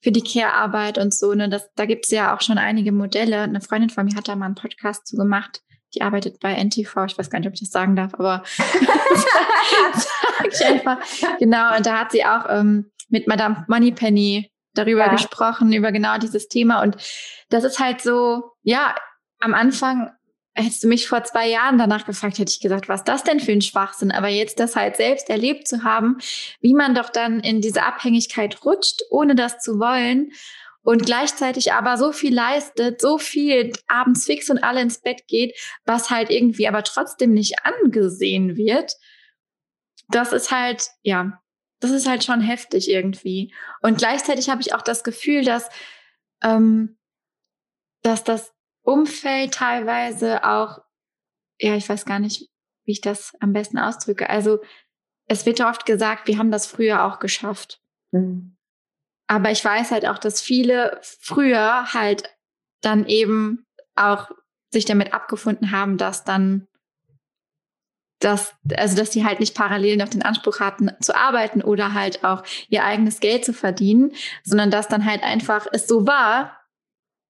für 0.01 0.11
die 0.11 0.23
Care-Arbeit 0.23 0.99
und 0.99 1.15
so. 1.15 1.33
Ne? 1.35 1.49
Das, 1.49 1.73
da 1.75 1.87
gibt's 1.87 2.11
ja 2.11 2.35
auch 2.35 2.41
schon 2.41 2.59
einige 2.59 2.91
Modelle. 2.91 3.43
Eine 3.43 3.61
Freundin 3.61 3.91
von 3.91 4.07
mir 4.07 4.17
hat 4.17 4.27
da 4.27 4.35
mal 4.35 4.47
einen 4.47 4.55
Podcast 4.57 5.07
zu 5.07 5.17
gemacht 5.17 5.63
die 5.95 6.03
arbeitet 6.03 6.41
bei 6.41 6.55
NTV, 6.55 7.07
ich 7.07 7.19
weiß 7.19 7.31
gar 7.31 7.39
nicht, 7.39 7.49
ob 7.49 7.55
ich 7.55 7.61
das 7.61 7.71
sagen 7.71 7.97
darf, 7.97 8.15
aber 8.15 8.43
sag 9.95 10.47
ich 10.51 10.65
einfach. 10.65 10.99
Genau, 11.39 11.77
und 11.77 11.87
da 11.87 11.99
hat 11.99 12.13
sie 12.13 12.25
auch 12.25 12.47
ähm, 12.49 12.91
mit 13.09 13.27
Madame 13.27 13.65
Moneypenny 13.69 14.51
darüber 14.75 15.07
ja. 15.07 15.13
gesprochen, 15.13 15.73
über 15.73 15.93
genau 15.93 16.19
dieses 16.19 16.49
Thema. 16.49 16.83
Und 16.83 16.97
das 17.49 17.65
ist 17.65 17.79
halt 17.79 18.01
so, 18.01 18.53
ja, 18.63 18.95
am 19.41 19.55
Anfang 19.55 20.11
hättest 20.55 20.83
du 20.83 20.89
mich 20.89 21.09
vor 21.09 21.23
zwei 21.25 21.49
Jahren 21.49 21.79
danach 21.79 22.05
gefragt, 22.05 22.39
hätte 22.39 22.51
ich 22.51 22.61
gesagt, 22.61 22.89
was 22.89 23.05
das 23.05 23.23
denn 23.23 23.41
für 23.41 23.53
ein 23.53 23.63
Schwachsinn? 23.63 24.11
Aber 24.11 24.29
jetzt 24.29 24.59
das 24.59 24.77
halt 24.77 24.97
selbst 24.97 25.31
erlebt 25.31 25.69
zu 25.69 25.85
haben, 25.85 26.19
wie 26.61 26.75
man 26.75 26.95
doch 26.95 27.11
dann 27.11 27.41
in 27.41 27.61
diese 27.61 27.85
Abhängigkeit 27.85 28.65
rutscht, 28.65 29.03
ohne 29.11 29.35
das 29.35 29.61
zu 29.61 29.79
wollen 29.79 30.33
und 30.89 31.05
gleichzeitig 31.05 31.75
aber 31.75 31.99
so 31.99 32.13
viel 32.13 32.35
leistet, 32.35 33.03
so 33.03 33.19
viel 33.19 33.75
abends 33.89 34.25
fix 34.25 34.49
und 34.49 34.65
alle 34.65 34.81
ins 34.81 35.03
Bett 35.03 35.29
geht, 35.29 35.55
was 35.85 36.09
halt 36.09 36.31
irgendwie 36.31 36.67
aber 36.67 36.83
trotzdem 36.83 37.35
nicht 37.35 37.57
angesehen 37.63 38.57
wird. 38.57 38.95
Das 40.09 40.33
ist 40.33 40.51
halt, 40.51 40.89
ja, 41.03 41.43
das 41.81 41.91
ist 41.91 42.09
halt 42.09 42.25
schon 42.25 42.41
heftig 42.41 42.89
irgendwie. 42.89 43.53
Und 43.83 43.99
gleichzeitig 43.99 44.49
habe 44.49 44.63
ich 44.63 44.73
auch 44.73 44.81
das 44.81 45.05
Gefühl, 45.05 45.45
dass, 45.45 45.69
ähm, 46.43 46.97
dass 48.01 48.25
das 48.25 48.55
Umfeld 48.81 49.53
teilweise 49.53 50.43
auch, 50.43 50.79
ja, 51.61 51.77
ich 51.77 51.87
weiß 51.87 52.07
gar 52.07 52.19
nicht, 52.19 52.49
wie 52.87 52.93
ich 52.93 53.03
das 53.03 53.35
am 53.41 53.53
besten 53.53 53.77
ausdrücke. 53.77 54.31
Also 54.31 54.61
es 55.27 55.45
wird 55.45 55.61
oft 55.61 55.85
gesagt, 55.85 56.29
wir 56.29 56.39
haben 56.39 56.51
das 56.51 56.67
früher 56.67 57.05
auch 57.05 57.19
geschafft. 57.19 57.83
Mhm. 58.11 58.58
Aber 59.29 59.51
ich 59.51 59.65
weiß 59.65 59.91
halt 59.93 60.07
auch, 60.07 60.19
dass 60.19 60.41
viele 60.41 61.01
früher 61.03 61.93
halt 61.93 62.25
dann 62.81 63.07
eben 63.07 63.67
auch 63.95 64.31
sich 64.73 64.85
damit 64.85 65.13
abgefunden 65.15 65.71
haben, 65.71 65.97
dass 65.97 66.25
dann 66.25 66.67
dass, 68.21 68.53
also 68.77 68.97
dass 68.97 69.11
die 69.11 69.25
halt 69.25 69.39
nicht 69.39 69.55
parallel 69.55 69.97
noch 69.97 70.09
den 70.09 70.23
Anspruch 70.23 70.59
hatten 70.61 70.91
zu 71.01 71.15
arbeiten 71.15 71.63
oder 71.63 71.95
halt 71.95 72.25
auch 72.25 72.43
ihr 72.69 72.85
eigenes 72.85 73.21
Geld 73.21 73.45
zu 73.45 73.53
verdienen, 73.53 74.13
sondern 74.43 74.71
dass 74.73 74.89
dann 74.89 75.05
halt 75.05 75.23
einfach 75.23 75.67
es 75.71 75.87
so 75.87 76.07
war, 76.07 76.59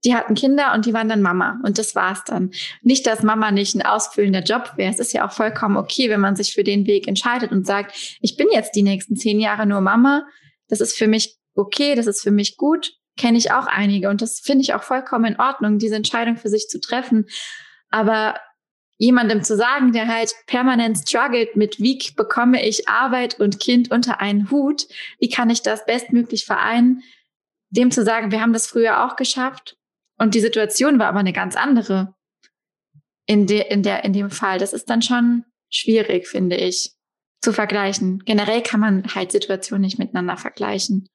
die 0.05 0.15
hatten 0.15 0.35
Kinder 0.35 0.73
und 0.75 0.87
die 0.87 0.95
waren 0.95 1.09
dann 1.09 1.23
Mama 1.23 1.61
und 1.65 1.77
das 1.77 1.95
war's 1.95 2.25
dann. 2.25 2.53
Nicht, 2.83 3.07
dass 3.07 3.23
Mama 3.23 3.51
nicht 3.51 3.75
ein 3.75 3.83
ausfüllender 3.83 4.43
Job 4.43 4.75
wäre. 4.77 4.91
Es 4.91 5.01
ist 5.01 5.13
ja 5.13 5.27
auch 5.27 5.33
vollkommen 5.33 5.77
okay, 5.77 6.09
wenn 6.09 6.21
man 6.21 6.37
sich 6.37 6.55
für 6.55 6.65
den 6.65 6.87
Weg 6.87 7.09
entscheidet 7.09 7.51
und 7.51 7.67
sagt, 7.67 8.19
ich 8.21 8.37
bin 8.37 8.47
jetzt 8.53 8.77
die 8.77 8.83
nächsten 8.83 9.17
zehn 9.17 9.41
Jahre 9.41 9.67
nur 9.67 9.81
Mama. 9.81 10.25
Das 10.69 10.81
ist 10.81 10.97
für 10.97 11.09
mich 11.09 11.38
okay, 11.59 11.95
das 11.95 12.07
ist 12.07 12.23
für 12.23 12.31
mich 12.31 12.57
gut, 12.57 12.93
kenne 13.17 13.37
ich 13.37 13.51
auch 13.51 13.67
einige 13.67 14.09
und 14.09 14.23
das 14.23 14.41
finde 14.41 14.63
ich 14.63 14.75
auch 14.75 14.83
vollkommen 14.83 15.33
in 15.33 15.41
Ordnung, 15.41 15.79
diese 15.79 15.97
Entscheidung 15.97 16.37
für 16.37 16.49
sich 16.49 16.69
zu 16.69 16.81
treffen. 16.81 17.27
Aber 17.91 18.39
jemandem 18.97 19.43
zu 19.43 19.57
sagen, 19.57 19.93
der 19.93 20.09
halt 20.09 20.33
permanent 20.47 20.99
struggelt 20.99 21.57
mit, 21.57 21.81
wie 21.81 21.99
bekomme 22.17 22.65
ich 22.67 22.89
Arbeit 22.89 23.41
und 23.41 23.61
Kind 23.61 23.91
unter 23.91 24.21
einen 24.21 24.51
Hut, 24.51 24.87
wie 25.19 25.29
kann 25.29 25.51
ich 25.51 25.63
das 25.63 25.85
bestmöglich 25.85 26.45
vereinen, 26.45 27.03
dem 27.71 27.91
zu 27.91 28.05
sagen, 28.05 28.31
wir 28.31 28.41
haben 28.41 28.53
das 28.53 28.67
früher 28.67 29.05
auch 29.05 29.17
geschafft 29.17 29.77
und 30.19 30.35
die 30.35 30.41
Situation 30.41 30.99
war 30.99 31.09
aber 31.09 31.21
eine 31.21 31.33
ganz 31.33 31.57
andere. 31.57 32.15
in, 33.27 33.47
de, 33.47 33.69
in, 33.69 33.83
der, 33.83 34.05
in 34.05 34.13
dem 34.13 34.31
Fall. 34.31 34.59
Das 34.59 34.73
ist 34.73 34.89
dann 34.89 35.03
schon 35.03 35.45
schwierig, 35.71 36.27
finde 36.27 36.57
ich, 36.57 36.93
zu 37.43 37.53
vergleichen. 37.53 38.23
Generell 38.25 38.63
kann 38.63 38.81
man 38.81 39.15
halt 39.15 39.33
Situationen 39.33 39.83
nicht 39.83 39.99
miteinander 39.99 40.37
vergleichen. 40.37 41.09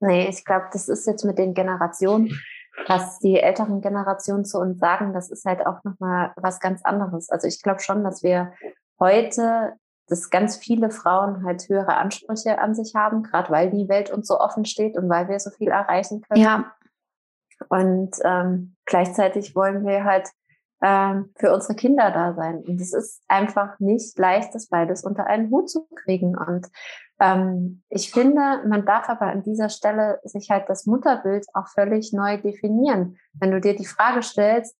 Nee, 0.00 0.28
ich 0.28 0.44
glaube, 0.44 0.66
das 0.72 0.88
ist 0.88 1.06
jetzt 1.06 1.24
mit 1.24 1.38
den 1.38 1.54
Generationen, 1.54 2.40
was 2.86 3.18
die 3.18 3.40
älteren 3.40 3.80
Generationen 3.80 4.44
zu 4.44 4.58
uns 4.58 4.78
sagen, 4.78 5.12
das 5.12 5.30
ist 5.30 5.44
halt 5.44 5.66
auch 5.66 5.82
nochmal 5.84 6.32
was 6.36 6.60
ganz 6.60 6.84
anderes. 6.84 7.30
Also 7.30 7.48
ich 7.48 7.62
glaube 7.62 7.80
schon, 7.80 8.04
dass 8.04 8.22
wir 8.22 8.52
heute, 9.00 9.74
dass 10.06 10.30
ganz 10.30 10.56
viele 10.56 10.90
Frauen 10.90 11.44
halt 11.44 11.68
höhere 11.68 11.96
Ansprüche 11.96 12.58
an 12.58 12.74
sich 12.74 12.94
haben, 12.94 13.22
gerade 13.24 13.50
weil 13.50 13.70
die 13.70 13.88
Welt 13.88 14.10
uns 14.10 14.28
so 14.28 14.38
offen 14.38 14.64
steht 14.64 14.96
und 14.96 15.08
weil 15.08 15.28
wir 15.28 15.40
so 15.40 15.50
viel 15.50 15.68
erreichen 15.68 16.22
können. 16.22 16.42
Ja. 16.42 16.72
Und 17.68 18.16
ähm, 18.22 18.76
gleichzeitig 18.84 19.56
wollen 19.56 19.84
wir 19.84 20.04
halt 20.04 20.30
ähm, 20.80 21.30
für 21.36 21.52
unsere 21.52 21.74
Kinder 21.74 22.10
da 22.12 22.34
sein. 22.34 22.62
Und 22.66 22.80
es 22.80 22.92
ist 22.92 23.22
einfach 23.26 23.78
nicht 23.80 24.16
leicht, 24.18 24.54
das 24.54 24.68
beides 24.68 25.02
unter 25.02 25.26
einen 25.26 25.50
Hut 25.50 25.68
zu 25.68 25.88
kriegen. 26.04 26.36
Und 26.36 26.68
ähm, 27.20 27.82
ich 27.88 28.10
finde, 28.12 28.62
man 28.66 28.86
darf 28.86 29.08
aber 29.08 29.26
an 29.26 29.42
dieser 29.42 29.68
Stelle 29.68 30.20
sich 30.24 30.50
halt 30.50 30.68
das 30.68 30.86
Mutterbild 30.86 31.46
auch 31.54 31.68
völlig 31.68 32.12
neu 32.12 32.40
definieren. 32.40 33.18
Wenn 33.32 33.50
du 33.50 33.60
dir 33.60 33.74
die 33.74 33.86
Frage 33.86 34.22
stellst, 34.22 34.76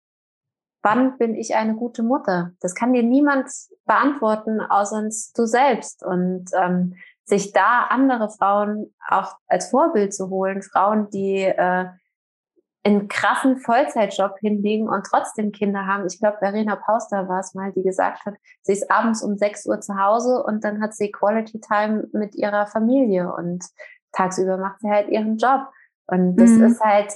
wann 0.82 1.18
bin 1.18 1.34
ich 1.34 1.56
eine 1.56 1.74
gute 1.74 2.02
Mutter? 2.02 2.52
Das 2.60 2.74
kann 2.74 2.92
dir 2.92 3.02
niemand 3.02 3.50
beantworten, 3.86 4.60
außer 4.60 5.08
du 5.34 5.46
selbst. 5.46 6.04
Und 6.04 6.46
ähm, 6.54 6.94
sich 7.24 7.52
da 7.52 7.86
andere 7.90 8.30
Frauen 8.30 8.94
auch 9.06 9.36
als 9.46 9.70
Vorbild 9.70 10.14
zu 10.14 10.30
holen, 10.30 10.62
Frauen, 10.62 11.10
die 11.10 11.42
äh, 11.42 11.86
einen 12.88 13.08
krassen 13.08 13.58
Vollzeitjob 13.58 14.38
hinlegen 14.40 14.88
und 14.88 15.04
trotzdem 15.04 15.52
Kinder 15.52 15.86
haben. 15.86 16.06
Ich 16.06 16.18
glaube, 16.18 16.38
Verena 16.38 16.76
Pauster 16.76 17.28
war 17.28 17.40
es 17.40 17.54
mal, 17.54 17.72
die 17.72 17.82
gesagt 17.82 18.24
hat, 18.26 18.34
sie 18.62 18.72
ist 18.72 18.90
abends 18.90 19.22
um 19.22 19.36
6 19.36 19.66
Uhr 19.66 19.80
zu 19.80 19.96
Hause 19.98 20.42
und 20.42 20.64
dann 20.64 20.80
hat 20.80 20.94
sie 20.94 21.10
Quality 21.10 21.60
Time 21.60 22.08
mit 22.12 22.34
ihrer 22.34 22.66
Familie 22.66 23.32
und 23.32 23.64
tagsüber 24.12 24.56
macht 24.56 24.80
sie 24.80 24.90
halt 24.90 25.08
ihren 25.08 25.36
Job. 25.36 25.68
Und 26.06 26.36
das 26.36 26.50
mhm. 26.50 26.64
ist 26.64 26.80
halt, 26.80 27.12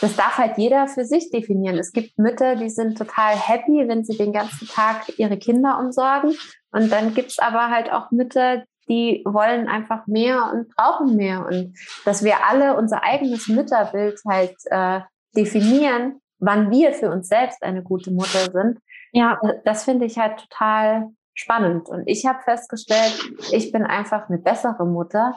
das 0.00 0.14
darf 0.14 0.38
halt 0.38 0.58
jeder 0.58 0.86
für 0.86 1.04
sich 1.04 1.30
definieren. 1.30 1.76
Es 1.76 1.92
gibt 1.92 2.18
Mütter, 2.18 2.54
die 2.54 2.70
sind 2.70 2.96
total 2.96 3.34
happy, 3.34 3.88
wenn 3.88 4.04
sie 4.04 4.16
den 4.16 4.32
ganzen 4.32 4.68
Tag 4.68 5.18
ihre 5.18 5.38
Kinder 5.38 5.78
umsorgen. 5.80 6.34
Und 6.70 6.92
dann 6.92 7.14
gibt's 7.14 7.40
aber 7.40 7.70
halt 7.70 7.90
auch 7.90 8.12
Mütter, 8.12 8.64
die 8.88 9.22
wollen 9.24 9.68
einfach 9.68 10.06
mehr 10.06 10.50
und 10.52 10.74
brauchen 10.74 11.16
mehr. 11.16 11.46
Und 11.46 11.76
dass 12.04 12.24
wir 12.24 12.46
alle 12.48 12.76
unser 12.76 13.02
eigenes 13.02 13.48
Mütterbild 13.48 14.20
halt 14.26 14.56
äh, 14.66 15.00
definieren, 15.36 16.20
wann 16.38 16.70
wir 16.70 16.92
für 16.92 17.10
uns 17.10 17.28
selbst 17.28 17.62
eine 17.62 17.82
gute 17.82 18.10
Mutter 18.10 18.50
sind, 18.52 18.78
ja, 19.12 19.40
das 19.64 19.84
finde 19.84 20.06
ich 20.06 20.18
halt 20.18 20.38
total 20.38 21.08
spannend. 21.34 21.88
Und 21.88 22.04
ich 22.06 22.26
habe 22.26 22.42
festgestellt, 22.42 23.18
ich 23.52 23.72
bin 23.72 23.84
einfach 23.84 24.28
eine 24.28 24.38
bessere 24.38 24.86
Mutter, 24.86 25.34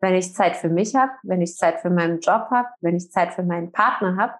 wenn 0.00 0.14
ich 0.14 0.34
Zeit 0.34 0.56
für 0.56 0.68
mich 0.68 0.94
habe, 0.94 1.12
wenn 1.22 1.40
ich 1.40 1.56
Zeit 1.56 1.80
für 1.80 1.90
meinen 1.90 2.20
Job 2.20 2.48
habe, 2.50 2.68
wenn 2.80 2.96
ich 2.96 3.10
Zeit 3.10 3.34
für 3.34 3.42
meinen 3.42 3.72
Partner 3.72 4.16
habe, 4.16 4.34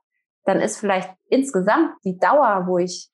dann 0.45 0.61
ist 0.61 0.79
vielleicht 0.79 1.11
insgesamt 1.29 1.95
die 2.05 2.19
Dauer, 2.19 2.65
wo 2.67 2.79
ich 2.79 3.11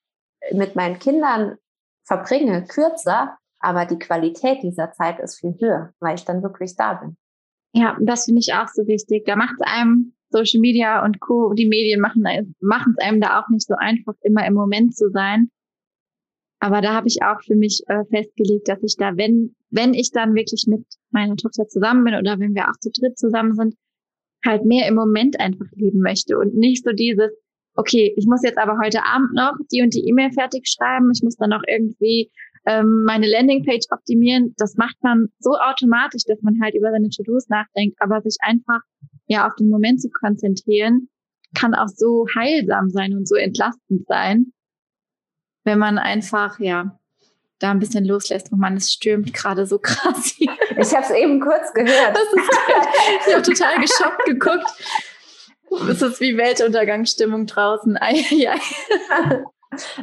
mit 0.51 0.75
meinen 0.75 0.99
Kindern 0.99 1.57
verbringe, 2.05 2.65
kürzer, 2.65 3.37
aber 3.63 3.85
die 3.85 3.97
Qualität 3.97 4.61
dieser 4.61 4.91
Zeit 4.91 5.19
ist 5.19 5.39
viel 5.39 5.55
höher, 5.59 5.93
weil 5.99 6.15
ich 6.15 6.25
dann 6.25 6.43
wirklich 6.43 6.75
da 6.75 6.95
bin. 6.95 7.15
Ja, 7.73 7.97
das 8.01 8.25
finde 8.25 8.39
ich 8.39 8.53
auch 8.53 8.67
so 8.67 8.85
wichtig. 8.85 9.25
Da 9.25 9.35
macht 9.35 9.55
es 9.59 9.65
einem 9.65 10.13
Social 10.29 10.59
Media 10.59 11.03
und 11.03 11.19
Co. 11.21 11.53
Die 11.53 11.67
Medien 11.67 12.01
machen 12.01 12.23
machen 12.59 12.95
es 12.97 13.05
einem 13.05 13.21
da 13.21 13.39
auch 13.39 13.49
nicht 13.49 13.65
so 13.65 13.75
einfach, 13.75 14.13
immer 14.21 14.45
im 14.45 14.53
Moment 14.53 14.95
zu 14.95 15.09
sein. 15.09 15.49
Aber 16.59 16.81
da 16.81 16.93
habe 16.93 17.07
ich 17.07 17.23
auch 17.23 17.41
für 17.41 17.55
mich 17.55 17.81
äh, 17.87 18.03
festgelegt, 18.05 18.67
dass 18.67 18.83
ich 18.83 18.95
da, 18.97 19.17
wenn 19.17 19.55
wenn 19.69 19.93
ich 19.93 20.11
dann 20.11 20.35
wirklich 20.35 20.65
mit 20.67 20.85
meiner 21.09 21.35
Tochter 21.35 21.67
zusammen 21.67 22.03
bin 22.03 22.15
oder 22.15 22.39
wenn 22.39 22.53
wir 22.53 22.69
auch 22.69 22.77
zu 22.79 22.91
dritt 22.91 23.17
zusammen 23.17 23.55
sind, 23.55 23.75
halt 24.45 24.65
mehr 24.65 24.87
im 24.87 24.95
Moment 24.95 25.39
einfach 25.39 25.65
leben 25.71 25.99
möchte 25.99 26.37
und 26.37 26.55
nicht 26.55 26.83
so 26.83 26.91
dieses, 26.91 27.31
okay, 27.75 28.13
ich 28.17 28.27
muss 28.27 28.43
jetzt 28.43 28.59
aber 28.59 28.77
heute 28.83 29.03
Abend 29.03 29.33
noch 29.33 29.53
die 29.71 29.81
und 29.81 29.93
die 29.93 30.07
E-Mail 30.07 30.31
fertig 30.31 30.67
schreiben, 30.67 31.11
ich 31.11 31.23
muss 31.23 31.37
dann 31.37 31.49
noch 31.49 31.63
irgendwie 31.67 32.29
ähm, 32.65 33.03
meine 33.03 33.29
Landingpage 33.29 33.85
optimieren, 33.91 34.53
das 34.57 34.75
macht 34.75 34.95
man 35.01 35.27
so 35.39 35.51
automatisch, 35.51 36.23
dass 36.25 36.41
man 36.41 36.59
halt 36.61 36.75
über 36.75 36.91
seine 36.91 37.09
To-Dos 37.09 37.49
nachdenkt, 37.49 37.97
aber 38.01 38.21
sich 38.21 38.37
einfach 38.39 38.79
ja 39.27 39.47
auf 39.47 39.55
den 39.55 39.69
Moment 39.69 40.01
zu 40.01 40.09
konzentrieren, 40.09 41.09
kann 41.55 41.75
auch 41.75 41.87
so 41.87 42.25
heilsam 42.35 42.89
sein 42.89 43.13
und 43.13 43.27
so 43.27 43.35
entlastend 43.35 44.07
sein, 44.07 44.53
wenn 45.65 45.79
man 45.79 45.97
einfach 45.97 46.59
ja 46.59 46.97
da 47.59 47.71
ein 47.71 47.79
bisschen 47.79 48.05
loslässt 48.05 48.51
und 48.51 48.59
man 48.59 48.77
es 48.77 48.91
stürmt 48.91 49.33
gerade 49.33 49.65
so 49.65 49.79
krass 49.81 50.35
hier. 50.37 50.51
Ich 50.77 50.93
habe 50.93 51.05
es 51.05 51.11
eben 51.11 51.39
kurz 51.39 51.73
gehört. 51.73 52.15
Das 52.15 52.33
ist, 52.33 53.27
ich 53.27 53.33
habe 53.33 53.43
total 53.43 53.81
geschockt 53.81 54.25
geguckt. 54.25 54.65
Es 55.89 56.01
ist 56.01 56.21
wie 56.21 56.37
Weltuntergangsstimmung 56.37 57.47
draußen. 57.47 57.97
Ei, 57.97 58.23
ei, 58.31 58.49
ei. 58.51 59.43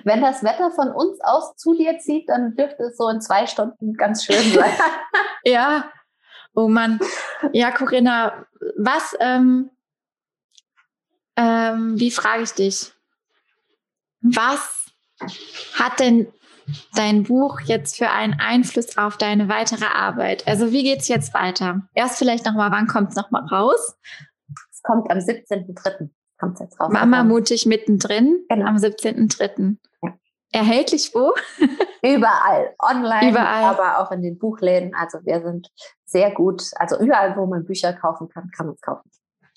Wenn 0.05 0.21
das 0.21 0.43
Wetter 0.43 0.71
von 0.71 0.89
uns 0.89 1.21
aus 1.23 1.57
zu 1.57 1.75
dir 1.75 1.99
zieht, 1.99 2.29
dann 2.29 2.55
dürfte 2.57 2.85
es 2.85 2.97
so 2.97 3.09
in 3.09 3.21
zwei 3.21 3.47
Stunden 3.47 3.95
ganz 3.95 4.25
schön 4.25 4.43
sein. 4.53 4.71
ja. 5.45 5.91
Oh 6.55 6.69
Mann. 6.69 7.01
Ja, 7.53 7.71
Corinna, 7.71 8.47
was, 8.77 9.17
ähm, 9.21 9.71
ähm, 11.37 11.99
wie 11.99 12.11
frage 12.11 12.43
ich 12.43 12.53
dich? 12.53 12.93
Was 14.21 14.87
hat 15.75 16.01
denn 16.01 16.33
dein 16.95 17.25
Buch 17.25 17.61
jetzt 17.63 17.97
für 17.97 18.11
einen 18.11 18.39
Einfluss 18.39 18.99
auf 18.99 19.17
deine 19.17 19.49
weitere 19.49 19.87
Arbeit? 19.87 20.47
Also 20.47 20.73
wie 20.73 20.83
geht's 20.83 21.09
jetzt 21.09 21.35
weiter? 21.35 21.83
Erst 21.95 22.19
vielleicht 22.19 22.45
nochmal, 22.45 22.71
wann 22.71 22.87
kommt 22.87 23.11
es 23.11 23.17
nochmal 23.17 23.47
raus? 23.47 23.97
Es 24.71 24.83
kommt 24.83 25.11
am 25.11 25.19
17.03 25.19 26.11
kommt 26.41 26.59
jetzt 26.59 26.81
raus. 26.81 26.91
Mama 26.93 27.23
mutig 27.23 27.67
mittendrin 27.67 28.45
genau. 28.49 28.67
am 28.67 28.77
17.3. 28.77 29.77
Ja. 30.03 30.15
Erhältlich 30.53 31.15
wo? 31.15 31.33
Überall, 32.03 32.75
online, 32.79 33.31
überall. 33.31 33.65
aber 33.65 33.99
auch 33.99 34.11
in 34.11 34.23
den 34.23 34.39
Buchläden. 34.39 34.95
Also 34.95 35.19
wir 35.25 35.43
sind 35.43 35.69
sehr 36.07 36.31
gut, 36.31 36.63
also 36.77 36.99
überall, 36.99 37.37
wo 37.37 37.45
man 37.45 37.67
Bücher 37.67 37.93
kaufen 37.93 38.29
kann, 38.31 38.51
kann 38.57 38.67
man 38.67 38.75
es 38.75 38.81
kaufen. 38.81 39.11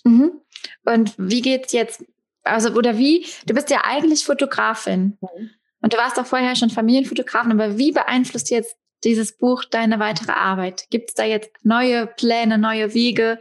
Mhm. 0.03 0.41
Und 0.83 1.15
wie 1.17 1.41
geht's 1.41 1.71
jetzt? 1.71 2.03
Also, 2.43 2.73
oder 2.73 2.97
wie? 2.97 3.25
Du 3.45 3.53
bist 3.53 3.69
ja 3.69 3.83
eigentlich 3.85 4.25
Fotografin. 4.25 5.17
Mhm. 5.21 5.49
Und 5.81 5.93
du 5.93 5.97
warst 5.97 6.19
auch 6.19 6.25
vorher 6.25 6.55
schon 6.55 6.69
Familienfotografin, 6.69 7.53
aber 7.53 7.77
wie 7.77 7.93
beeinflusst 7.93 8.49
jetzt 8.49 8.75
dieses 9.05 9.37
Buch 9.37 9.63
deine 9.63 9.99
weitere 9.99 10.33
Arbeit? 10.33 10.85
Gibt 10.89 11.09
es 11.09 11.15
da 11.15 11.23
jetzt 11.23 11.51
neue 11.63 12.07
Pläne, 12.07 12.57
neue 12.57 12.93
Wege 12.93 13.39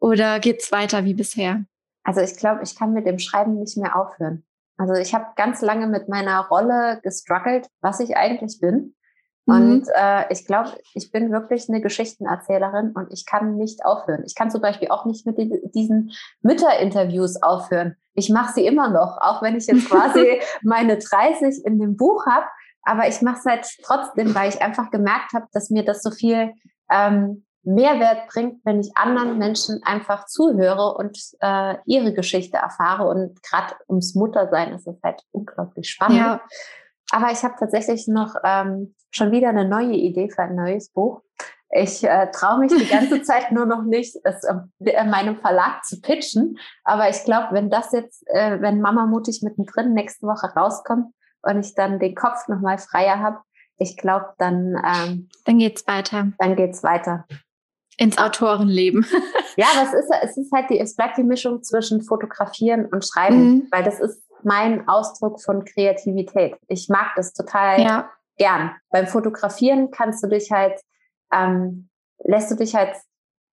oder 0.00 0.40
geht's 0.40 0.72
weiter 0.72 1.04
wie 1.04 1.14
bisher? 1.14 1.64
Also 2.04 2.20
ich 2.20 2.36
glaube, 2.36 2.62
ich 2.62 2.76
kann 2.76 2.92
mit 2.92 3.06
dem 3.06 3.18
Schreiben 3.18 3.58
nicht 3.58 3.76
mehr 3.76 3.96
aufhören. 3.96 4.44
Also 4.76 4.94
ich 4.94 5.14
habe 5.14 5.26
ganz 5.36 5.60
lange 5.60 5.88
mit 5.88 6.08
meiner 6.08 6.46
Rolle 6.46 7.00
gestruggelt, 7.02 7.68
was 7.80 8.00
ich 8.00 8.16
eigentlich 8.16 8.60
bin. 8.60 8.94
Mhm. 9.46 9.54
Und 9.54 9.88
äh, 9.94 10.32
ich 10.32 10.46
glaube, 10.46 10.78
ich 10.94 11.10
bin 11.10 11.32
wirklich 11.32 11.68
eine 11.68 11.80
Geschichtenerzählerin 11.80 12.92
und 12.92 13.12
ich 13.12 13.26
kann 13.26 13.56
nicht 13.56 13.84
aufhören. 13.84 14.22
Ich 14.26 14.34
kann 14.34 14.50
zum 14.50 14.60
Beispiel 14.60 14.88
auch 14.88 15.04
nicht 15.04 15.26
mit 15.26 15.36
diesen 15.74 16.12
Mütterinterviews 16.42 17.42
aufhören. 17.42 17.96
Ich 18.14 18.30
mache 18.30 18.52
sie 18.52 18.66
immer 18.66 18.90
noch, 18.90 19.18
auch 19.20 19.42
wenn 19.42 19.56
ich 19.56 19.66
jetzt 19.66 19.88
quasi 19.90 20.40
meine 20.62 20.98
30 20.98 21.64
in 21.64 21.80
dem 21.80 21.96
Buch 21.96 22.26
habe. 22.26 22.46
Aber 22.82 23.08
ich 23.08 23.20
mache 23.20 23.38
es 23.38 23.44
halt 23.44 23.66
trotzdem, 23.82 24.34
weil 24.34 24.48
ich 24.48 24.62
einfach 24.62 24.90
gemerkt 24.90 25.32
habe, 25.32 25.46
dass 25.52 25.70
mir 25.70 25.84
das 25.84 26.02
so 26.02 26.10
viel 26.10 26.52
ähm, 26.90 27.44
Mehrwert 27.62 28.28
bringt, 28.28 28.64
wenn 28.64 28.80
ich 28.80 28.96
anderen 28.96 29.38
Menschen 29.38 29.80
einfach 29.84 30.26
zuhöre 30.26 30.94
und 30.94 31.18
äh, 31.40 31.76
ihre 31.86 32.14
Geschichte 32.14 32.56
erfahre. 32.56 33.08
Und 33.08 33.42
gerade 33.42 33.74
ums 33.88 34.14
Muttersein 34.14 34.72
ist 34.72 34.86
es 34.86 34.96
halt 35.02 35.22
unglaublich 35.32 35.90
spannend. 35.90 36.18
Ja. 36.18 36.40
Aber 37.10 37.30
ich 37.32 37.42
habe 37.42 37.54
tatsächlich 37.58 38.06
noch 38.06 38.34
ähm, 38.44 38.94
schon 39.10 39.32
wieder 39.32 39.48
eine 39.48 39.66
neue 39.66 39.94
Idee 39.94 40.30
für 40.30 40.42
ein 40.42 40.54
neues 40.54 40.90
Buch. 40.90 41.22
Ich 41.70 42.02
äh, 42.04 42.30
traue 42.30 42.60
mich 42.60 42.72
die 42.74 42.88
ganze 42.88 43.22
Zeit 43.22 43.52
nur 43.52 43.66
noch 43.66 43.82
nicht, 43.82 44.16
es 44.24 44.44
äh, 44.44 44.54
in 44.78 45.10
meinem 45.10 45.36
Verlag 45.36 45.84
zu 45.84 46.00
pitchen. 46.00 46.58
Aber 46.84 47.10
ich 47.10 47.24
glaube, 47.24 47.48
wenn 47.52 47.70
das 47.70 47.92
jetzt, 47.92 48.26
äh, 48.28 48.60
wenn 48.60 48.80
Mama 48.80 49.06
mutig 49.06 49.42
mittendrin 49.42 49.92
nächste 49.92 50.26
Woche 50.26 50.48
rauskommt 50.56 51.12
und 51.42 51.60
ich 51.60 51.74
dann 51.74 51.98
den 51.98 52.14
Kopf 52.14 52.48
nochmal 52.48 52.78
freier 52.78 53.18
habe, 53.18 53.38
ich 53.76 53.96
glaube, 53.96 54.32
dann 54.38 54.74
ähm, 54.84 55.28
dann 55.44 55.58
geht's 55.58 55.86
weiter. 55.86 56.28
Dann 56.38 56.56
geht's 56.56 56.82
weiter 56.82 57.26
ins 57.98 58.16
Autorenleben. 58.16 59.04
ja, 59.56 59.66
aber 59.74 59.88
es 59.88 59.92
ist, 59.92 60.10
es 60.22 60.36
ist 60.38 60.52
halt 60.52 60.70
die, 60.70 60.80
es 60.80 60.96
bleibt 60.96 61.18
die 61.18 61.24
Mischung 61.24 61.62
zwischen 61.62 62.02
Fotografieren 62.02 62.86
und 62.86 63.04
Schreiben, 63.04 63.50
mhm. 63.50 63.68
weil 63.70 63.82
das 63.82 64.00
ist 64.00 64.22
mein 64.42 64.88
Ausdruck 64.88 65.42
von 65.42 65.64
Kreativität. 65.64 66.56
Ich 66.68 66.88
mag 66.88 67.08
das 67.16 67.32
total 67.32 67.80
ja. 67.80 68.10
gern. 68.38 68.70
Beim 68.90 69.08
Fotografieren 69.08 69.90
kannst 69.90 70.22
du 70.22 70.28
dich 70.28 70.50
halt, 70.52 70.80
ähm, 71.32 71.88
lässt 72.24 72.50
du 72.50 72.54
dich 72.54 72.74
halt 72.74 72.94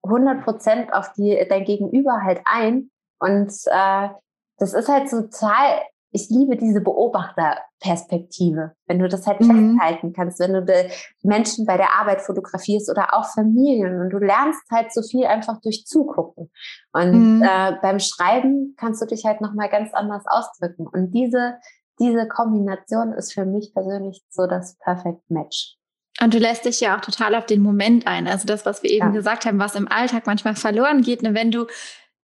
100 0.03 0.43
Prozent 0.43 0.93
auf 0.93 1.11
die, 1.13 1.43
dein 1.49 1.65
Gegenüber 1.65 2.21
halt 2.23 2.41
ein 2.45 2.91
und 3.19 3.51
äh, 3.65 4.09
das 4.57 4.73
ist 4.73 4.87
halt 4.87 5.09
total 5.09 5.81
ich 6.15 6.29
liebe 6.29 6.55
diese 6.55 6.79
Beobachterperspektive, 6.79 8.71
wenn 8.87 8.99
du 8.99 9.09
das 9.09 9.27
halt 9.27 9.41
mhm. 9.41 9.77
festhalten 9.77 10.13
kannst, 10.13 10.39
wenn 10.39 10.53
du 10.53 10.89
Menschen 11.23 11.65
bei 11.65 11.75
der 11.75 11.93
Arbeit 11.99 12.21
fotografierst 12.21 12.89
oder 12.89 13.13
auch 13.13 13.25
Familien 13.33 13.99
und 13.99 14.11
du 14.11 14.17
lernst 14.17 14.63
halt 14.71 14.93
so 14.93 15.01
viel 15.01 15.25
einfach 15.25 15.59
durch 15.61 15.85
Zugucken. 15.85 16.49
Und 16.93 17.37
mhm. 17.37 17.43
äh, 17.43 17.73
beim 17.81 17.99
Schreiben 17.99 18.75
kannst 18.77 19.01
du 19.01 19.05
dich 19.05 19.25
halt 19.25 19.41
nochmal 19.41 19.67
ganz 19.69 19.93
anders 19.93 20.23
ausdrücken. 20.25 20.87
Und 20.87 21.11
diese, 21.11 21.55
diese 21.99 22.27
Kombination 22.29 23.11
ist 23.11 23.33
für 23.33 23.45
mich 23.45 23.73
persönlich 23.73 24.23
so 24.29 24.47
das 24.47 24.77
Perfect 24.77 25.29
Match. 25.29 25.75
Und 26.21 26.33
du 26.33 26.37
lässt 26.37 26.63
dich 26.63 26.79
ja 26.79 26.95
auch 26.95 27.01
total 27.01 27.35
auf 27.35 27.45
den 27.45 27.61
Moment 27.61 28.07
ein. 28.07 28.25
Also 28.27 28.47
das, 28.47 28.65
was 28.65 28.83
wir 28.83 28.89
eben 28.89 29.07
ja. 29.07 29.11
gesagt 29.11 29.45
haben, 29.45 29.59
was 29.59 29.75
im 29.75 29.89
Alltag 29.89 30.27
manchmal 30.27 30.55
verloren 30.55 31.01
geht. 31.01 31.23
Ne? 31.23 31.33
Wenn 31.33 31.51
du 31.51 31.67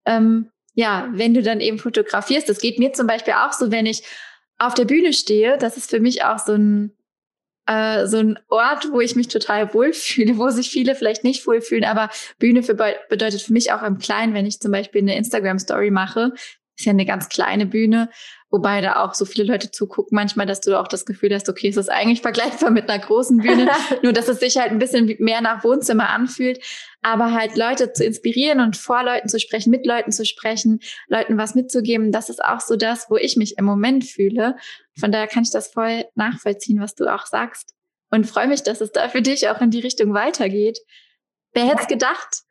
ähm, 0.06 0.50
ja, 0.74 1.08
wenn 1.12 1.34
du 1.34 1.42
dann 1.42 1.60
eben 1.60 1.78
fotografierst, 1.78 2.48
das 2.48 2.60
geht 2.60 2.78
mir 2.78 2.92
zum 2.92 3.06
Beispiel 3.06 3.34
auch 3.34 3.52
so, 3.52 3.70
wenn 3.70 3.86
ich 3.86 4.02
auf 4.58 4.74
der 4.74 4.84
Bühne 4.84 5.12
stehe, 5.12 5.58
das 5.58 5.76
ist 5.76 5.90
für 5.90 6.00
mich 6.00 6.24
auch 6.24 6.38
so 6.38 6.52
ein, 6.52 6.92
äh, 7.66 8.06
so 8.06 8.18
ein 8.18 8.38
Ort, 8.48 8.90
wo 8.92 9.00
ich 9.00 9.16
mich 9.16 9.28
total 9.28 9.74
wohlfühle, 9.74 10.36
wo 10.38 10.50
sich 10.50 10.70
viele 10.70 10.94
vielleicht 10.94 11.24
nicht 11.24 11.46
wohlfühlen, 11.46 11.84
aber 11.84 12.10
Bühne 12.38 12.62
für, 12.62 12.74
bedeutet 12.74 13.42
für 13.42 13.52
mich 13.52 13.72
auch 13.72 13.82
im 13.82 13.98
Kleinen, 13.98 14.34
wenn 14.34 14.46
ich 14.46 14.60
zum 14.60 14.72
Beispiel 14.72 15.02
eine 15.02 15.16
Instagram-Story 15.16 15.90
mache, 15.90 16.32
ist 16.82 16.86
ja 16.86 16.90
eine 16.90 17.06
ganz 17.06 17.28
kleine 17.28 17.66
Bühne, 17.66 18.08
Wobei 18.52 18.82
da 18.82 19.02
auch 19.02 19.14
so 19.14 19.24
viele 19.24 19.50
Leute 19.50 19.70
zugucken, 19.70 20.14
manchmal, 20.14 20.44
dass 20.44 20.60
du 20.60 20.78
auch 20.78 20.86
das 20.86 21.06
Gefühl 21.06 21.34
hast, 21.34 21.48
okay, 21.48 21.68
es 21.68 21.78
ist 21.78 21.88
eigentlich 21.88 22.20
vergleichbar 22.20 22.70
mit 22.70 22.86
einer 22.86 23.02
großen 23.02 23.38
Bühne, 23.38 23.70
nur 24.02 24.12
dass 24.12 24.28
es 24.28 24.40
sich 24.40 24.58
halt 24.58 24.70
ein 24.72 24.78
bisschen 24.78 25.16
mehr 25.20 25.40
nach 25.40 25.64
Wohnzimmer 25.64 26.10
anfühlt. 26.10 26.62
Aber 27.00 27.32
halt 27.32 27.56
Leute 27.56 27.94
zu 27.94 28.04
inspirieren 28.04 28.60
und 28.60 28.76
vor 28.76 29.02
Leuten 29.04 29.30
zu 29.30 29.40
sprechen, 29.40 29.70
mit 29.70 29.86
Leuten 29.86 30.12
zu 30.12 30.26
sprechen, 30.26 30.80
Leuten 31.08 31.38
was 31.38 31.54
mitzugeben, 31.54 32.12
das 32.12 32.28
ist 32.28 32.44
auch 32.44 32.60
so 32.60 32.76
das, 32.76 33.08
wo 33.08 33.16
ich 33.16 33.38
mich 33.38 33.56
im 33.56 33.64
Moment 33.64 34.04
fühle. 34.04 34.56
Von 35.00 35.12
daher 35.12 35.28
kann 35.28 35.44
ich 35.44 35.50
das 35.50 35.68
voll 35.68 36.04
nachvollziehen, 36.14 36.78
was 36.78 36.94
du 36.94 37.06
auch 37.06 37.24
sagst. 37.24 37.74
Und 38.10 38.26
freue 38.26 38.48
mich, 38.48 38.62
dass 38.62 38.82
es 38.82 38.92
da 38.92 39.08
für 39.08 39.22
dich 39.22 39.48
auch 39.48 39.62
in 39.62 39.70
die 39.70 39.80
Richtung 39.80 40.12
weitergeht. 40.12 40.78
Wer 41.54 41.68
hätte 41.68 41.80
es 41.80 41.88
gedacht? 41.88 42.42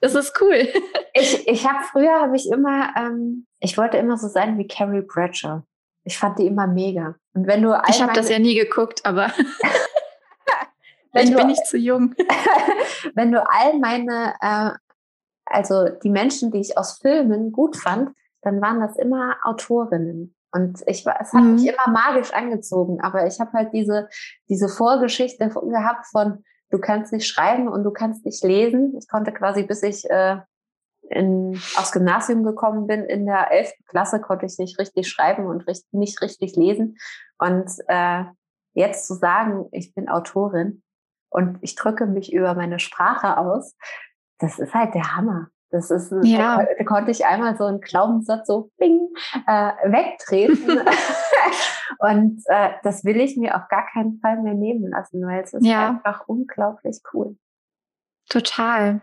Das 0.00 0.14
ist 0.14 0.40
cool. 0.40 0.68
ich 1.14 1.46
ich 1.46 1.68
habe 1.68 1.84
früher, 1.84 2.20
habe 2.20 2.36
ich 2.36 2.50
immer, 2.50 2.94
ähm, 2.96 3.46
ich 3.60 3.76
wollte 3.76 3.98
immer 3.98 4.16
so 4.16 4.28
sein 4.28 4.58
wie 4.58 4.66
Carrie 4.66 5.02
Bradshaw. 5.02 5.62
Ich 6.04 6.18
fand 6.18 6.38
die 6.38 6.46
immer 6.46 6.66
mega. 6.66 7.16
Und 7.34 7.46
wenn 7.46 7.62
du 7.62 7.74
Ich 7.88 8.02
habe 8.02 8.12
das 8.14 8.30
ja 8.30 8.38
nie 8.38 8.54
geguckt, 8.54 9.04
aber 9.04 9.30
ich 11.12 11.34
bin 11.34 11.46
nicht 11.46 11.66
zu 11.66 11.76
jung. 11.76 12.14
wenn 13.14 13.32
du 13.32 13.46
all 13.46 13.78
meine, 13.78 14.34
äh, 14.40 14.70
also 15.44 15.88
die 15.88 16.10
Menschen, 16.10 16.50
die 16.50 16.60
ich 16.60 16.78
aus 16.78 16.98
Filmen 16.98 17.52
gut 17.52 17.76
fand, 17.76 18.10
dann 18.42 18.62
waren 18.62 18.80
das 18.80 18.96
immer 18.96 19.36
Autorinnen. 19.44 20.34
Und 20.52 20.82
ich 20.86 21.06
war, 21.06 21.20
es 21.20 21.32
hat 21.32 21.42
mhm. 21.42 21.54
mich 21.54 21.66
immer 21.66 21.92
magisch 21.92 22.32
angezogen, 22.32 23.00
aber 23.00 23.26
ich 23.26 23.38
habe 23.38 23.52
halt 23.52 23.72
diese, 23.72 24.08
diese 24.48 24.68
Vorgeschichte 24.68 25.48
gehabt 25.48 26.06
von, 26.06 26.44
du 26.70 26.78
kannst 26.78 27.12
nicht 27.12 27.26
schreiben 27.26 27.68
und 27.68 27.84
du 27.84 27.90
kannst 27.90 28.24
nicht 28.24 28.42
lesen. 28.44 28.96
Ich 28.98 29.08
konnte 29.08 29.32
quasi, 29.32 29.64
bis 29.64 29.82
ich 29.82 30.08
äh, 30.08 30.38
in, 31.10 31.54
aufs 31.76 31.92
Gymnasium 31.92 32.44
gekommen 32.44 32.86
bin, 32.86 33.04
in 33.04 33.26
der 33.26 33.50
elften 33.50 33.84
Klasse 33.86 34.20
konnte 34.20 34.46
ich 34.46 34.58
nicht 34.58 34.78
richtig 34.78 35.08
schreiben 35.08 35.46
und 35.46 35.66
richtig, 35.66 35.92
nicht 35.92 36.22
richtig 36.22 36.56
lesen. 36.56 36.96
Und 37.38 37.70
äh, 37.88 38.24
jetzt 38.74 39.06
zu 39.06 39.14
sagen, 39.14 39.66
ich 39.72 39.94
bin 39.94 40.08
Autorin 40.08 40.82
und 41.28 41.58
ich 41.62 41.74
drücke 41.74 42.06
mich 42.06 42.32
über 42.32 42.54
meine 42.54 42.78
Sprache 42.78 43.38
aus, 43.38 43.76
das 44.38 44.58
ist 44.58 44.72
halt 44.72 44.94
der 44.94 45.16
Hammer. 45.16 45.48
Das 45.70 45.90
ist, 45.90 46.12
ja. 46.22 46.58
da, 46.58 46.66
da 46.78 46.84
konnte 46.84 47.12
ich 47.12 47.24
einmal 47.24 47.56
so 47.56 47.64
einen 47.64 47.80
Glaubenssatz 47.80 48.48
so 48.48 48.70
bing, 48.78 49.08
äh, 49.46 49.72
wegtreten. 49.84 50.80
und 51.98 52.42
äh, 52.46 52.70
das 52.82 53.04
will 53.04 53.20
ich 53.20 53.36
mir 53.36 53.56
auf 53.56 53.68
gar 53.68 53.86
keinen 53.92 54.18
Fall 54.20 54.42
mehr 54.42 54.54
nehmen 54.54 54.90
lassen, 54.90 55.24
weil 55.24 55.42
es 55.42 55.52
ist 55.52 55.64
ja. 55.64 55.90
einfach 55.90 56.26
unglaublich 56.26 56.98
cool. 57.12 57.36
Total. 58.28 59.02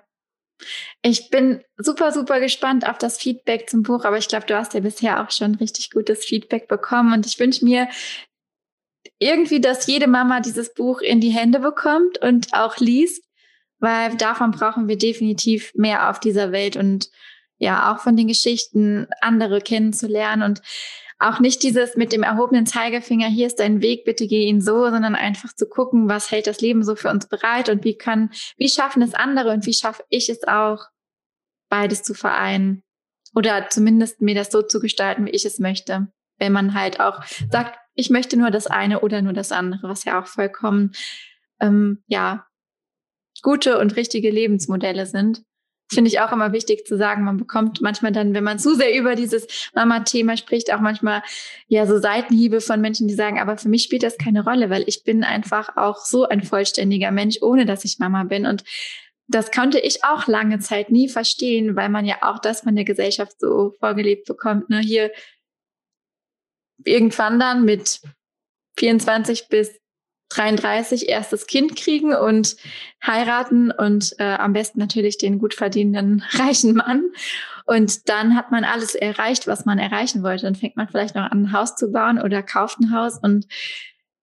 Ich 1.03 1.29
bin 1.29 1.63
super, 1.77 2.11
super 2.11 2.39
gespannt 2.39 2.87
auf 2.87 2.97
das 2.97 3.17
Feedback 3.17 3.69
zum 3.69 3.83
Buch, 3.83 4.05
aber 4.05 4.17
ich 4.17 4.27
glaube, 4.27 4.47
du 4.47 4.57
hast 4.57 4.73
ja 4.73 4.79
bisher 4.79 5.23
auch 5.23 5.31
schon 5.31 5.55
richtig 5.55 5.91
gutes 5.91 6.25
Feedback 6.25 6.67
bekommen 6.67 7.13
und 7.13 7.25
ich 7.25 7.39
wünsche 7.39 7.63
mir 7.63 7.87
irgendwie, 9.19 9.61
dass 9.61 9.87
jede 9.87 10.07
Mama 10.07 10.39
dieses 10.39 10.73
Buch 10.73 11.01
in 11.01 11.21
die 11.21 11.29
Hände 11.29 11.59
bekommt 11.59 12.19
und 12.21 12.53
auch 12.53 12.77
liest, 12.77 13.23
weil 13.79 14.15
davon 14.17 14.51
brauchen 14.51 14.87
wir 14.87 14.97
definitiv 14.97 15.71
mehr 15.75 16.09
auf 16.09 16.19
dieser 16.19 16.51
Welt 16.51 16.75
und 16.75 17.09
ja, 17.59 17.91
auch 17.91 17.99
von 17.99 18.15
den 18.15 18.27
Geschichten 18.27 19.07
andere 19.21 19.61
kennenzulernen 19.61 20.43
und 20.43 20.61
auch 21.19 21.39
nicht 21.39 21.63
dieses 21.63 21.95
mit 21.95 22.13
dem 22.13 22.21
erhobenen 22.21 22.67
Zeigefinger, 22.67 23.27
hier 23.27 23.47
ist 23.47 23.59
dein 23.59 23.81
Weg, 23.81 24.05
bitte 24.05 24.27
geh 24.27 24.43
ihn 24.43 24.61
so, 24.61 24.89
sondern 24.89 25.15
einfach 25.15 25.51
zu 25.53 25.67
gucken, 25.67 26.07
was 26.07 26.29
hält 26.29 26.45
das 26.45 26.61
Leben 26.61 26.83
so 26.83 26.95
für 26.95 27.09
uns 27.09 27.27
bereit 27.27 27.69
und 27.69 27.83
wie 27.83 27.97
kann, 27.97 28.29
wie 28.57 28.69
schaffen 28.69 29.01
es 29.01 29.15
andere 29.15 29.51
und 29.51 29.65
wie 29.65 29.73
schaffe 29.73 30.03
ich 30.09 30.29
es 30.29 30.47
auch, 30.47 30.85
beides 31.69 32.03
zu 32.03 32.13
vereinen 32.13 32.83
oder 33.33 33.69
zumindest 33.69 34.21
mir 34.21 34.35
das 34.35 34.51
so 34.51 34.61
zu 34.61 34.79
gestalten, 34.79 35.25
wie 35.25 35.31
ich 35.31 35.45
es 35.45 35.59
möchte. 35.59 36.07
Wenn 36.37 36.53
man 36.53 36.75
halt 36.75 36.99
auch 36.99 37.23
sagt, 37.51 37.79
ich 37.95 38.09
möchte 38.09 38.37
nur 38.37 38.51
das 38.51 38.67
eine 38.67 39.01
oder 39.01 39.21
nur 39.21 39.33
das 39.33 39.51
andere, 39.51 39.89
was 39.89 40.05
ja 40.05 40.21
auch 40.21 40.27
vollkommen, 40.27 40.91
ähm, 41.59 42.03
ja, 42.07 42.46
gute 43.41 43.79
und 43.79 43.95
richtige 43.95 44.29
Lebensmodelle 44.29 45.05
sind. 45.05 45.43
Finde 45.89 46.09
ich 46.09 46.19
auch 46.19 46.33
immer 46.33 46.51
wichtig 46.51 46.85
zu 46.85 46.97
sagen, 46.97 47.23
man 47.23 47.37
bekommt 47.37 47.81
manchmal 47.81 48.11
dann, 48.11 48.33
wenn 48.33 48.43
man 48.43 48.59
zu 48.59 48.75
sehr 48.75 48.93
über 48.93 49.15
dieses 49.15 49.47
Mama-Thema 49.73 50.35
spricht, 50.35 50.73
auch 50.73 50.81
manchmal 50.81 51.23
ja 51.67 51.85
so 51.85 51.97
Seitenhiebe 51.97 52.59
von 52.59 52.81
Menschen, 52.81 53.07
die 53.07 53.13
sagen, 53.13 53.39
aber 53.39 53.57
für 53.57 53.69
mich 53.69 53.83
spielt 53.83 54.03
das 54.03 54.17
keine 54.17 54.43
Rolle, 54.43 54.69
weil 54.69 54.83
ich 54.87 55.05
bin 55.05 55.23
einfach 55.23 55.77
auch 55.77 56.03
so 56.05 56.27
ein 56.27 56.43
vollständiger 56.43 57.11
Mensch, 57.11 57.37
ohne 57.41 57.65
dass 57.65 57.85
ich 57.85 57.99
Mama 57.99 58.25
bin. 58.25 58.45
Und 58.45 58.65
das 59.27 59.51
konnte 59.51 59.79
ich 59.79 60.03
auch 60.03 60.27
lange 60.27 60.59
Zeit 60.59 60.89
nie 60.89 61.07
verstehen, 61.07 61.77
weil 61.77 61.89
man 61.89 62.05
ja 62.05 62.17
auch 62.21 62.39
das 62.39 62.61
von 62.61 62.75
der 62.75 62.85
Gesellschaft 62.85 63.39
so 63.39 63.73
vorgelebt 63.79 64.25
bekommt. 64.25 64.69
Ne? 64.69 64.79
Hier 64.79 65.11
irgendwann 66.83 67.39
dann 67.39 67.65
mit 67.65 68.01
24 68.77 69.47
bis 69.47 69.79
33 70.29 71.07
erstes 71.07 71.47
Kind 71.47 71.75
kriegen 71.75 72.13
und 72.13 72.57
heiraten 73.05 73.71
und 73.71 74.13
äh, 74.19 74.35
am 74.35 74.53
besten 74.53 74.79
natürlich 74.79 75.17
den 75.17 75.39
gut 75.39 75.53
verdienenden 75.53 76.23
reichen 76.31 76.75
Mann. 76.75 77.05
Und 77.65 78.09
dann 78.09 78.35
hat 78.35 78.51
man 78.51 78.63
alles 78.63 78.95
erreicht, 78.95 79.47
was 79.47 79.65
man 79.65 79.77
erreichen 79.77 80.23
wollte. 80.23 80.43
Dann 80.43 80.55
fängt 80.55 80.77
man 80.77 80.87
vielleicht 80.87 81.15
noch 81.15 81.29
an, 81.29 81.43
ein 81.43 81.53
Haus 81.53 81.75
zu 81.75 81.91
bauen 81.91 82.21
oder 82.21 82.41
kauft 82.43 82.79
ein 82.79 82.91
Haus. 82.91 83.17
Und 83.21 83.47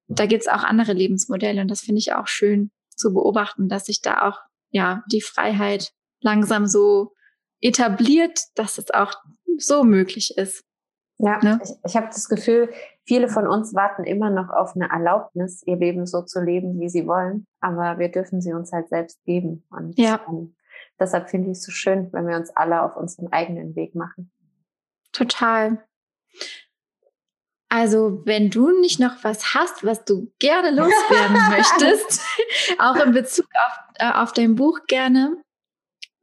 da 0.09 0.26
gibt's 0.26 0.48
auch 0.48 0.64
andere 0.64 0.92
Lebensmodelle. 0.92 1.61
Und 1.61 1.68
das 1.68 1.82
finde 1.82 1.98
ich 1.98 2.12
auch 2.14 2.26
schön 2.26 2.70
zu 2.96 3.12
beobachten, 3.12 3.68
dass 3.68 3.86
sich 3.86 4.00
da 4.00 4.22
auch 4.28 4.38
ja 4.70 5.05
die 5.11 5.20
Freiheit 5.20 5.92
langsam 6.20 6.66
so 6.66 7.12
etabliert, 7.61 8.40
dass 8.55 8.78
es 8.78 8.90
auch 8.92 9.14
so 9.59 9.84
möglich 9.84 10.36
ist. 10.36 10.64
Ja, 11.18 11.38
ne? 11.42 11.61
ich, 11.62 11.70
ich 11.86 11.96
habe 11.96 12.07
das 12.07 12.28
Gefühl, 12.28 12.72
viele 13.05 13.28
von 13.28 13.46
uns 13.46 13.74
warten 13.74 14.05
immer 14.05 14.30
noch 14.30 14.50
auf 14.50 14.74
eine 14.74 14.90
Erlaubnis, 14.90 15.62
ihr 15.66 15.76
Leben 15.76 16.07
so 16.07 16.22
zu 16.22 16.40
leben, 16.40 16.80
wie 16.80 16.88
sie 16.88 17.07
wollen. 17.07 17.46
Aber 17.61 17.98
wir 17.98 18.11
dürfen 18.11 18.40
sie 18.40 18.52
uns 18.52 18.72
halt 18.72 18.88
selbst 18.88 19.22
geben. 19.24 19.64
Und 19.70 19.98
ja. 19.98 20.20
ähm, 20.28 20.55
deshalb 20.98 21.30
finde 21.30 21.50
ich 21.50 21.59
es 21.59 21.64
so 21.64 21.72
schön, 21.72 22.12
wenn 22.12 22.26
wir 22.26 22.36
uns 22.36 22.50
alle 22.50 22.82
auf 22.82 22.96
unseren 22.96 23.32
eigenen 23.32 23.76
Weg 23.76 23.94
machen. 23.94 24.30
Total. 25.12 25.84
Also, 27.68 28.22
wenn 28.24 28.50
du 28.50 28.70
nicht 28.80 29.00
noch 29.00 29.24
was 29.24 29.55
hast, 29.55 29.84
was 29.84 30.05
du 30.05 30.32
gerne 30.38 30.70
loswerden 30.70 31.36
möchtest, 31.50 32.22
auch 32.78 32.96
in 32.96 33.12
Bezug 33.12 33.46
auf, 33.66 33.78
äh, 33.96 34.12
auf 34.12 34.32
dein 34.32 34.55
Buch 34.55 34.80
gerne, 34.86 35.42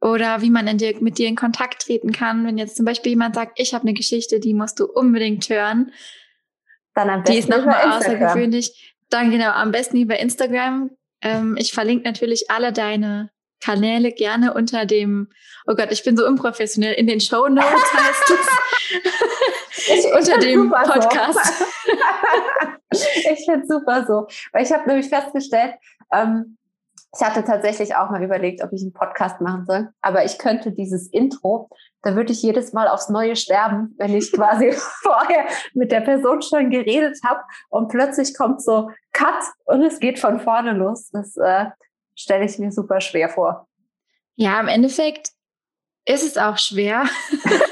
oder 0.00 0.42
wie 0.42 0.50
man 0.50 0.76
dir, 0.78 0.96
mit 1.00 1.18
dir 1.18 1.28
in 1.28 1.36
Kontakt 1.36 1.82
treten 1.82 2.10
kann, 2.10 2.44
wenn 2.44 2.58
jetzt 2.58 2.76
zum 2.76 2.84
Beispiel 2.84 3.10
jemand 3.10 3.36
sagt, 3.36 3.60
ich 3.60 3.72
habe 3.72 3.84
eine 3.84 3.94
Geschichte, 3.94 4.40
die 4.40 4.52
musst 4.52 4.80
du 4.80 4.86
unbedingt 4.86 5.48
hören, 5.48 5.92
dann 6.94 7.10
am 7.10 7.22
besten 7.22 7.32
die 7.32 7.38
ist 7.38 7.48
nochmal 7.48 7.92
außergewöhnlich. 7.92 8.94
Dann 9.10 9.30
genau, 9.30 9.50
am 9.50 9.72
besten 9.72 9.98
über 9.98 10.18
Instagram. 10.18 10.90
Ähm, 11.20 11.56
ich 11.58 11.72
verlinke 11.72 12.04
natürlich 12.04 12.50
alle 12.50 12.72
deine 12.72 13.30
Kanäle 13.60 14.12
gerne 14.12 14.54
unter 14.54 14.86
dem, 14.86 15.28
oh 15.66 15.74
Gott, 15.74 15.92
ich 15.92 16.02
bin 16.02 16.16
so 16.16 16.26
unprofessionell, 16.26 16.94
in 16.94 17.06
den 17.06 17.20
Show 17.20 17.48
Notes 17.48 17.94
heißt 17.94 18.30
es. 18.30 20.12
unter 20.18 20.38
dem 20.38 20.70
Podcast. 20.70 21.38
So. 21.58 21.64
ich 23.32 23.44
finde 23.44 23.66
super 23.66 24.04
so. 24.06 24.26
Weil 24.52 24.64
ich 24.64 24.72
habe 24.72 24.88
nämlich 24.88 25.08
festgestellt, 25.08 25.74
ähm, 26.12 26.58
ich 27.14 27.22
hatte 27.22 27.44
tatsächlich 27.44 27.94
auch 27.94 28.10
mal 28.10 28.22
überlegt, 28.22 28.62
ob 28.62 28.72
ich 28.72 28.80
einen 28.80 28.94
Podcast 28.94 29.40
machen 29.40 29.66
soll. 29.66 29.88
Aber 30.00 30.24
ich 30.24 30.38
könnte 30.38 30.72
dieses 30.72 31.08
Intro, 31.08 31.68
da 32.02 32.16
würde 32.16 32.32
ich 32.32 32.42
jedes 32.42 32.72
Mal 32.72 32.88
aufs 32.88 33.10
Neue 33.10 33.36
sterben, 33.36 33.94
wenn 33.98 34.14
ich 34.14 34.32
quasi 34.32 34.72
vorher 35.02 35.46
mit 35.74 35.92
der 35.92 36.00
Person 36.00 36.40
schon 36.40 36.70
geredet 36.70 37.18
habe 37.24 37.40
und 37.68 37.88
plötzlich 37.88 38.36
kommt 38.36 38.62
so 38.62 38.90
Cut 39.12 39.44
und 39.64 39.82
es 39.82 40.00
geht 40.00 40.18
von 40.18 40.40
vorne 40.40 40.72
los. 40.72 41.10
Das 41.10 41.36
äh, 41.36 41.66
stelle 42.14 42.46
ich 42.46 42.58
mir 42.58 42.72
super 42.72 43.00
schwer 43.02 43.28
vor. 43.28 43.68
Ja, 44.36 44.58
im 44.58 44.68
Endeffekt 44.68 45.32
ist 46.06 46.24
es 46.24 46.38
auch 46.38 46.56
schwer. 46.56 47.04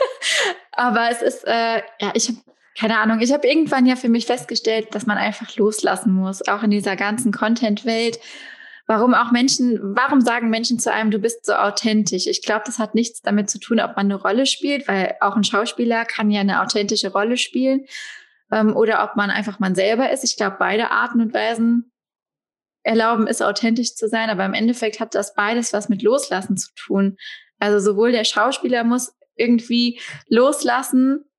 Aber 0.72 1.10
es 1.10 1.22
ist, 1.22 1.46
äh, 1.46 1.82
ja, 2.00 2.12
ich 2.12 2.30
keine 2.78 2.98
Ahnung, 2.98 3.20
ich 3.20 3.32
habe 3.32 3.46
irgendwann 3.46 3.84
ja 3.84 3.96
für 3.96 4.08
mich 4.08 4.26
festgestellt, 4.26 4.94
dass 4.94 5.04
man 5.04 5.18
einfach 5.18 5.54
loslassen 5.56 6.14
muss, 6.14 6.46
auch 6.48 6.62
in 6.62 6.70
dieser 6.70 6.96
ganzen 6.96 7.32
Content-Welt. 7.32 8.18
Warum 8.90 9.14
auch 9.14 9.30
Menschen, 9.30 9.78
warum 9.94 10.20
sagen 10.20 10.50
Menschen 10.50 10.80
zu 10.80 10.92
einem, 10.92 11.12
du 11.12 11.20
bist 11.20 11.46
so 11.46 11.52
authentisch? 11.52 12.26
Ich 12.26 12.42
glaube, 12.42 12.64
das 12.66 12.80
hat 12.80 12.96
nichts 12.96 13.22
damit 13.22 13.48
zu 13.48 13.60
tun, 13.60 13.78
ob 13.78 13.94
man 13.94 14.06
eine 14.06 14.16
Rolle 14.16 14.46
spielt, 14.46 14.88
weil 14.88 15.14
auch 15.20 15.36
ein 15.36 15.44
Schauspieler 15.44 16.04
kann 16.04 16.32
ja 16.32 16.40
eine 16.40 16.60
authentische 16.60 17.12
Rolle 17.12 17.36
spielen 17.36 17.86
ähm, 18.50 18.74
oder 18.74 19.04
ob 19.04 19.14
man 19.14 19.30
einfach 19.30 19.60
man 19.60 19.76
selber 19.76 20.10
ist. 20.10 20.24
Ich 20.24 20.36
glaube, 20.36 20.56
beide 20.58 20.90
Arten 20.90 21.20
und 21.20 21.32
Weisen 21.32 21.92
erlauben 22.82 23.28
es, 23.28 23.40
authentisch 23.42 23.94
zu 23.94 24.08
sein, 24.08 24.28
aber 24.28 24.44
im 24.44 24.54
Endeffekt 24.54 24.98
hat 24.98 25.14
das 25.14 25.34
beides 25.34 25.72
was 25.72 25.88
mit 25.88 26.02
Loslassen 26.02 26.56
zu 26.56 26.74
tun. 26.74 27.16
Also 27.60 27.78
sowohl 27.78 28.10
der 28.10 28.24
Schauspieler 28.24 28.82
muss 28.82 29.14
irgendwie 29.36 30.00
loslassen, 30.26 31.29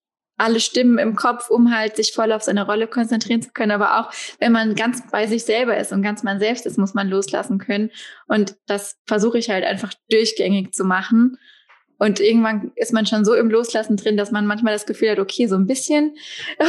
alle 0.42 0.60
Stimmen 0.60 0.98
im 0.98 1.16
Kopf, 1.16 1.50
um 1.50 1.74
halt 1.76 1.96
sich 1.96 2.14
voll 2.14 2.32
auf 2.32 2.42
seine 2.42 2.66
Rolle 2.66 2.88
konzentrieren 2.88 3.42
zu 3.42 3.52
können. 3.52 3.72
Aber 3.72 4.00
auch 4.00 4.12
wenn 4.40 4.52
man 4.52 4.76
ganz 4.76 5.04
bei 5.12 5.28
sich 5.28 5.46
selber 5.46 5.78
ist 5.78 5.92
und 5.92 6.02
ganz 6.02 6.24
man 6.24 6.40
selbst 6.40 6.66
ist, 6.66 6.78
muss 6.78 6.94
man 6.94 7.10
loslassen 7.10 7.60
können. 7.60 7.92
Und 8.28 8.58
das 8.66 8.98
versuche 9.06 9.38
ich 9.38 9.50
halt 9.50 9.64
einfach 9.64 9.94
durchgängig 10.10 10.74
zu 10.74 10.84
machen. 10.84 11.38
Und 12.00 12.20
irgendwann 12.20 12.72
ist 12.76 12.94
man 12.94 13.06
schon 13.06 13.24
so 13.24 13.36
im 13.36 13.52
Loslassen 13.52 13.96
drin, 13.96 14.18
dass 14.18 14.32
man 14.32 14.48
manchmal 14.48 14.74
das 14.74 14.88
Gefühl 14.88 15.12
hat, 15.12 15.20
okay, 15.20 15.46
so 15.46 15.56
ein 15.56 15.68
bisschen 15.68 16.16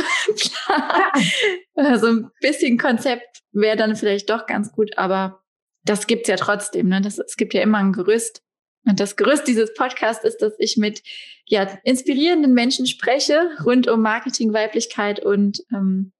so 1.74 2.06
ein 2.06 2.30
bisschen 2.40 2.76
Konzept 2.76 3.40
wäre 3.52 3.76
dann 3.78 3.96
vielleicht 3.96 4.28
doch 4.28 4.46
ganz 4.46 4.72
gut, 4.72 4.98
aber 4.98 5.42
das 5.84 6.06
gibt's 6.06 6.28
ja 6.28 6.36
trotzdem. 6.36 6.88
Ne? 6.88 7.00
Das, 7.00 7.18
es 7.18 7.36
gibt 7.36 7.54
ja 7.54 7.62
immer 7.62 7.78
ein 7.78 7.92
Gerüst. 7.92 8.42
Und 8.84 8.98
das 8.98 9.16
Gerüst 9.16 9.46
dieses 9.46 9.72
Podcasts 9.74 10.24
ist, 10.24 10.42
dass 10.42 10.54
ich 10.58 10.76
mit 10.76 11.02
ja, 11.46 11.68
inspirierenden 11.84 12.52
Menschen 12.52 12.86
spreche 12.86 13.50
rund 13.64 13.88
um 13.88 14.02
Marketing, 14.02 14.52
Weiblichkeit 14.52 15.20
und 15.20 15.64
ähm, 15.72 16.12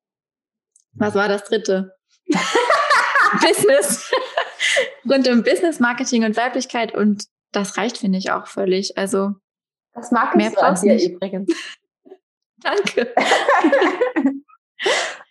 was 0.95 1.15
war 1.15 1.29
das 1.29 1.45
dritte? 1.45 1.97
Business. 3.41 4.11
rund 5.09 5.29
um 5.29 5.43
Business, 5.43 5.81
Marketing 5.81 6.25
und 6.25 6.37
Weiblichkeit 6.37 6.95
und 6.95 7.25
das 7.51 7.77
reicht, 7.77 7.99
finde 7.99 8.19
ich, 8.19 8.31
auch 8.31 8.47
völlig. 8.47 8.97
Also 8.97 9.35
das 9.95 10.11
mag 10.11 10.31
ich 10.31 10.37
mehr 10.37 10.51
so 10.51 10.61
an 10.61 10.81
dir 10.81 11.11
übrigens. 11.11 11.53
Danke. 12.63 13.13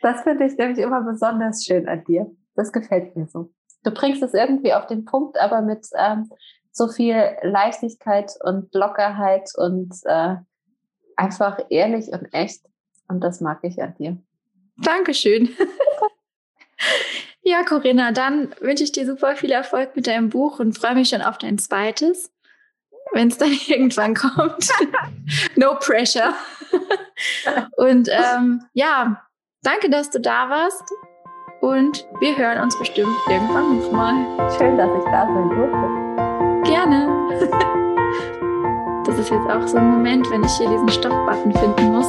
das 0.02 0.22
finde 0.24 0.46
ich 0.46 0.58
nämlich 0.58 0.80
immer 0.80 1.02
besonders 1.02 1.64
schön 1.66 1.88
an 1.88 2.04
dir. 2.04 2.30
Das 2.56 2.72
gefällt 2.72 3.16
mir 3.16 3.28
so. 3.28 3.54
Du 3.84 3.92
bringst 3.92 4.22
es 4.22 4.34
irgendwie 4.34 4.74
auf 4.74 4.86
den 4.88 5.06
Punkt, 5.06 5.40
aber 5.40 5.62
mit 5.62 5.88
ähm, 5.98 6.30
so 6.72 6.88
viel 6.88 7.38
Leichtigkeit 7.42 8.32
und 8.42 8.74
Lockerheit 8.74 9.50
und 9.56 9.94
äh, 10.06 10.36
einfach 11.16 11.60
ehrlich 11.70 12.08
und 12.08 12.34
echt. 12.34 12.62
Und 13.08 13.22
das 13.22 13.42
mag 13.42 13.60
ich 13.64 13.82
an 13.82 13.94
dir. 13.96 14.18
Dankeschön. 14.78 15.50
ja, 17.44 17.64
Corinna, 17.64 18.12
dann 18.12 18.56
wünsche 18.60 18.84
ich 18.84 18.92
dir 18.92 19.06
super 19.06 19.36
viel 19.36 19.52
Erfolg 19.52 19.96
mit 19.96 20.08
deinem 20.08 20.30
Buch 20.30 20.60
und 20.60 20.78
freue 20.78 20.96
mich 20.96 21.10
schon 21.10 21.22
auf 21.22 21.38
dein 21.38 21.58
zweites, 21.58 22.32
wenn 23.12 23.28
es 23.28 23.38
dann 23.38 23.52
irgendwann 23.68 24.16
kommt. 24.16 24.70
no 25.56 25.76
pressure. 25.76 26.34
und 27.76 28.10
ähm, 28.10 28.64
ja, 28.74 29.22
danke, 29.62 29.90
dass 29.90 30.10
du 30.10 30.20
da 30.20 30.50
warst. 30.50 30.84
Und 31.62 32.08
wir 32.20 32.36
hören 32.36 32.60
uns 32.60 32.78
bestimmt 32.80 33.16
irgendwann 33.30 33.78
nochmal. 33.78 34.50
Schön, 34.58 34.78
dass 34.78 34.90
ich 34.98 35.06
da 35.12 35.28
sein 35.28 35.50
durfte. 35.50 35.91
Das 39.06 39.18
ist 39.18 39.30
jetzt 39.30 39.50
auch 39.50 39.68
so 39.68 39.78
ein 39.78 39.92
Moment, 39.92 40.30
wenn 40.30 40.44
ich 40.44 40.52
hier 40.54 40.70
diesen 40.70 40.90
Stopp-Button 40.90 41.54
finden 41.54 41.92
muss. 41.92 42.06